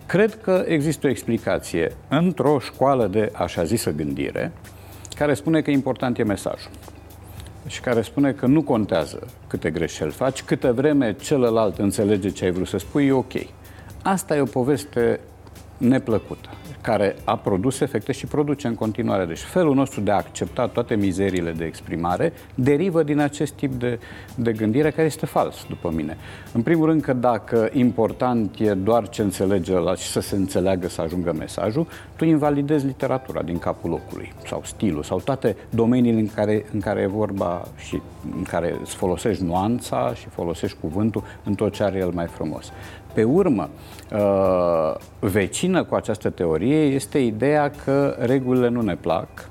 Cred 0.06 0.42
că 0.42 0.64
există 0.68 1.08
o 1.08 1.10
explicație 1.10 1.96
într-o 2.08 2.60
școală 2.60 3.08
de 3.08 3.32
așa 3.34 3.64
zisă 3.64 3.92
gândire 3.92 4.52
care 5.16 5.34
spune 5.34 5.62
că 5.62 5.72
important 5.72 6.18
e 6.18 6.24
mesajul 6.24 6.72
și 7.68 7.82
care 7.82 8.02
spune 8.02 8.32
că 8.32 8.46
nu 8.46 8.62
contează 8.62 9.28
câte 9.48 9.70
greșeli 9.70 10.12
faci, 10.12 10.44
câtă 10.44 10.74
vreme 10.74 11.16
celălalt 11.22 11.78
înțelege 11.78 12.30
ce 12.30 12.46
ai 12.46 12.52
vrut 12.52 12.68
să 12.68 12.78
spui, 12.78 13.08
e 13.08 13.12
ok. 13.12 13.34
Asta 14.02 14.36
e 14.36 14.42
o 14.42 14.46
poveste 14.46 15.20
neplăcută 15.78 16.50
care 16.82 17.16
a 17.24 17.38
produs 17.38 17.80
efecte 17.80 18.12
și 18.12 18.26
produce 18.26 18.68
în 18.68 18.76
continuare. 18.76 19.26
Deci 19.26 19.40
felul 19.40 19.76
nostru 19.76 20.02
de 20.02 20.12
a 20.12 20.16
accepta 20.16 20.68
toate 20.68 20.96
mizerile 20.96 21.52
de 21.52 21.66
exprimare 21.66 22.34
derivă 22.56 23.04
din 23.04 23.20
acest 23.20 23.54
tip 23.54 23.74
de, 23.74 24.00
de 24.36 24.52
gândire 24.52 24.92
care 24.92 25.08
este 25.08 25.26
fals, 25.26 25.66
după 25.70 25.92
mine. 25.96 26.18
În 26.54 26.62
primul 26.62 26.86
rând 26.86 27.02
că 27.02 27.14
dacă 27.14 27.70
important 27.74 28.60
e 28.60 28.74
doar 28.74 29.10
ce 29.10 29.22
înțelege 29.22 29.80
la 29.80 29.96
și 29.96 30.08
să 30.08 30.20
se 30.20 30.36
înțeleagă 30.36 30.88
să 30.88 31.02
ajungă 31.02 31.34
mesajul, 31.38 31.88
tu 32.16 32.26
invalidezi 32.26 32.86
literatura 32.86 33.42
din 33.42 33.58
capul 33.58 33.90
locului 33.90 34.34
sau 34.48 34.62
stilul 34.66 35.04
sau 35.04 35.20
toate 35.20 35.56
domeniile 35.70 36.20
în 36.20 36.30
care, 36.36 36.66
în 36.74 36.80
care 36.80 37.02
e 37.02 37.08
vorba 37.08 37.68
și 37.78 38.02
în 38.36 38.44
care 38.44 38.76
îți 38.82 38.96
folosești 38.96 39.44
nuanța 39.44 40.14
și 40.14 40.28
folosești 40.28 40.78
cuvântul 40.82 41.24
în 41.44 41.56
tot 41.56 41.74
ce 41.74 41.84
are 41.84 41.98
el 41.98 42.10
mai 42.14 42.28
frumos. 42.28 42.72
Pe 43.14 43.24
urmă, 43.24 43.70
uh, 44.12 44.96
vecină 45.20 45.84
cu 45.84 45.96
această 45.96 46.30
teorie 46.30 46.84
este 46.84 47.20
ideea 47.20 47.72
că 47.84 48.16
regulile 48.20 48.70
nu 48.70 48.82
ne 48.82 48.96
plac 48.96 49.50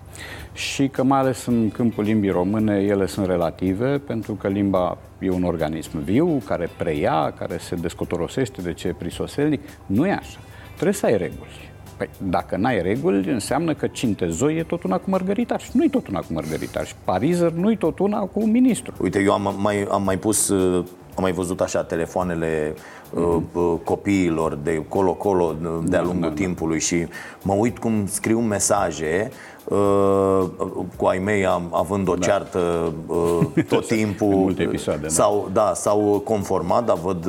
și 0.52 0.88
că 0.88 1.02
mai 1.02 1.18
ales 1.18 1.46
în 1.46 1.70
câmpul 1.70 2.04
limbii 2.04 2.30
române 2.30 2.76
ele 2.82 3.06
sunt 3.06 3.26
relative 3.26 3.98
pentru 3.98 4.32
că 4.32 4.48
limba 4.48 4.98
e 5.18 5.30
un 5.30 5.42
organism 5.42 6.02
viu 6.04 6.42
care 6.46 6.68
preia, 6.76 7.34
care 7.38 7.56
se 7.58 7.74
descotorosește 7.74 8.62
de 8.62 8.72
ce 8.72 8.88
e 8.88 8.92
prisoselic. 8.92 9.60
Nu 9.86 10.06
e 10.06 10.12
așa. 10.12 10.38
Trebuie 10.72 10.94
să 10.94 11.06
ai 11.06 11.16
reguli. 11.16 11.70
Păi, 11.96 12.08
dacă 12.28 12.56
n-ai 12.56 12.82
reguli, 12.82 13.30
înseamnă 13.30 13.74
că 13.74 13.86
Cintezoi 13.86 14.56
e 14.56 14.62
tot 14.62 14.82
una 14.82 14.98
cu 14.98 15.10
Mărgăritar 15.10 15.60
și 15.60 15.70
nu-i 15.72 15.90
tot 15.90 16.08
una 16.08 16.20
cu 16.20 16.32
Mărgăritar 16.32 16.86
și 16.86 16.94
Parizer 17.04 17.50
nu-i 17.50 17.76
tot 17.76 17.98
una 17.98 18.20
cu 18.20 18.44
ministru. 18.44 18.94
Uite, 19.00 19.20
eu 19.20 19.32
am 19.32 19.54
mai, 19.58 19.86
am 19.90 20.02
mai 20.02 20.18
pus, 20.18 20.48
uh, 20.48 20.84
am 21.14 21.22
mai 21.22 21.32
văzut 21.32 21.60
așa 21.60 21.82
telefoanele 21.82 22.74
mm-hmm. 23.14 23.84
copiilor 23.84 24.58
de 24.62 24.84
colo-colo 24.88 25.56
de-a 25.84 26.00
da, 26.00 26.04
lungul 26.04 26.20
da, 26.20 26.28
da. 26.28 26.34
timpului 26.34 26.80
și 26.80 27.06
mă 27.42 27.54
uit 27.54 27.78
cum 27.78 28.06
scriu 28.06 28.38
mesaje 28.38 29.30
Uh, 29.64 30.48
cu 30.96 31.06
ai 31.06 31.18
mei 31.18 31.46
am, 31.46 31.62
având 31.72 32.08
o 32.08 32.14
da. 32.14 32.26
ceartă 32.26 32.92
uh, 33.06 33.64
tot 33.68 33.86
timpul 33.96 34.28
multe 34.28 34.62
episoade, 34.62 35.08
sau, 35.08 35.48
da. 35.52 35.64
da, 35.64 35.74
s-au 35.74 36.22
conformat, 36.24 36.84
dar 36.84 36.96
văd 36.96 37.26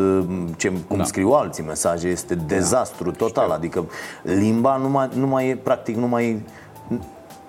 ce, 0.58 0.72
cum 0.88 0.98
da. 0.98 1.04
scriu 1.04 1.30
alții 1.30 1.64
mesaje, 1.64 2.08
este 2.08 2.36
dezastru 2.36 3.10
da. 3.10 3.16
total, 3.18 3.44
Știu. 3.44 3.56
adică 3.56 3.86
limba 4.22 4.78
nu 4.78 4.90
mai, 4.90 5.10
nu 5.14 5.28
mai 5.28 5.50
e, 5.50 5.56
practic 5.56 5.96
nu 5.96 6.08
mai 6.08 6.42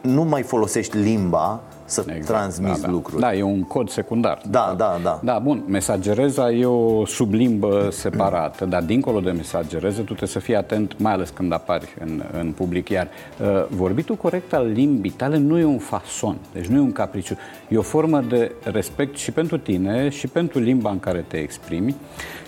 nu 0.00 0.22
mai 0.22 0.42
folosești 0.42 0.96
limba 0.96 1.60
să 1.92 2.04
exact, 2.06 2.26
transmiți 2.26 2.80
da, 2.80 2.86
da. 2.86 2.92
lucruri. 2.92 3.20
Da, 3.20 3.34
e 3.34 3.42
un 3.42 3.62
cod 3.62 3.88
secundar. 3.88 4.40
Da, 4.50 4.74
da, 4.76 4.98
da. 5.02 5.20
Da, 5.22 5.38
bun, 5.38 5.64
mesagereza 5.66 6.50
e 6.50 6.64
o 6.64 7.06
sublimbă 7.06 7.88
separată, 7.90 8.64
dar 8.64 8.82
dincolo 8.82 9.20
de 9.20 9.30
mesagereză 9.30 9.98
tu 9.98 10.04
trebuie 10.04 10.28
să 10.28 10.38
fii 10.38 10.56
atent, 10.56 10.98
mai 10.98 11.12
ales 11.12 11.30
când 11.30 11.52
apari 11.52 11.96
în, 12.00 12.22
în 12.32 12.52
public. 12.52 12.88
Iar 12.88 13.08
uh, 13.40 13.46
vorbitul 13.68 14.14
corect 14.14 14.52
al 14.52 14.66
limbii 14.66 15.10
tale 15.10 15.36
nu 15.36 15.58
e 15.58 15.64
un 15.64 15.78
fason, 15.78 16.36
deci 16.52 16.66
nu 16.66 16.76
e 16.76 16.80
un 16.80 16.92
capriciu. 16.92 17.36
E 17.68 17.76
o 17.76 17.82
formă 17.82 18.20
de 18.20 18.52
respect 18.62 19.16
și 19.16 19.30
pentru 19.30 19.58
tine 19.58 20.08
și 20.08 20.26
pentru 20.26 20.58
limba 20.58 20.90
în 20.90 21.00
care 21.00 21.24
te 21.28 21.36
exprimi 21.36 21.94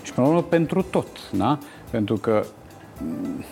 și, 0.03 0.13
până 0.13 0.27
la 0.27 0.33
urmă, 0.33 0.45
pentru 0.49 0.81
tot, 0.81 1.07
da? 1.31 1.57
Pentru 1.89 2.15
că 2.15 2.45
mm, 3.01 3.43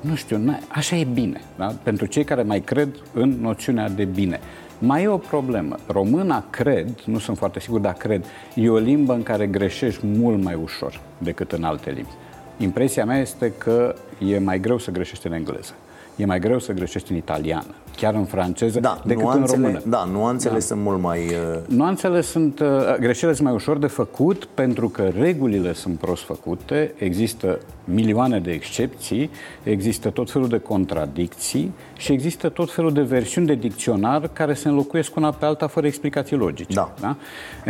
nu 0.00 0.14
știu, 0.14 0.58
așa 0.68 0.96
e 0.96 1.04
bine. 1.04 1.40
Da? 1.56 1.74
Pentru 1.82 2.06
cei 2.06 2.24
care 2.24 2.42
mai 2.42 2.60
cred 2.60 2.88
în 3.12 3.36
noțiunea 3.40 3.88
de 3.88 4.04
bine. 4.04 4.40
Mai 4.78 5.02
e 5.02 5.08
o 5.08 5.16
problemă. 5.16 5.76
Româna, 5.86 6.44
cred, 6.50 6.88
nu 7.04 7.18
sunt 7.18 7.38
foarte 7.38 7.60
sigur, 7.60 7.80
dar 7.80 7.92
cred, 7.92 8.24
e 8.54 8.68
o 8.68 8.76
limbă 8.76 9.12
în 9.12 9.22
care 9.22 9.46
greșești 9.46 10.06
mult 10.06 10.42
mai 10.42 10.58
ușor 10.62 11.00
decât 11.18 11.52
în 11.52 11.64
alte 11.64 11.90
limbi. 11.90 12.10
Impresia 12.58 13.04
mea 13.04 13.18
este 13.18 13.52
că 13.58 13.94
e 14.18 14.38
mai 14.38 14.60
greu 14.60 14.78
să 14.78 14.90
greșești 14.90 15.26
în 15.26 15.32
engleză. 15.32 15.74
E 16.16 16.24
mai 16.26 16.38
greu 16.38 16.58
să 16.58 16.72
greșești 16.72 17.10
în 17.10 17.16
italiană, 17.16 17.74
chiar 17.96 18.14
în 18.14 18.24
franceză, 18.24 18.80
da, 18.80 19.02
decât 19.04 19.22
nuanțele, 19.22 19.56
în 19.56 19.62
română. 19.62 19.82
Da, 19.86 20.04
nuanțele 20.04 20.54
da. 20.54 20.60
sunt 20.60 20.80
mult 20.80 21.00
mai... 21.00 21.18
Uh... 21.18 21.58
Nuanțele 21.66 22.20
sunt, 22.20 22.60
uh, 22.60 22.66
greșelile 22.98 23.32
sunt 23.36 23.46
mai 23.46 23.56
ușor 23.56 23.78
de 23.78 23.86
făcut 23.86 24.44
pentru 24.44 24.88
că 24.88 25.10
regulile 25.18 25.72
sunt 25.72 25.98
prost 25.98 26.22
făcute, 26.22 26.94
există 26.96 27.58
milioane 27.84 28.40
de 28.40 28.50
excepții, 28.50 29.30
există 29.62 30.10
tot 30.10 30.30
felul 30.30 30.48
de 30.48 30.58
contradicții 30.58 31.72
și 31.96 32.12
există 32.12 32.48
tot 32.48 32.72
felul 32.72 32.92
de 32.92 33.02
versiuni 33.02 33.46
de 33.46 33.54
dicționar 33.54 34.28
care 34.32 34.54
se 34.54 34.68
înlocuiesc 34.68 35.16
una 35.16 35.30
pe 35.30 35.44
alta 35.44 35.66
fără 35.66 35.86
explicații 35.86 36.36
logice. 36.36 36.74
Da. 36.74 36.94
da? 37.00 37.16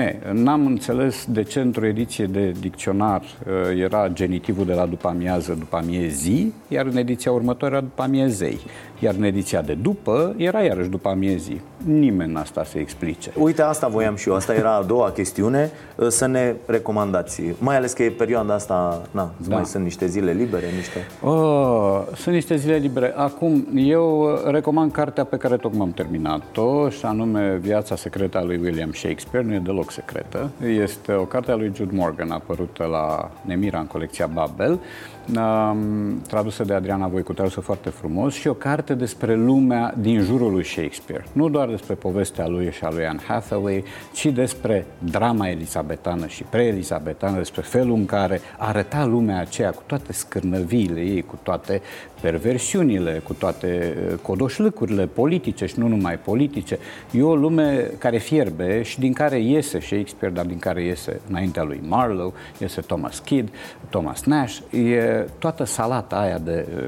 E, 0.02 0.18
n-am 0.32 0.66
înțeles 0.66 1.26
de 1.28 1.42
ce 1.42 1.60
într-o 1.60 1.86
ediție 1.86 2.26
de 2.26 2.52
dicționar 2.60 3.20
uh, 3.20 3.80
era 3.80 4.08
genitivul 4.08 4.66
de 4.66 4.72
la 4.72 4.86
după 4.86 5.08
amiază, 5.08 5.56
după 5.58 5.76
amiezii, 5.76 6.54
iar 6.68 6.86
în 6.86 6.96
ediția 6.96 7.32
următoare 7.32 7.74
era 7.74 7.84
după 7.84 8.02
amiezei. 8.02 8.60
Iar 8.98 9.14
în 9.14 9.22
ediția 9.22 9.62
de 9.62 9.74
după 9.74 10.34
era 10.36 10.62
iarăși 10.62 10.88
după 10.88 11.08
amiezii. 11.08 11.60
Nimeni 11.84 12.32
n-a 12.32 12.44
stat 12.44 12.66
să 12.66 12.78
explice. 12.78 13.32
Uite, 13.38 13.62
asta 13.62 13.88
voiam 13.88 14.16
și 14.16 14.28
eu. 14.28 14.34
Asta 14.34 14.54
era 14.54 14.76
a 14.76 14.82
doua 14.82 15.10
chestiune. 15.10 15.70
Uh, 15.96 16.06
să 16.08 16.26
ne 16.26 16.54
recomandați. 16.66 17.42
Mai 17.58 17.76
ales 17.76 17.92
că 17.92 18.02
e 18.02 18.10
perioada 18.10 18.54
asta, 18.54 19.02
na, 19.10 19.30
da. 19.48 19.54
mai 19.54 19.64
sunt 19.64 19.82
niște 19.82 20.06
zile 20.06 20.32
libere, 20.32 20.66
niște... 20.76 20.98
Oh, 21.20 22.02
sunt 22.16 22.34
niște 22.34 22.56
zile 22.56 22.76
libere. 22.76 23.12
Acum, 23.16 23.66
eu 23.74 24.13
recomand 24.50 24.92
cartea 24.92 25.24
pe 25.24 25.36
care 25.36 25.56
tocmai 25.56 25.86
am 25.86 25.92
terminat-o, 25.92 26.88
și 26.88 27.04
anume 27.04 27.56
Viața 27.56 27.96
secretă 27.96 28.38
a 28.38 28.44
lui 28.44 28.60
William 28.62 28.92
Shakespeare. 28.92 29.46
Nu 29.46 29.54
e 29.54 29.58
deloc 29.58 29.90
secretă. 29.90 30.50
Este 30.82 31.12
o 31.12 31.24
carte 31.24 31.50
a 31.50 31.54
lui 31.54 31.72
Jude 31.74 31.96
Morgan, 31.96 32.30
apărută 32.30 32.84
la 32.84 33.30
Nemira 33.42 33.78
în 33.78 33.86
colecția 33.86 34.26
Babel 34.26 34.80
tradusă 36.26 36.64
de 36.64 36.74
Adriana 36.74 37.06
Voicu, 37.06 37.32
tradusă 37.32 37.60
foarte 37.60 37.88
frumos, 37.88 38.34
și 38.34 38.48
o 38.48 38.54
carte 38.54 38.94
despre 38.94 39.34
lumea 39.34 39.94
din 39.98 40.20
jurul 40.20 40.52
lui 40.52 40.64
Shakespeare. 40.64 41.24
Nu 41.32 41.48
doar 41.48 41.68
despre 41.68 41.94
povestea 41.94 42.46
lui 42.46 42.72
și 42.72 42.84
a 42.84 42.90
lui 42.90 43.06
Anne 43.06 43.20
Hathaway, 43.26 43.84
ci 44.12 44.26
despre 44.26 44.86
drama 44.98 45.48
elisabetană 45.48 46.26
și 46.26 46.42
pre-elisabetană, 46.42 47.36
despre 47.36 47.62
felul 47.62 47.94
în 47.94 48.06
care 48.06 48.40
arăta 48.58 49.04
lumea 49.04 49.40
aceea 49.40 49.70
cu 49.70 49.82
toate 49.86 50.12
scârnăviile 50.12 51.00
ei, 51.00 51.22
cu 51.22 51.38
toate 51.42 51.82
perversiunile, 52.20 53.20
cu 53.24 53.32
toate 53.32 53.96
uh, 54.10 54.18
codoșlâcurile 54.22 55.06
politice 55.06 55.66
și 55.66 55.78
nu 55.78 55.88
numai 55.88 56.18
politice. 56.18 56.78
E 57.10 57.22
o 57.22 57.34
lume 57.34 57.90
care 57.98 58.18
fierbe 58.18 58.82
și 58.82 58.98
din 58.98 59.12
care 59.12 59.38
iese 59.38 59.80
Shakespeare, 59.80 60.34
dar 60.34 60.44
din 60.44 60.58
care 60.58 60.84
iese 60.84 61.20
înaintea 61.28 61.62
lui 61.62 61.80
Marlowe, 61.88 62.32
iese 62.58 62.80
Thomas 62.80 63.18
Kidd, 63.18 63.48
Thomas 63.88 64.22
Nash. 64.22 64.58
E 64.70 65.13
toată 65.38 65.64
salata 65.64 66.16
aia 66.16 66.38
de 66.38 66.68
uh, 66.76 66.86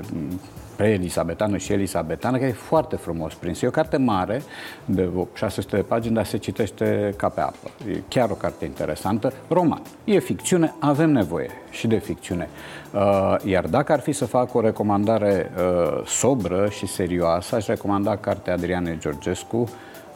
pre-elisabetană 0.77 1.57
și 1.57 1.73
elisabetană, 1.73 2.37
care 2.37 2.49
e 2.49 2.53
foarte 2.53 2.97
frumos 2.97 3.35
prins. 3.35 3.63
E 3.63 3.67
o 3.67 3.71
carte 3.71 3.97
mare, 3.97 4.43
de 4.85 5.09
600 5.35 5.77
de 5.77 5.83
pagini, 5.83 6.15
dar 6.15 6.25
se 6.25 6.37
citește 6.37 7.15
ca 7.17 7.29
pe 7.29 7.41
apă. 7.41 7.71
E 7.91 8.03
chiar 8.09 8.31
o 8.31 8.35
carte 8.35 8.65
interesantă. 8.65 9.33
Roman. 9.49 9.83
E 10.05 10.19
ficțiune, 10.19 10.75
avem 10.79 11.11
nevoie 11.11 11.51
și 11.71 11.87
de 11.87 11.99
ficțiune. 11.99 12.49
Uh, 12.93 13.37
iar 13.45 13.65
dacă 13.67 13.93
ar 13.93 14.01
fi 14.01 14.13
să 14.13 14.25
fac 14.25 14.55
o 14.55 14.61
recomandare 14.61 15.53
uh, 15.57 16.07
sobră 16.07 16.69
și 16.71 16.87
serioasă, 16.87 17.55
aș 17.55 17.67
recomanda 17.67 18.17
cartea 18.17 18.53
Adrianei 18.53 18.99
Georgescu, 18.99 19.69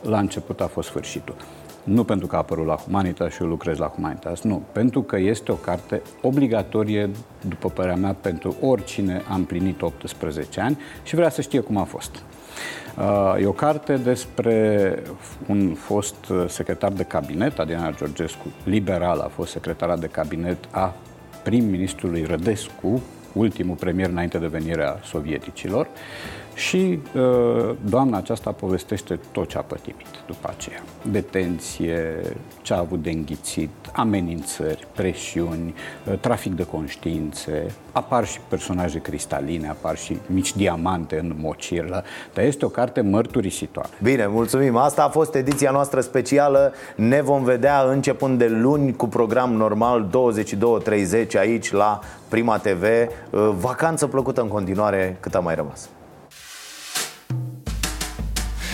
La 0.03 0.19
început 0.19 0.61
a 0.61 0.67
fost 0.67 0.89
sfârșitul. 0.89 1.35
Nu 1.85 2.05
pentru 2.05 2.27
că 2.27 2.35
a 2.35 2.39
apărut 2.39 2.67
la 2.67 2.75
Humanitas 2.75 3.33
și 3.33 3.43
eu 3.43 3.49
lucrez 3.49 3.79
la 3.79 3.87
Humanitas, 3.87 4.43
nu. 4.43 4.63
Pentru 4.73 5.03
că 5.03 5.19
este 5.19 5.53
o 5.53 5.55
carte 5.55 6.03
obligatorie, 6.23 7.11
după 7.49 7.69
părerea 7.69 7.97
mea, 7.97 8.17
pentru 8.21 8.57
oricine 8.61 9.23
a 9.29 9.35
împlinit 9.35 9.83
18 9.83 10.61
ani 10.61 10.79
și 11.03 11.15
vrea 11.15 11.31
să 11.31 11.41
știe 11.41 11.61
cum 11.61 11.77
a 11.77 11.85
fost. 11.85 12.23
Uh, 12.99 13.35
e 13.41 13.47
o 13.47 13.53
carte 13.53 13.97
despre 13.97 14.95
un 15.47 15.75
fost 15.75 16.17
secretar 16.47 16.93
de 16.93 17.03
cabinet, 17.03 17.59
Adriana 17.59 17.91
Georgescu, 17.91 18.47
liberal, 18.65 19.21
a 19.21 19.29
fost 19.29 19.51
secretara 19.51 19.97
de 19.97 20.07
cabinet 20.07 20.59
a 20.71 20.95
prim-ministrului 21.43 22.25
Rădescu, 22.25 23.03
ultimul 23.33 23.77
premier 23.77 24.09
înainte 24.09 24.39
de 24.39 24.47
venirea 24.47 25.01
sovieticilor, 25.05 25.89
Și 26.61 26.99
uh, 27.15 27.75
doamna 27.85 28.17
aceasta 28.17 28.53
povestește 28.53 29.21
tot 29.33 29.49
ce 29.49 29.59
a 29.59 29.61
pătimit 29.61 30.07
după 30.27 30.55
aceea. 30.57 30.83
Detenție, 31.11 32.15
ce 32.63 32.75
a 32.75 32.79
avut 32.79 33.03
de 33.03 33.11
înghițit, 33.11 33.71
amenințări, 33.93 34.87
presiuni, 34.93 35.75
uh, 36.11 36.19
trafic 36.19 36.55
de 36.55 36.67
conștiințe, 36.67 37.75
apar 37.93 38.27
și 38.27 38.41
personaje 38.49 38.99
cristaline, 38.99 39.69
apar 39.69 39.97
și 39.97 40.19
mici 40.27 40.57
diamante 40.57 41.19
în 41.19 41.33
mocirlă, 41.41 42.05
dar 42.35 42.45
este 42.45 42.65
o 42.65 42.69
carte 42.69 43.01
mărturisitoare. 43.01 43.91
Bine, 44.03 44.27
mulțumim. 44.27 44.77
Asta 44.77 45.05
a 45.05 45.09
fost 45.09 45.35
ediția 45.35 45.71
noastră 45.71 46.01
specială. 46.01 46.73
Ne 46.97 47.23
vom 47.23 47.45
vedea 47.45 47.83
începând 47.83 48.39
de 48.39 48.49
luni 48.49 48.97
cu 48.97 49.09
program 49.09 49.53
normal 49.53 50.11
22.30 51.33 51.39
aici 51.39 51.73
la 51.73 52.01
Prima 52.29 52.59
TV. 52.59 52.83
Uh, 52.83 53.51
vacanță 53.59 54.07
plăcută 54.07 54.41
în 54.41 54.49
continuare 54.49 55.17
cât 55.21 55.35
a 55.35 55.41
mai 55.41 55.55
rămas. 55.55 55.89